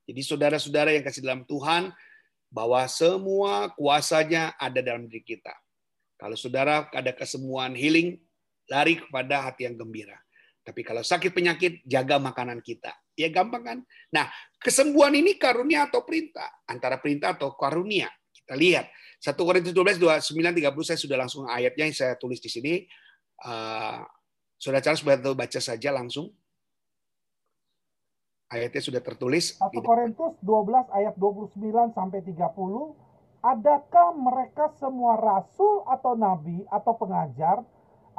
Jadi 0.09 0.22
saudara-saudara 0.26 0.97
yang 0.97 1.05
kasih 1.05 1.22
dalam 1.22 1.45
Tuhan, 1.45 1.93
bahwa 2.49 2.82
semua 2.89 3.70
kuasanya 3.78 4.57
ada 4.57 4.82
dalam 4.82 5.05
diri 5.05 5.22
kita. 5.22 5.53
Kalau 6.17 6.34
saudara 6.34 6.89
ada 6.89 7.13
kesembuhan 7.13 7.78
healing, 7.78 8.17
lari 8.70 9.01
kepada 9.01 9.49
hati 9.49 9.65
yang 9.65 9.76
gembira. 9.76 10.15
Tapi 10.63 10.86
kalau 10.86 11.01
sakit 11.01 11.34
penyakit, 11.34 11.82
jaga 11.89 12.22
makanan 12.22 12.61
kita. 12.61 12.93
Ya 13.17 13.28
gampang 13.34 13.63
kan? 13.65 13.78
Nah, 14.13 14.30
kesembuhan 14.61 15.11
ini 15.17 15.36
karunia 15.36 15.89
atau 15.89 16.05
perintah? 16.05 16.45
Antara 16.70 17.01
perintah 17.01 17.34
atau 17.34 17.57
karunia. 17.57 18.07
Kita 18.32 18.53
lihat. 18.53 18.88
1 19.20 19.36
Korintus 19.36 19.76
12, 19.76 19.99
29, 19.99 20.63
30, 20.63 20.88
saya 20.88 20.95
sudah 20.95 21.17
langsung 21.20 21.43
ayatnya 21.43 21.91
yang 21.91 21.97
saya 21.97 22.15
tulis 22.15 22.39
di 22.39 22.47
sini. 22.47 22.88
Uh, 23.43 23.99
Saudara 24.55 24.80
Charles 24.80 25.03
baca 25.03 25.59
saja 25.59 25.89
langsung. 25.91 26.32
Ayatnya 28.47 28.80
sudah 28.80 29.01
tertulis. 29.03 29.59
1 29.59 29.74
Korintus 29.84 30.39
12 30.39 30.88
ayat 30.95 31.15
29 31.20 31.97
sampai 31.97 32.20
30. 32.24 32.39
Adakah 33.39 34.07
mereka 34.15 34.72
semua 34.80 35.15
rasul 35.15 35.84
atau 35.88 36.15
nabi 36.15 36.63
atau 36.72 36.93
pengajar? 36.95 37.63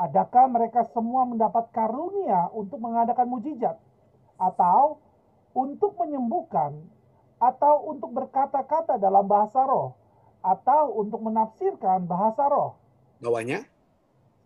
Adakah 0.01 0.48
mereka 0.48 0.88
semua 0.96 1.28
mendapat 1.28 1.68
karunia 1.76 2.48
untuk 2.57 2.80
mengadakan 2.80 3.28
mujizat? 3.28 3.76
Atau 4.40 4.96
untuk 5.53 5.92
menyembuhkan? 6.01 6.72
Atau 7.36 7.84
untuk 7.84 8.16
berkata-kata 8.16 8.96
dalam 8.96 9.28
bahasa 9.28 9.61
roh? 9.68 9.92
Atau 10.40 10.96
untuk 10.96 11.20
menafsirkan 11.20 12.09
bahasa 12.09 12.48
roh? 12.48 12.80
Bawahnya? 13.20 13.68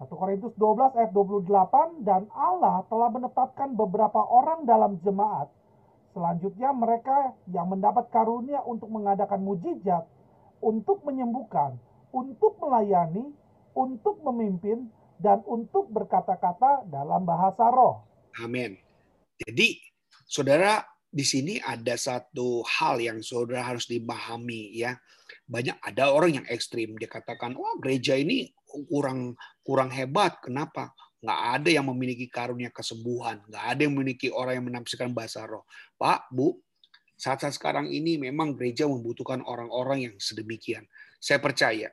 1 0.03 0.11
Korintus 0.11 0.51
12 0.59 0.91
ayat 0.99 1.15
28 1.15 2.03
dan 2.03 2.27
Allah 2.35 2.83
telah 2.91 3.15
menetapkan 3.15 3.79
beberapa 3.79 4.27
orang 4.27 4.67
dalam 4.67 4.99
jemaat. 5.07 5.47
Selanjutnya 6.11 6.75
mereka 6.75 7.31
yang 7.47 7.71
mendapat 7.71 8.11
karunia 8.11 8.59
untuk 8.67 8.91
mengadakan 8.91 9.39
mujizat, 9.47 10.03
untuk 10.59 11.07
menyembuhkan, 11.07 11.79
untuk 12.11 12.59
melayani, 12.59 13.31
untuk 13.71 14.19
memimpin, 14.19 14.91
dan 15.19 15.41
untuk 15.47 15.91
berkata-kata 15.91 16.87
dalam 16.91 17.23
bahasa 17.23 17.71
roh. 17.71 18.03
Amin. 18.43 18.75
Jadi, 19.39 19.79
saudara, 20.27 20.83
di 21.15 21.23
sini 21.23 21.63
ada 21.63 21.95
satu 21.95 22.67
hal 22.67 22.99
yang 22.99 23.23
saudara 23.23 23.63
harus 23.71 23.87
dipahami 23.87 24.75
ya. 24.75 24.99
Banyak 25.47 25.79
ada 25.79 26.11
orang 26.11 26.43
yang 26.43 26.47
ekstrim 26.51 26.99
dia 26.99 27.07
katakan, 27.07 27.55
wah 27.55 27.79
gereja 27.79 28.19
ini 28.19 28.51
kurang 28.91 29.39
kurang 29.63 29.95
hebat. 29.95 30.43
Kenapa? 30.43 30.91
Nggak 31.23 31.41
ada 31.57 31.71
yang 31.71 31.87
memiliki 31.89 32.27
karunia 32.29 32.69
kesembuhan, 32.69 33.41
nggak 33.49 33.65
ada 33.65 33.81
yang 33.87 33.95
memiliki 33.97 34.29
orang 34.29 34.61
yang 34.61 34.67
menafsirkan 34.69 35.15
bahasa 35.15 35.47
roh. 35.47 35.65
Pak, 35.97 36.29
Bu, 36.29 36.59
saat-saat 37.15 37.55
sekarang 37.57 37.89
ini 37.89 38.19
memang 38.19 38.53
gereja 38.59 38.85
membutuhkan 38.85 39.41
orang-orang 39.47 40.11
yang 40.11 40.15
sedemikian. 40.21 40.85
Saya 41.17 41.41
percaya, 41.41 41.89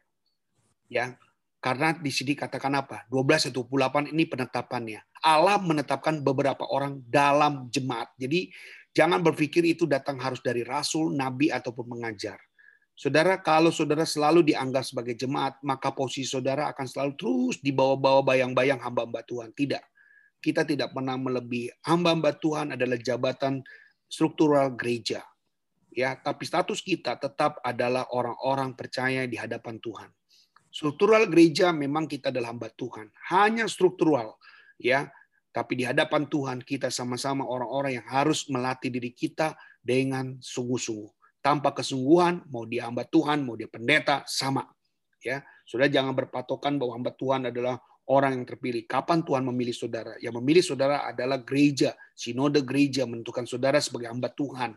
ya, 0.92 1.16
karena 1.62 1.94
di 1.94 2.10
sini 2.10 2.34
katakan 2.34 2.74
apa? 2.74 3.06
12 3.06 3.54
28 3.54 4.10
ini 4.10 4.26
penetapannya. 4.26 4.98
Allah 5.22 5.62
menetapkan 5.62 6.18
beberapa 6.26 6.66
orang 6.66 7.06
dalam 7.06 7.70
jemaat. 7.70 8.10
Jadi 8.18 8.50
jangan 8.98 9.22
berpikir 9.22 9.62
itu 9.70 9.86
datang 9.86 10.18
harus 10.18 10.42
dari 10.42 10.66
rasul, 10.66 11.14
nabi 11.14 11.54
ataupun 11.54 11.86
mengajar. 11.86 12.42
Saudara, 12.98 13.38
kalau 13.38 13.70
saudara 13.70 14.10
selalu 14.10 14.42
dianggap 14.54 14.90
sebagai 14.90 15.14
jemaat, 15.14 15.62
maka 15.62 15.94
posisi 15.94 16.26
saudara 16.26 16.66
akan 16.74 16.86
selalu 16.90 17.12
terus 17.14 17.56
di 17.62 17.70
bawah-bawah 17.70 18.26
bayang-bayang 18.26 18.82
hamba-hamba 18.82 19.22
Tuhan. 19.30 19.54
Tidak. 19.54 19.84
Kita 20.42 20.66
tidak 20.66 20.90
pernah 20.98 21.14
melebihi. 21.14 21.86
Hamba-hamba 21.86 22.42
Tuhan 22.42 22.74
adalah 22.74 22.98
jabatan 22.98 23.62
struktural 24.10 24.74
gereja. 24.74 25.22
Ya, 25.94 26.18
tapi 26.18 26.42
status 26.50 26.82
kita 26.82 27.22
tetap 27.22 27.62
adalah 27.62 28.10
orang-orang 28.10 28.74
percaya 28.74 29.30
di 29.30 29.38
hadapan 29.38 29.78
Tuhan. 29.78 30.10
Struktural 30.72 31.28
gereja 31.28 31.76
memang 31.76 32.08
kita 32.08 32.32
adalah 32.32 32.56
hamba 32.56 32.72
Tuhan, 32.72 33.12
hanya 33.28 33.68
struktural, 33.68 34.40
ya. 34.80 35.12
Tapi 35.52 35.76
di 35.76 35.84
hadapan 35.84 36.32
Tuhan 36.32 36.64
kita 36.64 36.88
sama-sama 36.88 37.44
orang-orang 37.44 38.00
yang 38.00 38.08
harus 38.08 38.48
melatih 38.48 38.88
diri 38.88 39.12
kita 39.12 39.52
dengan 39.84 40.40
sungguh-sungguh 40.40 41.12
tanpa 41.42 41.74
kesungguhan, 41.74 42.46
mau 42.48 42.64
dia 42.70 42.88
hamba 42.88 43.04
Tuhan, 43.04 43.44
mau 43.44 43.58
dia 43.58 43.68
pendeta, 43.68 44.24
sama. 44.30 44.64
Ya, 45.22 45.46
Sudah 45.70 45.86
jangan 45.86 46.18
berpatokan 46.18 46.82
bahwa 46.82 46.98
hamba 46.98 47.14
Tuhan 47.14 47.54
adalah 47.54 47.78
orang 48.10 48.42
yang 48.42 48.46
terpilih. 48.46 48.90
Kapan 48.90 49.22
Tuhan 49.22 49.46
memilih 49.46 49.74
saudara? 49.74 50.18
Yang 50.18 50.34
memilih 50.42 50.64
saudara 50.66 51.06
adalah 51.06 51.38
gereja, 51.46 51.94
sinode 52.18 52.66
gereja 52.66 53.06
menentukan 53.06 53.46
saudara 53.46 53.78
sebagai 53.78 54.10
hamba 54.10 54.34
Tuhan. 54.34 54.74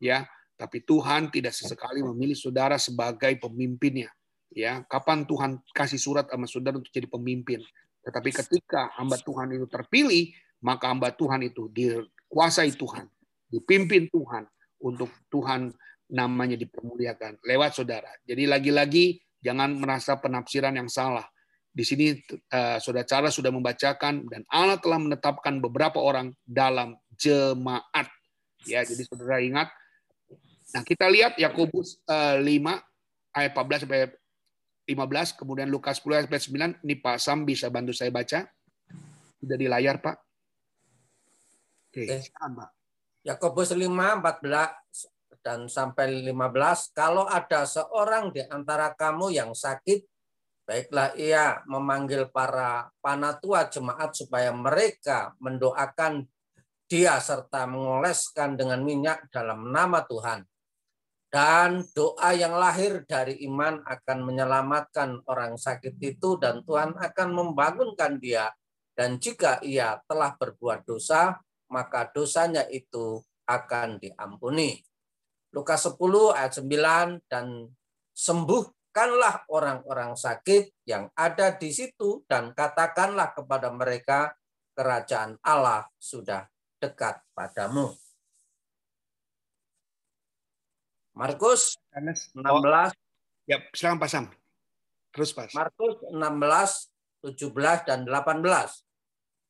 Ya, 0.00 0.24
tapi 0.56 0.80
Tuhan 0.80 1.28
tidak 1.28 1.52
sesekali 1.52 2.00
memilih 2.00 2.36
saudara 2.36 2.80
sebagai 2.80 3.36
pemimpinnya. 3.36 4.08
Ya, 4.52 4.84
kapan 4.84 5.24
Tuhan 5.24 5.64
kasih 5.72 5.96
surat 5.96 6.28
sama 6.28 6.44
saudara 6.44 6.76
untuk 6.76 6.92
jadi 6.92 7.08
pemimpin? 7.08 7.64
Tetapi 8.04 8.30
ketika 8.34 8.92
hamba 9.00 9.16
Tuhan 9.16 9.54
itu 9.56 9.64
terpilih, 9.64 10.34
maka 10.60 10.92
hamba 10.92 11.10
Tuhan 11.14 11.40
itu 11.46 11.72
dikuasai 11.72 12.76
Tuhan, 12.76 13.08
dipimpin 13.48 14.12
Tuhan 14.12 14.44
untuk 14.82 15.08
Tuhan 15.32 15.72
namanya 16.12 16.60
dipermuliakan 16.60 17.40
lewat 17.40 17.70
saudara. 17.72 18.12
Jadi 18.28 18.44
lagi-lagi 18.44 19.16
jangan 19.40 19.72
merasa 19.72 20.20
penafsiran 20.20 20.76
yang 20.76 20.90
salah. 20.92 21.24
Di 21.72 21.88
sini 21.88 22.12
uh, 22.52 22.76
saudara 22.76 23.08
cara 23.08 23.32
sudah 23.32 23.48
membacakan 23.48 24.28
dan 24.28 24.44
Allah 24.52 24.76
telah 24.76 25.00
menetapkan 25.00 25.56
beberapa 25.64 25.96
orang 25.96 26.36
dalam 26.44 27.00
jemaat. 27.16 28.12
Ya, 28.68 28.84
jadi 28.84 29.08
saudara 29.08 29.40
ingat. 29.40 29.72
Nah, 30.76 30.84
kita 30.84 31.08
lihat 31.08 31.40
Yakobus 31.40 32.04
uh, 32.04 32.36
5 32.36 32.44
ayat 33.32 33.50
14 33.56 33.82
sampai 33.88 34.12
15, 34.86 35.38
kemudian 35.38 35.70
Lukas 35.70 36.02
10 36.02 36.26
ayat 36.26 36.28
9. 36.28 36.82
Ini 36.82 36.94
Pak 36.98 37.16
Sam 37.22 37.46
bisa 37.46 37.70
bantu 37.70 37.94
saya 37.94 38.10
baca. 38.10 38.46
Sudah 39.38 39.56
di 39.58 39.66
layar, 39.70 40.02
Pak. 40.02 40.16
Oke, 41.92 42.04
okay. 42.08 42.20
Pak. 42.30 42.70
Yakobus 43.22 43.70
5 43.70 43.86
14 43.86 45.42
dan 45.42 45.66
sampai 45.66 46.22
15 46.22 46.94
kalau 46.94 47.26
ada 47.26 47.66
seorang 47.66 48.30
di 48.30 48.42
antara 48.46 48.94
kamu 48.94 49.34
yang 49.34 49.50
sakit 49.54 50.06
baiklah 50.62 51.10
ia 51.18 51.60
memanggil 51.66 52.30
para 52.30 52.90
panatua 53.02 53.66
jemaat 53.66 54.14
supaya 54.14 54.54
mereka 54.54 55.34
mendoakan 55.42 56.22
dia 56.86 57.18
serta 57.18 57.66
mengoleskan 57.66 58.54
dengan 58.54 58.82
minyak 58.86 59.26
dalam 59.34 59.74
nama 59.74 60.06
Tuhan 60.06 60.46
dan 61.32 61.80
doa 61.96 62.36
yang 62.36 62.52
lahir 62.60 63.08
dari 63.08 63.40
iman 63.48 63.80
akan 63.88 64.18
menyelamatkan 64.20 65.24
orang 65.24 65.56
sakit 65.56 65.96
itu 65.96 66.36
dan 66.36 66.60
Tuhan 66.68 66.92
akan 66.92 67.28
membangunkan 67.32 68.20
dia 68.20 68.52
dan 68.92 69.16
jika 69.16 69.56
ia 69.64 69.96
telah 70.04 70.36
berbuat 70.36 70.84
dosa 70.84 71.40
maka 71.72 72.12
dosanya 72.12 72.68
itu 72.68 73.24
akan 73.48 73.96
diampuni 73.96 74.84
Lukas 75.56 75.88
10 75.88 75.96
ayat 76.36 76.52
9 76.60 77.28
dan 77.28 77.68
sembuhkanlah 78.12 79.48
orang-orang 79.48 80.12
sakit 80.16 80.84
yang 80.84 81.08
ada 81.16 81.56
di 81.56 81.72
situ 81.72 82.24
dan 82.28 82.52
katakanlah 82.52 83.32
kepada 83.32 83.72
mereka 83.72 84.36
kerajaan 84.72 85.36
Allah 85.44 85.84
sudah 86.00 86.48
dekat 86.80 87.20
padamu. 87.36 88.01
Markus 91.12 91.76
16 91.92 92.92
Ya, 93.42 93.58
silakan 93.74 93.98
Pak 93.98 94.08
Sam. 94.08 94.24
Terus 95.10 95.30
Pak. 95.34 95.50
Markus 95.52 95.98
16 96.08 96.92
17 97.22 97.86
dan 97.86 98.02
18. 98.06 98.82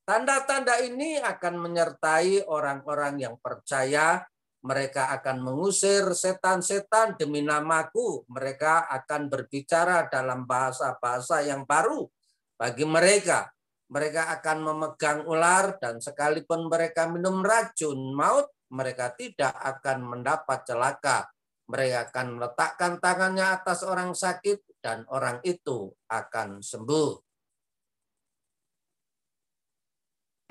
Tanda-tanda 0.03 0.83
ini 0.85 1.17
akan 1.23 1.55
menyertai 1.63 2.45
orang-orang 2.45 3.23
yang 3.23 3.37
percaya 3.41 4.21
mereka 4.63 5.11
akan 5.15 5.43
mengusir 5.43 6.07
setan-setan 6.13 7.17
demi 7.17 7.41
namaku. 7.43 8.27
Mereka 8.29 8.93
akan 8.93 9.33
berbicara 9.33 10.07
dalam 10.13 10.45
bahasa-bahasa 10.45 11.43
yang 11.43 11.65
baru 11.65 12.07
bagi 12.61 12.85
mereka. 12.85 13.51
Mereka 13.93 14.41
akan 14.41 14.59
memegang 14.65 15.21
ular 15.29 15.77
dan 15.77 16.01
sekalipun 16.01 16.69
mereka 16.69 17.09
minum 17.13 17.45
racun 17.45 18.17
maut, 18.17 18.49
mereka 18.73 19.13
tidak 19.13 19.53
akan 19.53 20.17
mendapat 20.17 20.65
celaka. 20.65 21.29
Mereka 21.73 22.12
akan 22.12 22.27
meletakkan 22.37 23.01
tangannya 23.01 23.49
atas 23.49 23.81
orang 23.81 24.12
sakit 24.12 24.61
dan 24.85 25.09
orang 25.09 25.41
itu 25.41 25.89
akan 26.12 26.61
sembuh. 26.61 27.16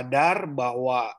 Sadar 0.02 0.50
bahwa 0.50 1.14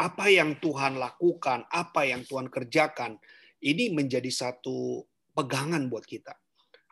apa 0.00 0.26
yang 0.32 0.56
Tuhan 0.56 0.96
lakukan, 0.96 1.68
apa 1.68 2.08
yang 2.08 2.24
Tuhan 2.24 2.48
kerjakan, 2.48 3.20
ini 3.60 3.92
menjadi 3.92 4.32
satu 4.32 5.04
pegangan 5.36 5.92
buat 5.92 6.08
kita. 6.08 6.32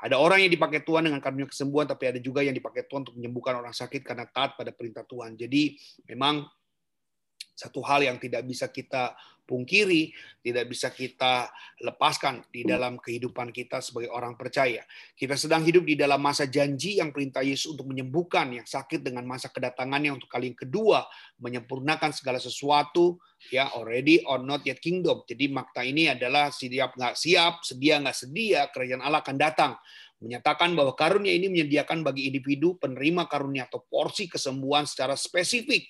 Ada 0.00 0.16
orang 0.20 0.44
yang 0.44 0.52
dipakai 0.52 0.84
Tuhan 0.84 1.08
dengan 1.08 1.20
karunia 1.20 1.48
kesembuhan, 1.48 1.88
tapi 1.88 2.12
ada 2.12 2.20
juga 2.20 2.44
yang 2.44 2.56
dipakai 2.56 2.88
Tuhan 2.88 3.08
untuk 3.08 3.16
menyembuhkan 3.16 3.56
orang 3.56 3.72
sakit 3.72 4.00
karena 4.04 4.28
taat 4.28 4.56
pada 4.56 4.72
perintah 4.72 5.04
Tuhan. 5.04 5.36
Jadi 5.36 5.76
memang 6.08 6.44
satu 7.60 7.84
hal 7.84 8.08
yang 8.08 8.16
tidak 8.16 8.48
bisa 8.48 8.72
kita 8.72 9.12
pungkiri, 9.50 10.14
tidak 10.46 10.70
bisa 10.70 10.94
kita 10.94 11.50
lepaskan 11.82 12.46
di 12.54 12.62
dalam 12.62 13.02
kehidupan 13.02 13.50
kita 13.50 13.82
sebagai 13.82 14.14
orang 14.14 14.38
percaya. 14.38 14.86
Kita 15.18 15.34
sedang 15.34 15.66
hidup 15.66 15.82
di 15.82 15.98
dalam 15.98 16.22
masa 16.22 16.46
janji 16.46 17.02
yang 17.02 17.10
perintah 17.10 17.42
Yesus 17.42 17.74
untuk 17.74 17.90
menyembuhkan 17.90 18.54
yang 18.54 18.64
sakit 18.64 19.02
dengan 19.02 19.26
masa 19.26 19.50
kedatangannya 19.50 20.14
untuk 20.14 20.30
kali 20.30 20.54
yang 20.54 20.60
kedua, 20.62 21.02
menyempurnakan 21.42 22.14
segala 22.14 22.38
sesuatu, 22.38 23.18
ya 23.50 23.68
already 23.74 24.22
or 24.24 24.38
not 24.38 24.62
yet 24.62 24.78
kingdom. 24.78 25.26
Jadi 25.26 25.50
makna 25.50 25.82
ini 25.82 26.08
adalah 26.14 26.54
siap 26.54 26.94
nggak 26.94 27.18
siap, 27.18 27.66
sedia 27.66 27.98
nggak 27.98 28.16
sedia, 28.16 28.70
kerajaan 28.70 29.02
Allah 29.02 29.20
akan 29.20 29.36
datang 29.36 29.74
menyatakan 30.20 30.76
bahwa 30.76 30.92
karunia 30.92 31.32
ini 31.32 31.48
menyediakan 31.48 32.04
bagi 32.04 32.28
individu 32.28 32.76
penerima 32.76 33.24
karunia 33.24 33.64
atau 33.64 33.80
porsi 33.80 34.28
kesembuhan 34.28 34.84
secara 34.84 35.16
spesifik 35.16 35.88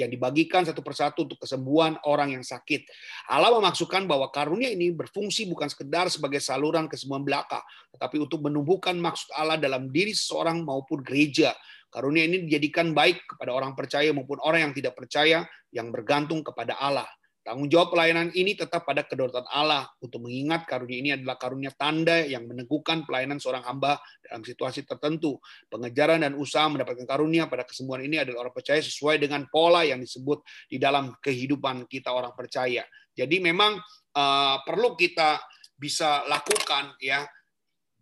yang 0.00 0.10
dibagikan 0.10 0.64
satu 0.64 0.80
persatu 0.80 1.28
untuk 1.28 1.36
kesembuhan 1.36 2.00
orang 2.08 2.32
yang 2.34 2.44
sakit. 2.44 2.88
Allah 3.28 3.52
memaksudkan 3.52 4.08
bahwa 4.08 4.32
karunia 4.32 4.72
ini 4.72 4.90
berfungsi 4.96 5.44
bukan 5.46 5.68
sekedar 5.68 6.08
sebagai 6.08 6.40
saluran 6.40 6.88
kesembuhan 6.88 7.22
belaka, 7.22 7.60
tetapi 7.92 8.16
untuk 8.24 8.40
menumbuhkan 8.40 8.96
maksud 8.96 9.28
Allah 9.36 9.60
dalam 9.60 9.92
diri 9.92 10.16
seseorang 10.16 10.64
maupun 10.64 11.04
gereja. 11.04 11.52
Karunia 11.90 12.24
ini 12.24 12.46
dijadikan 12.46 12.94
baik 12.94 13.26
kepada 13.34 13.50
orang 13.50 13.74
percaya 13.74 14.14
maupun 14.14 14.38
orang 14.40 14.70
yang 14.70 14.74
tidak 14.74 14.94
percaya 14.94 15.42
yang 15.74 15.90
bergantung 15.90 16.40
kepada 16.46 16.78
Allah. 16.78 17.06
Tanggung 17.40 17.72
jawab 17.72 17.96
pelayanan 17.96 18.28
ini 18.36 18.52
tetap 18.52 18.84
pada 18.84 19.00
kedaulatan 19.00 19.48
Allah 19.48 19.88
untuk 20.04 20.28
mengingat 20.28 20.68
karunia 20.68 20.98
ini 21.00 21.10
adalah 21.16 21.40
karunia 21.40 21.72
tanda 21.72 22.20
yang 22.20 22.44
meneguhkan 22.44 23.08
pelayanan 23.08 23.40
seorang 23.40 23.64
hamba 23.64 23.96
dalam 24.20 24.44
situasi 24.44 24.84
tertentu. 24.84 25.40
Pengejaran 25.72 26.20
dan 26.20 26.36
usaha 26.36 26.68
mendapatkan 26.68 27.08
karunia 27.08 27.48
pada 27.48 27.64
kesembuhan 27.64 28.04
ini 28.04 28.20
adalah 28.20 28.44
orang 28.44 28.54
percaya 28.60 28.84
sesuai 28.84 29.16
dengan 29.24 29.48
pola 29.48 29.88
yang 29.88 30.04
disebut 30.04 30.44
di 30.68 30.76
dalam 30.76 31.16
kehidupan 31.16 31.88
kita 31.88 32.12
orang 32.12 32.36
percaya. 32.36 32.84
Jadi 33.16 33.40
memang 33.40 33.80
uh, 34.14 34.56
perlu 34.60 34.92
kita 34.92 35.40
bisa 35.80 36.28
lakukan 36.28 36.92
ya 37.00 37.24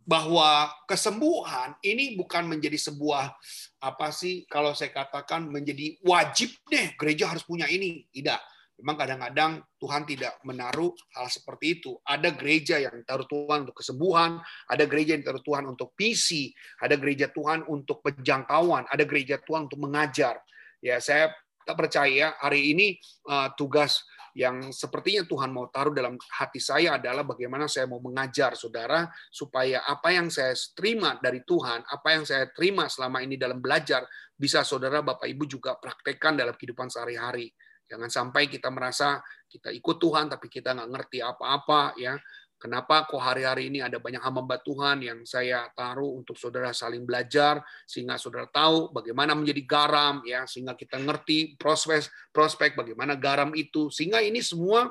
bahwa 0.09 0.67
kesembuhan 0.89 1.79
ini 1.85 2.19
bukan 2.19 2.49
menjadi 2.49 2.91
sebuah 2.91 3.39
apa 3.87 4.09
sih 4.11 4.49
kalau 4.51 4.75
saya 4.75 4.91
katakan 4.91 5.47
menjadi 5.47 6.01
wajib 6.03 6.59
deh 6.67 6.97
gereja 6.97 7.31
harus 7.31 7.45
punya 7.45 7.69
ini 7.69 8.09
tidak 8.11 8.41
Memang 8.79 8.95
kadang-kadang 8.95 9.59
Tuhan 9.83 10.07
tidak 10.07 10.39
menaruh 10.47 10.95
hal 11.19 11.27
seperti 11.27 11.83
itu. 11.83 11.99
Ada 12.07 12.31
gereja 12.31 12.79
yang 12.79 13.03
taruh 13.03 13.27
Tuhan 13.27 13.67
untuk 13.67 13.83
kesembuhan, 13.83 14.39
ada 14.71 14.85
gereja 14.87 15.19
yang 15.19 15.27
taruh 15.27 15.43
Tuhan 15.43 15.65
untuk 15.67 15.99
visi, 15.99 16.55
ada 16.79 16.95
gereja 16.95 17.27
Tuhan 17.35 17.67
untuk 17.67 17.99
penjangkauan, 18.07 18.87
ada 18.87 19.03
gereja 19.03 19.43
Tuhan 19.43 19.67
untuk 19.67 19.83
mengajar. 19.83 20.39
Ya, 20.79 21.03
saya 21.03 21.35
tak 21.67 21.75
percaya 21.75 22.39
hari 22.39 22.71
ini 22.71 22.97
uh, 23.27 23.51
tugas 23.59 24.07
yang 24.39 24.71
sepertinya 24.71 25.27
Tuhan 25.27 25.51
mau 25.51 25.67
taruh 25.67 25.91
dalam 25.91 26.15
hati 26.39 26.63
saya 26.63 26.95
adalah 26.95 27.27
bagaimana 27.27 27.67
saya 27.67 27.91
mau 27.91 27.99
mengajar 27.99 28.55
saudara 28.55 29.11
supaya 29.35 29.83
apa 29.83 30.15
yang 30.15 30.31
saya 30.31 30.55
terima 30.79 31.19
dari 31.19 31.43
Tuhan, 31.43 31.83
apa 31.83 32.09
yang 32.15 32.23
saya 32.23 32.47
terima 32.55 32.87
selama 32.87 33.19
ini 33.27 33.35
dalam 33.35 33.59
belajar 33.59 34.07
bisa 34.39 34.63
saudara 34.63 35.03
Bapak 35.03 35.27
Ibu 35.27 35.45
juga 35.51 35.75
praktekkan 35.75 36.39
dalam 36.39 36.55
kehidupan 36.55 36.87
sehari-hari. 36.87 37.51
Jangan 37.89 38.13
sampai 38.13 38.53
kita 38.53 38.69
merasa 38.69 39.19
kita 39.49 39.73
ikut 39.73 39.97
Tuhan 39.97 40.29
tapi 40.29 40.53
kita 40.53 40.77
nggak 40.77 40.91
ngerti 40.93 41.19
apa-apa 41.25 41.97
ya. 41.97 42.15
Kenapa 42.59 43.07
kok 43.07 43.23
hari-hari 43.23 43.71
ini 43.71 43.79
ada 43.79 44.03
banyak 44.03 44.19
hamba 44.19 44.59
Tuhan 44.59 44.99
yang 44.99 45.23
saya 45.23 45.71
taruh 45.79 46.19
untuk 46.19 46.35
saudara 46.35 46.75
saling 46.75 47.07
belajar 47.07 47.63
sehingga 47.87 48.19
saudara 48.19 48.51
tahu 48.51 48.91
bagaimana 48.91 49.39
menjadi 49.39 49.63
garam 49.63 50.27
ya 50.27 50.43
sehingga 50.43 50.75
kita 50.75 50.99
ngerti 50.99 51.55
prospek 51.55 52.11
prospek 52.35 52.75
bagaimana 52.75 53.15
garam 53.15 53.55
itu 53.55 53.95
sehingga 53.95 54.19
ini 54.19 54.43
semua 54.43 54.91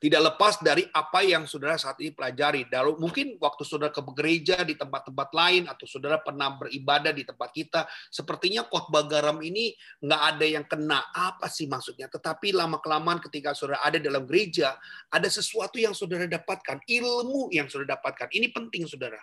tidak 0.00 0.34
lepas 0.34 0.60
dari 0.64 0.86
apa 0.90 1.20
yang 1.24 1.44
saudara 1.44 1.76
saat 1.76 2.00
ini 2.00 2.12
pelajari. 2.12 2.66
Dalam 2.66 2.96
mungkin 2.96 3.36
waktu 3.36 3.62
saudara 3.62 3.92
ke 3.92 4.00
gereja 4.16 4.64
di 4.64 4.74
tempat-tempat 4.74 5.28
lain 5.32 5.68
atau 5.68 5.84
saudara 5.84 6.16
pernah 6.20 6.56
beribadah 6.56 7.12
di 7.12 7.24
tempat 7.24 7.50
kita, 7.52 7.80
sepertinya 8.08 8.64
khotbah 8.66 9.04
garam 9.04 9.38
ini 9.44 9.76
nggak 10.00 10.22
ada 10.34 10.46
yang 10.46 10.64
kena. 10.64 11.04
Apa 11.12 11.46
sih 11.52 11.68
maksudnya? 11.68 12.08
Tetapi 12.08 12.56
lama 12.56 12.80
kelamaan 12.80 13.20
ketika 13.20 13.52
saudara 13.52 13.84
ada 13.84 14.00
dalam 14.00 14.24
gereja, 14.24 14.76
ada 15.12 15.28
sesuatu 15.28 15.76
yang 15.76 15.92
saudara 15.92 16.24
dapatkan, 16.24 16.80
ilmu 16.84 17.52
yang 17.52 17.68
saudara 17.68 18.00
dapatkan. 18.00 18.32
Ini 18.32 18.48
penting 18.50 18.88
saudara. 18.88 19.20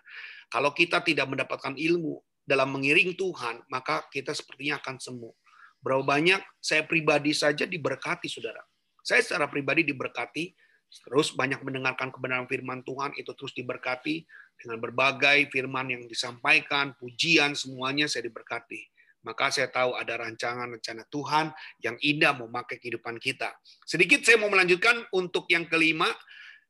Kalau 0.49 0.71
kita 0.71 1.01
tidak 1.01 1.25
mendapatkan 1.25 1.73
ilmu 1.73 2.21
dalam 2.45 2.69
mengiring 2.69 3.17
Tuhan, 3.17 3.65
maka 3.73 4.05
kita 4.13 4.31
sepertinya 4.37 4.77
akan 4.77 5.01
sembuh. 5.01 5.33
Berapa 5.81 6.01
banyak 6.01 6.41
saya 6.57 6.81
pribadi 6.85 7.33
saja 7.33 7.69
diberkati 7.69 8.25
saudara 8.25 8.61
saya 9.05 9.21
secara 9.21 9.45
pribadi 9.45 9.85
diberkati, 9.85 10.49
terus 11.05 11.37
banyak 11.37 11.61
mendengarkan 11.61 12.09
kebenaran 12.09 12.49
firman 12.49 12.81
Tuhan, 12.81 13.13
itu 13.13 13.29
terus 13.37 13.53
diberkati 13.53 14.25
dengan 14.57 14.81
berbagai 14.81 15.53
firman 15.53 15.93
yang 15.93 16.03
disampaikan, 16.09 16.97
pujian, 16.97 17.53
semuanya 17.53 18.09
saya 18.09 18.25
diberkati. 18.25 18.81
Maka 19.21 19.53
saya 19.53 19.69
tahu 19.69 19.93
ada 19.93 20.17
rancangan 20.21 20.69
rencana 20.69 21.05
Tuhan 21.09 21.53
yang 21.85 21.97
indah 22.01 22.33
memakai 22.33 22.81
kehidupan 22.81 23.21
kita. 23.21 23.53
Sedikit 23.85 24.25
saya 24.25 24.41
mau 24.41 24.49
melanjutkan 24.49 25.05
untuk 25.13 25.45
yang 25.53 25.69
kelima, 25.69 26.09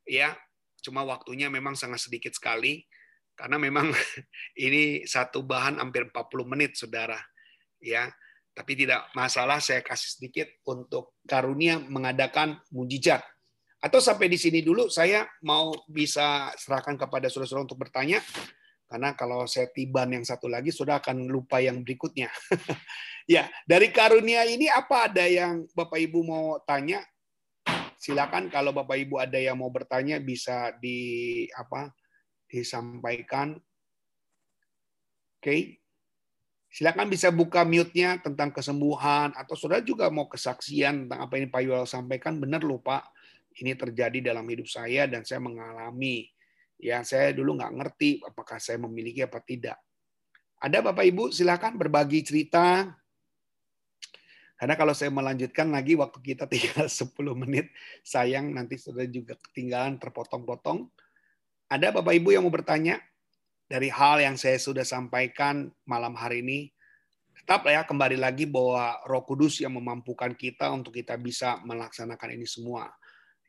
ya, 0.03 0.35
cuma 0.83 1.07
waktunya 1.07 1.47
memang 1.47 1.79
sangat 1.79 2.03
sedikit 2.03 2.35
sekali, 2.35 2.83
karena 3.35 3.59
memang 3.59 3.91
ini 4.65 5.07
satu 5.07 5.43
bahan 5.43 5.79
hampir 5.79 6.07
40 6.11 6.51
menit, 6.51 6.75
saudara. 6.75 7.19
Ya, 7.79 8.11
tapi 8.55 8.71
tidak 8.79 9.11
masalah 9.11 9.59
saya 9.59 9.83
kasih 9.83 10.15
sedikit 10.15 10.47
untuk 10.63 11.19
karunia 11.27 11.75
mengadakan 11.75 12.55
mujizat. 12.71 13.19
Atau 13.83 13.99
sampai 13.99 14.31
di 14.31 14.39
sini 14.39 14.63
dulu 14.63 14.87
saya 14.87 15.27
mau 15.43 15.75
bisa 15.91 16.55
serahkan 16.55 16.95
kepada 16.95 17.27
saudara-saudara 17.27 17.67
untuk 17.67 17.83
bertanya. 17.83 18.23
Karena 18.87 19.11
kalau 19.11 19.43
saya 19.43 19.67
tiban 19.75 20.07
yang 20.13 20.23
satu 20.23 20.47
lagi, 20.47 20.71
sudah 20.71 21.03
akan 21.03 21.27
lupa 21.27 21.59
yang 21.59 21.83
berikutnya. 21.83 22.31
ya, 23.35 23.49
dari 23.67 23.91
karunia 23.91 24.47
ini 24.47 24.71
apa 24.71 25.11
ada 25.11 25.25
yang 25.27 25.67
Bapak 25.75 25.99
Ibu 25.99 26.23
mau 26.23 26.55
tanya? 26.63 27.03
Silakan 27.99 28.47
kalau 28.47 28.71
Bapak 28.71 28.95
Ibu 28.95 29.19
ada 29.19 29.35
yang 29.41 29.59
mau 29.59 29.73
bertanya 29.73 30.21
bisa 30.21 30.71
di 30.79 31.43
apa 31.51 31.91
disampaikan. 32.47 33.57
Oke. 35.41 35.43
Okay. 35.43 35.61
Silakan 36.75 37.07
bisa 37.07 37.31
buka 37.31 37.63
mute-nya 37.63 38.19
tentang 38.19 38.51
kesembuhan 38.51 39.31
atau 39.31 39.55
saudara 39.55 39.79
juga 39.79 40.11
mau 40.11 40.27
kesaksian 40.27 41.07
tentang 41.07 41.23
apa 41.23 41.39
yang 41.39 41.47
Pak 41.47 41.61
Yuel 41.63 41.87
sampaikan 41.87 42.35
benar 42.35 42.67
loh 42.67 42.83
Pak. 42.83 43.15
Ini 43.63 43.79
terjadi 43.79 44.19
dalam 44.19 44.43
hidup 44.43 44.67
saya 44.67 45.07
dan 45.07 45.23
saya 45.23 45.39
mengalami. 45.39 46.27
Ya 46.75 46.99
saya 47.07 47.31
dulu 47.31 47.55
nggak 47.55 47.79
ngerti 47.79 48.19
apakah 48.27 48.59
saya 48.59 48.75
memiliki 48.75 49.23
apa 49.23 49.39
tidak. 49.39 49.79
Ada 50.59 50.83
Bapak 50.83 51.07
Ibu 51.07 51.31
silakan 51.31 51.79
berbagi 51.79 52.27
cerita. 52.27 52.91
Karena 54.59 54.75
kalau 54.75 54.91
saya 54.91 55.15
melanjutkan 55.15 55.71
lagi 55.71 55.95
waktu 55.95 56.19
kita 56.19 56.43
tinggal 56.51 56.91
10 56.91 57.07
menit, 57.39 57.71
sayang 58.03 58.51
nanti 58.51 58.75
sudah 58.75 59.07
juga 59.07 59.39
ketinggalan 59.47 59.95
terpotong-potong. 59.95 60.91
Ada 61.71 61.95
Bapak 61.95 62.19
Ibu 62.19 62.35
yang 62.35 62.43
mau 62.43 62.51
bertanya? 62.51 62.99
Dari 63.65 63.89
hal 63.89 64.21
yang 64.21 64.37
saya 64.37 64.61
sudah 64.61 64.85
sampaikan 64.85 65.73
malam 65.89 66.13
hari 66.13 66.45
ini, 66.45 66.59
tetap 67.33 67.65
ya 67.65 67.85
kembali 67.85 68.17
lagi 68.17 68.45
bahwa 68.45 69.01
Roh 69.05 69.25
Kudus 69.25 69.61
yang 69.61 69.73
memampukan 69.77 70.33
kita 70.33 70.69
untuk 70.73 70.93
kita 70.93 71.17
bisa 71.17 71.61
melaksanakan 71.65 72.37
ini 72.37 72.45
semua. 72.45 72.89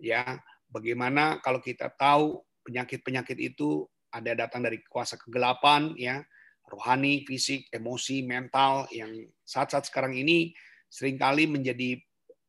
Ya, 0.01 0.41
bagaimana 0.69 1.41
kalau 1.41 1.61
kita 1.61 1.93
tahu 1.93 2.45
penyakit-penyakit 2.65 3.39
itu 3.41 3.89
ada 4.13 4.33
datang 4.33 4.65
dari 4.65 4.81
kuasa 4.89 5.21
kegelapan 5.21 5.93
ya, 5.97 6.25
rohani, 6.69 7.25
fisik, 7.29 7.69
emosi, 7.73 8.25
mental 8.25 8.89
yang 8.93 9.13
saat-saat 9.45 9.89
sekarang 9.89 10.17
ini 10.17 10.53
sering 10.89 11.21
kali 11.21 11.45
menjadi 11.45 12.01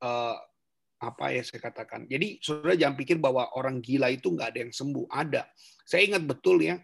uh, 0.03 0.35
apa 0.97 1.29
ya 1.29 1.45
saya 1.45 1.61
katakan. 1.61 2.09
Jadi 2.09 2.41
saudara 2.41 2.73
jangan 2.73 2.97
pikir 2.97 3.21
bahwa 3.21 3.53
orang 3.53 3.83
gila 3.83 4.09
itu 4.09 4.33
nggak 4.33 4.55
ada 4.55 4.59
yang 4.65 4.73
sembuh. 4.73 5.05
Ada. 5.13 5.45
Saya 5.85 6.09
ingat 6.09 6.25
betul 6.25 6.65
ya, 6.65 6.81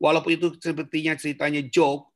Walaupun 0.00 0.32
itu 0.32 0.48
sepertinya 0.56 1.12
ceritanya 1.12 1.60
joke, 1.68 2.08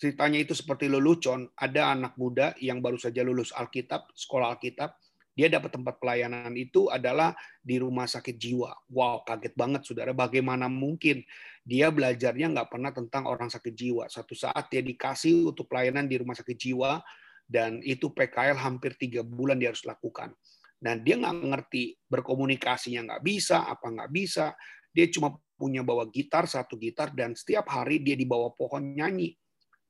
ceritanya 0.00 0.40
itu 0.40 0.56
seperti 0.56 0.88
lelucon, 0.88 1.52
ada 1.52 1.92
anak 1.92 2.16
muda 2.16 2.56
yang 2.64 2.80
baru 2.80 2.96
saja 2.96 3.20
lulus 3.20 3.52
Alkitab, 3.52 4.08
sekolah 4.16 4.56
Alkitab, 4.56 4.96
dia 5.36 5.52
dapat 5.52 5.68
tempat 5.76 6.00
pelayanan 6.00 6.56
itu 6.56 6.88
adalah 6.88 7.36
di 7.60 7.76
rumah 7.76 8.08
sakit 8.08 8.40
jiwa. 8.40 8.72
Wow, 8.88 9.20
kaget 9.28 9.52
banget 9.52 9.84
saudara. 9.84 10.16
Bagaimana 10.16 10.64
mungkin 10.64 11.20
dia 11.60 11.92
belajarnya 11.92 12.56
nggak 12.56 12.72
pernah 12.72 12.88
tentang 12.88 13.28
orang 13.28 13.52
sakit 13.52 13.76
jiwa. 13.76 14.08
Satu 14.08 14.32
saat 14.32 14.72
dia 14.72 14.80
dikasih 14.80 15.52
untuk 15.52 15.68
pelayanan 15.68 16.08
di 16.08 16.16
rumah 16.16 16.32
sakit 16.32 16.56
jiwa 16.56 17.04
dan 17.44 17.84
itu 17.84 18.16
PKL 18.16 18.56
hampir 18.56 18.96
tiga 18.96 19.20
bulan 19.20 19.60
dia 19.60 19.76
harus 19.76 19.84
lakukan. 19.84 20.32
Dan 20.80 21.04
dia 21.04 21.20
nggak 21.20 21.36
ngerti 21.36 22.00
berkomunikasinya 22.08 23.04
nggak 23.04 23.22
bisa, 23.22 23.68
apa 23.68 23.92
nggak 23.92 24.10
bisa. 24.16 24.56
Dia 24.88 25.12
cuma 25.12 25.36
punya 25.56 25.80
bawa 25.80 26.06
gitar, 26.12 26.44
satu 26.44 26.76
gitar, 26.76 27.16
dan 27.16 27.32
setiap 27.32 27.66
hari 27.72 27.98
dia 28.04 28.14
di 28.14 28.28
bawah 28.28 28.52
pohon 28.52 28.94
nyanyi. 28.94 29.32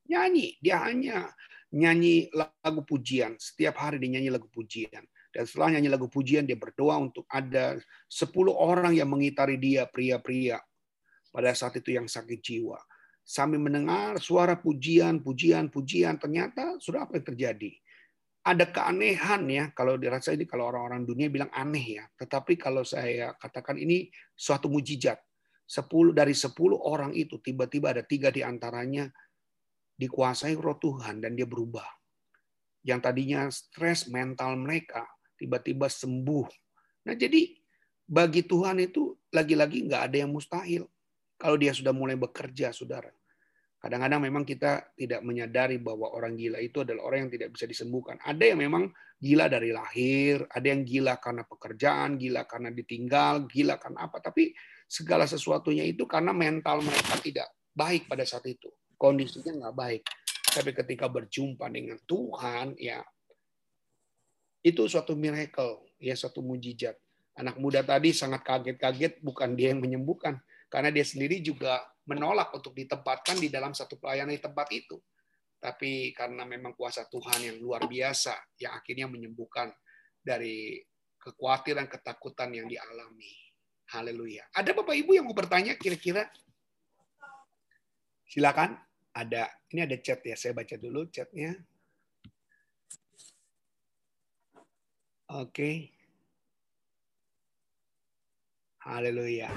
Nyanyi, 0.07 0.55
dia 0.63 0.81
hanya 0.87 1.27
nyanyi 1.75 2.31
lagu 2.31 2.81
pujian. 2.87 3.35
Setiap 3.35 3.75
hari 3.77 3.99
dia 3.99 4.17
nyanyi 4.17 4.31
lagu 4.31 4.47
pujian. 4.47 5.03
Dan 5.27 5.43
setelah 5.43 5.77
nyanyi 5.77 5.91
lagu 5.91 6.07
pujian, 6.07 6.47
dia 6.47 6.55
berdoa 6.55 6.95
untuk 6.97 7.27
ada 7.27 7.75
10 8.07 8.31
orang 8.55 8.95
yang 8.95 9.11
mengitari 9.11 9.59
dia, 9.59 9.83
pria-pria. 9.85 10.63
Pada 11.29 11.51
saat 11.51 11.75
itu 11.77 11.93
yang 11.93 12.07
sakit 12.07 12.39
jiwa. 12.39 12.79
Sambil 13.27 13.59
mendengar 13.59 14.15
suara 14.23 14.55
pujian, 14.55 15.19
pujian, 15.19 15.67
pujian, 15.67 16.15
ternyata 16.15 16.79
sudah 16.79 17.03
apa 17.03 17.19
yang 17.19 17.27
terjadi? 17.27 17.71
Ada 18.47 18.71
keanehan 18.71 19.43
ya, 19.51 19.63
kalau 19.75 19.99
dirasa 19.99 20.31
ini 20.31 20.47
kalau 20.47 20.71
orang-orang 20.71 21.03
dunia 21.03 21.27
bilang 21.27 21.51
aneh 21.51 21.99
ya. 21.99 22.07
Tetapi 22.15 22.55
kalau 22.55 22.87
saya 22.87 23.35
katakan 23.35 23.75
ini 23.75 24.07
suatu 24.31 24.71
mujizat 24.71 25.19
10 25.67 26.15
dari 26.15 26.31
10 26.31 26.55
orang 26.79 27.11
itu 27.11 27.43
tiba-tiba 27.43 27.91
ada 27.91 28.03
tiga 28.07 28.31
di 28.31 28.39
antaranya 28.39 29.11
dikuasai 29.99 30.55
roh 30.55 30.79
Tuhan 30.79 31.19
dan 31.19 31.35
dia 31.35 31.43
berubah. 31.43 31.85
Yang 32.87 32.99
tadinya 33.03 33.41
stres 33.51 34.07
mental 34.07 34.55
mereka 34.55 35.03
tiba-tiba 35.35 35.91
sembuh. 35.91 36.47
Nah 37.11 37.15
jadi 37.19 37.51
bagi 38.07 38.47
Tuhan 38.47 38.79
itu 38.79 39.11
lagi-lagi 39.35 39.83
nggak 39.91 40.01
ada 40.07 40.17
yang 40.23 40.31
mustahil. 40.31 40.87
Kalau 41.37 41.59
dia 41.59 41.75
sudah 41.75 41.93
mulai 41.93 42.15
bekerja, 42.17 42.73
saudara. 42.73 43.11
Kadang-kadang 43.77 44.25
memang 44.25 44.41
kita 44.41 44.89
tidak 44.97 45.21
menyadari 45.21 45.77
bahwa 45.77 46.09
orang 46.09 46.33
gila 46.33 46.57
itu 46.57 46.81
adalah 46.81 47.13
orang 47.13 47.29
yang 47.29 47.31
tidak 47.37 47.53
bisa 47.53 47.69
disembuhkan. 47.69 48.17
Ada 48.25 48.55
yang 48.55 48.59
memang 48.65 48.89
gila 49.21 49.45
dari 49.45 49.69
lahir, 49.69 50.41
ada 50.49 50.65
yang 50.65 50.81
gila 50.81 51.21
karena 51.21 51.45
pekerjaan, 51.45 52.17
gila 52.17 52.49
karena 52.49 52.73
ditinggal, 52.73 53.45
gila 53.45 53.77
karena 53.77 54.09
apa. 54.09 54.17
Tapi 54.17 54.49
segala 54.87 55.27
sesuatunya 55.27 55.83
itu 55.83 56.07
karena 56.07 56.31
mental 56.31 56.79
mereka 56.79 57.19
tidak 57.19 57.47
baik 57.75 58.07
pada 58.07 58.23
saat 58.23 58.47
itu. 58.47 58.71
Kondisinya 58.97 59.53
nggak 59.67 59.75
baik. 59.75 60.03
Tapi 60.47 60.71
ketika 60.73 61.05
berjumpa 61.11 61.69
dengan 61.69 62.01
Tuhan, 62.07 62.73
ya 62.79 63.03
itu 64.65 64.89
suatu 64.89 65.13
miracle, 65.13 65.85
ya 66.01 66.17
suatu 66.17 66.41
mujizat. 66.41 66.97
Anak 67.37 67.61
muda 67.61 67.85
tadi 67.85 68.09
sangat 68.09 68.41
kaget-kaget, 68.41 69.21
bukan 69.21 69.53
dia 69.53 69.69
yang 69.69 69.85
menyembuhkan, 69.85 70.41
karena 70.73 70.89
dia 70.89 71.05
sendiri 71.05 71.37
juga 71.45 71.77
menolak 72.09 72.49
untuk 72.57 72.73
ditempatkan 72.73 73.37
di 73.37 73.53
dalam 73.53 73.77
satu 73.77 74.01
pelayanan 74.01 74.33
di 74.33 74.41
tempat 74.41 74.67
itu. 74.73 74.97
Tapi 75.61 76.15
karena 76.17 76.41
memang 76.49 76.73
kuasa 76.73 77.05
Tuhan 77.05 77.53
yang 77.53 77.57
luar 77.61 77.85
biasa, 77.85 78.57
yang 78.57 78.73
akhirnya 78.73 79.05
menyembuhkan 79.05 79.69
dari 80.17 80.81
kekhawatiran, 81.21 81.85
ketakutan 81.85 82.49
yang 82.57 82.65
dialami. 82.65 83.46
Haleluya. 83.87 84.43
Ada 84.51 84.75
Bapak 84.75 84.95
Ibu 84.99 85.15
yang 85.15 85.25
mau 85.27 85.37
bertanya 85.37 85.79
kira-kira? 85.79 86.27
Silakan. 88.27 88.75
Ada. 89.15 89.47
Ini 89.71 89.87
ada 89.87 89.95
chat 90.03 90.19
ya. 90.27 90.35
Saya 90.35 90.51
baca 90.51 90.75
dulu 90.75 91.07
chatnya. 91.07 91.55
Oke. 95.31 95.91
Haleluya. 98.83 99.51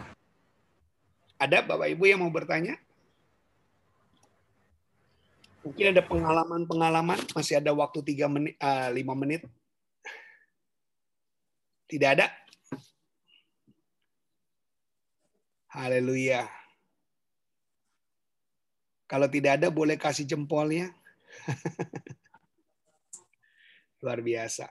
Ada 1.38 1.66
Bapak 1.66 1.90
Ibu 1.90 2.04
yang 2.06 2.22
mau 2.22 2.30
bertanya? 2.30 2.78
Mungkin 5.60 5.92
ada 5.92 6.00
pengalaman-pengalaman, 6.00 7.20
masih 7.36 7.60
ada 7.60 7.68
waktu 7.76 8.00
3 8.00 8.32
menit, 8.32 8.54
uh, 8.58 8.88
5 8.90 9.12
menit. 9.12 9.44
Tidak 11.84 12.10
ada? 12.16 12.32
Haleluya. 15.70 16.50
Kalau 19.06 19.30
tidak 19.30 19.62
ada, 19.62 19.70
boleh 19.70 19.94
kasih 19.94 20.26
jempolnya. 20.26 20.90
Luar 24.02 24.18
biasa. 24.18 24.66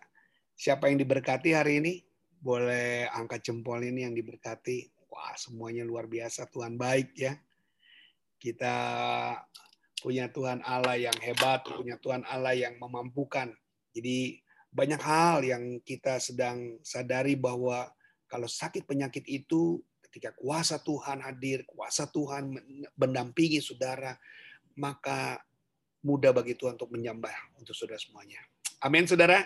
Siapa 0.59 0.91
yang 0.91 0.99
diberkati 0.99 1.55
hari 1.55 1.79
ini? 1.79 2.03
Boleh 2.35 3.07
angkat 3.15 3.47
jempol 3.47 3.79
ini 3.79 4.03
yang 4.03 4.11
diberkati. 4.11 4.91
Wah, 5.07 5.39
semuanya 5.39 5.87
luar 5.87 6.07
biasa. 6.07 6.51
Tuhan 6.51 6.75
baik 6.75 7.15
ya. 7.15 7.39
Kita 8.35 8.75
punya 10.03 10.27
Tuhan 10.27 10.59
Allah 10.67 10.99
yang 10.99 11.15
hebat, 11.23 11.63
punya 11.63 11.95
Tuhan 11.95 12.27
Allah 12.27 12.59
yang 12.59 12.75
memampukan. 12.75 13.55
Jadi 13.95 14.35
banyak 14.67 14.99
hal 14.99 15.47
yang 15.47 15.79
kita 15.79 16.19
sedang 16.19 16.75
sadari 16.83 17.39
bahwa 17.39 17.87
kalau 18.27 18.51
sakit 18.51 18.83
penyakit 18.83 19.23
itu 19.31 19.79
ketika 20.09 20.33
kuasa 20.33 20.81
Tuhan 20.81 21.21
hadir, 21.21 21.63
kuasa 21.69 22.09
Tuhan 22.09 22.57
mendampingi 22.97 23.61
saudara, 23.61 24.17
maka 24.73 25.37
mudah 26.01 26.33
bagi 26.33 26.57
Tuhan 26.57 26.75
untuk 26.81 26.89
menyembah 26.89 27.61
untuk 27.61 27.77
saudara 27.77 28.01
semuanya. 28.01 28.41
Amin, 28.81 29.05
saudara. 29.05 29.45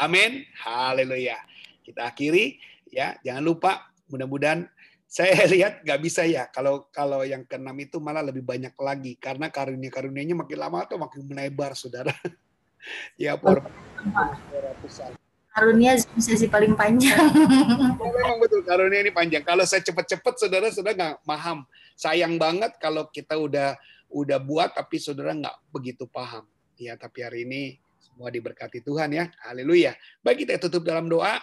Amin. 0.00 0.48
Haleluya. 0.64 1.36
Kita 1.84 2.08
akhiri 2.08 2.56
ya. 2.88 3.20
Jangan 3.20 3.44
lupa 3.44 3.92
mudah-mudahan 4.08 4.64
saya 5.12 5.44
lihat 5.52 5.84
nggak 5.84 6.00
bisa 6.00 6.24
ya 6.24 6.48
kalau 6.48 6.88
kalau 6.88 7.20
yang 7.20 7.44
keenam 7.44 7.76
itu 7.76 8.00
malah 8.00 8.24
lebih 8.24 8.40
banyak 8.40 8.72
lagi 8.80 9.20
karena 9.20 9.52
karunia 9.52 9.92
karunianya 9.92 10.32
makin 10.32 10.56
lama 10.56 10.88
atau 10.88 10.96
makin 10.96 11.28
melebar 11.28 11.76
saudara 11.76 12.16
ya 13.20 13.36
por 13.36 13.60
karunia 15.52 16.00
sesi 16.16 16.48
paling 16.48 16.72
panjang. 16.72 17.20
Oh, 18.00 18.10
memang 18.10 18.40
betul. 18.40 18.64
Karunia 18.64 19.04
ini 19.04 19.12
panjang. 19.12 19.44
Kalau 19.44 19.62
saya 19.68 19.84
cepat-cepat 19.84 20.34
saudara 20.40 20.72
sudah 20.72 20.92
nggak 20.96 21.16
paham. 21.22 21.68
Sayang 21.94 22.40
banget 22.40 22.74
kalau 22.80 23.06
kita 23.12 23.36
udah 23.36 23.76
udah 24.12 24.38
buat 24.40 24.72
tapi 24.72 24.96
saudara 24.96 25.36
nggak 25.36 25.56
begitu 25.68 26.08
paham. 26.08 26.48
Ya 26.80 26.96
tapi 26.96 27.22
hari 27.22 27.44
ini 27.44 27.76
semua 28.00 28.32
diberkati 28.32 28.80
Tuhan 28.80 29.12
ya. 29.12 29.28
Haleluya. 29.44 29.92
Baik 30.24 30.48
kita 30.48 30.56
tutup 30.58 30.88
dalam 30.88 31.06
doa. 31.06 31.36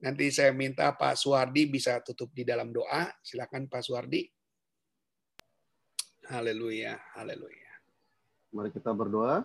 Nanti 0.00 0.32
saya 0.32 0.54
minta 0.56 0.88
Pak 0.96 1.12
Suwardi 1.12 1.68
bisa 1.68 2.00
tutup 2.00 2.32
di 2.32 2.46
dalam 2.46 2.72
doa. 2.72 3.12
Silakan 3.20 3.68
Pak 3.68 3.84
Suwardi. 3.84 4.24
Haleluya, 6.30 6.96
haleluya. 7.18 7.70
Mari 8.54 8.70
kita 8.70 8.94
berdoa. 8.94 9.44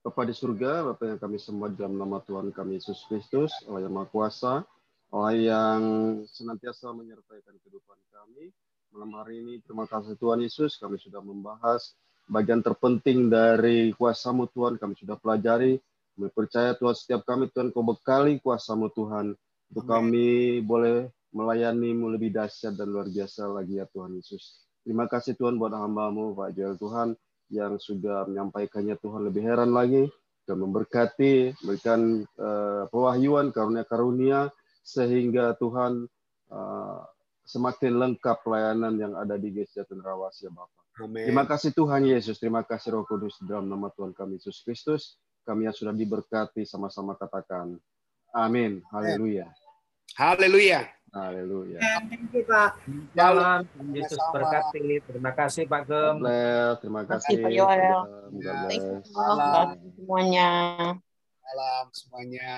Bapa 0.00 0.24
di 0.24 0.32
surga, 0.32 0.80
Bapak 0.80 1.04
yang 1.12 1.20
kami 1.20 1.36
semua 1.36 1.68
dalam 1.68 2.00
nama 2.00 2.24
Tuhan 2.24 2.56
kami 2.56 2.80
Yesus 2.80 3.04
Kristus, 3.04 3.52
Allah 3.68 3.84
yang 3.84 3.92
Maha 3.92 4.08
Kuasa, 4.08 4.64
Allah 5.12 5.32
yang 5.36 5.80
senantiasa 6.24 6.88
menyertai 6.96 7.44
kehidupan 7.44 8.00
kami. 8.08 8.48
Malam 8.96 9.10
hari 9.20 9.44
ini, 9.44 9.60
terima 9.60 9.84
kasih 9.84 10.16
Tuhan 10.16 10.40
Yesus, 10.40 10.80
kami 10.80 10.96
sudah 10.96 11.20
membahas 11.20 11.92
bagian 12.32 12.64
terpenting 12.64 13.28
dari 13.28 13.92
kuasamu 13.92 14.48
Tuhan, 14.48 14.80
kami 14.80 14.96
sudah 14.96 15.20
pelajari 15.20 15.76
kami 16.16 16.28
percaya 16.32 16.72
Tuhan 16.80 16.96
setiap 16.96 17.20
kami 17.28 17.52
Tuhan 17.52 17.68
kau 17.68 17.84
bekali 17.84 18.40
kuasamu 18.40 18.88
Tuhan. 18.96 19.36
Untuk 19.68 19.84
kami 19.84 20.64
boleh 20.64 21.12
melayanimu 21.36 22.08
lebih 22.08 22.32
dahsyat 22.32 22.72
dan 22.72 22.88
luar 22.88 23.04
biasa 23.04 23.52
lagi 23.52 23.76
ya 23.76 23.84
Tuhan 23.84 24.16
Yesus. 24.16 24.64
Terima 24.80 25.04
kasih 25.04 25.36
Tuhan 25.36 25.60
buat 25.60 25.76
hambamu 25.76 26.32
Pak 26.32 26.56
Joel 26.56 26.80
Tuhan 26.80 27.20
yang 27.50 27.76
sudah 27.76 28.30
menyampaikannya 28.30 28.96
Tuhan 29.02 29.26
lebih 29.26 29.42
heran 29.42 29.74
lagi 29.74 30.06
dan 30.46 30.56
memberkati, 30.62 31.54
memberikan 31.62 32.22
uh, 32.38 32.86
pewahyuan 32.90 33.50
karunia-karunia 33.50 34.50
sehingga 34.82 35.54
Tuhan 35.58 36.06
uh, 36.50 37.00
semakin 37.46 37.98
lengkap 37.98 38.46
pelayanan 38.46 38.94
yang 38.98 39.12
ada 39.18 39.34
di 39.34 39.50
Gereja 39.50 39.82
Cenderawasih 39.86 40.48
ya 40.48 40.52
Bapak. 40.54 40.84
Amen. 41.02 41.26
Terima 41.26 41.44
kasih 41.46 41.70
Tuhan 41.74 42.02
Yesus, 42.06 42.38
terima 42.38 42.62
kasih 42.62 42.98
Roh 42.98 43.04
Kudus 43.06 43.38
dalam 43.42 43.66
nama 43.66 43.90
Tuhan 43.94 44.14
kami 44.14 44.38
Yesus 44.38 44.62
Kristus. 44.62 45.18
Kami 45.42 45.66
yang 45.66 45.74
sudah 45.74 45.94
diberkati 45.96 46.62
sama-sama 46.62 47.18
katakan 47.18 47.74
amin. 48.36 48.78
Haleluya. 48.92 49.50
Haleluya 50.14 50.99
haleluya. 51.10 51.78
Terima 51.78 52.02
kasih 52.10 52.42
Pak. 52.46 52.70
Jalan 53.14 53.60
Yesus 53.94 54.22
berkati. 54.30 55.02
Terima 55.02 55.32
kasih 55.34 55.64
Pak 55.66 55.82
Gem. 55.88 56.16
Terima 56.78 57.02
kasih. 57.06 57.34
Pak 57.42 57.50
Yoel. 57.50 58.00
Semuanya 58.34 59.74
semuanya. 59.96 60.50
Salam 61.50 61.86
semuanya 61.90 62.50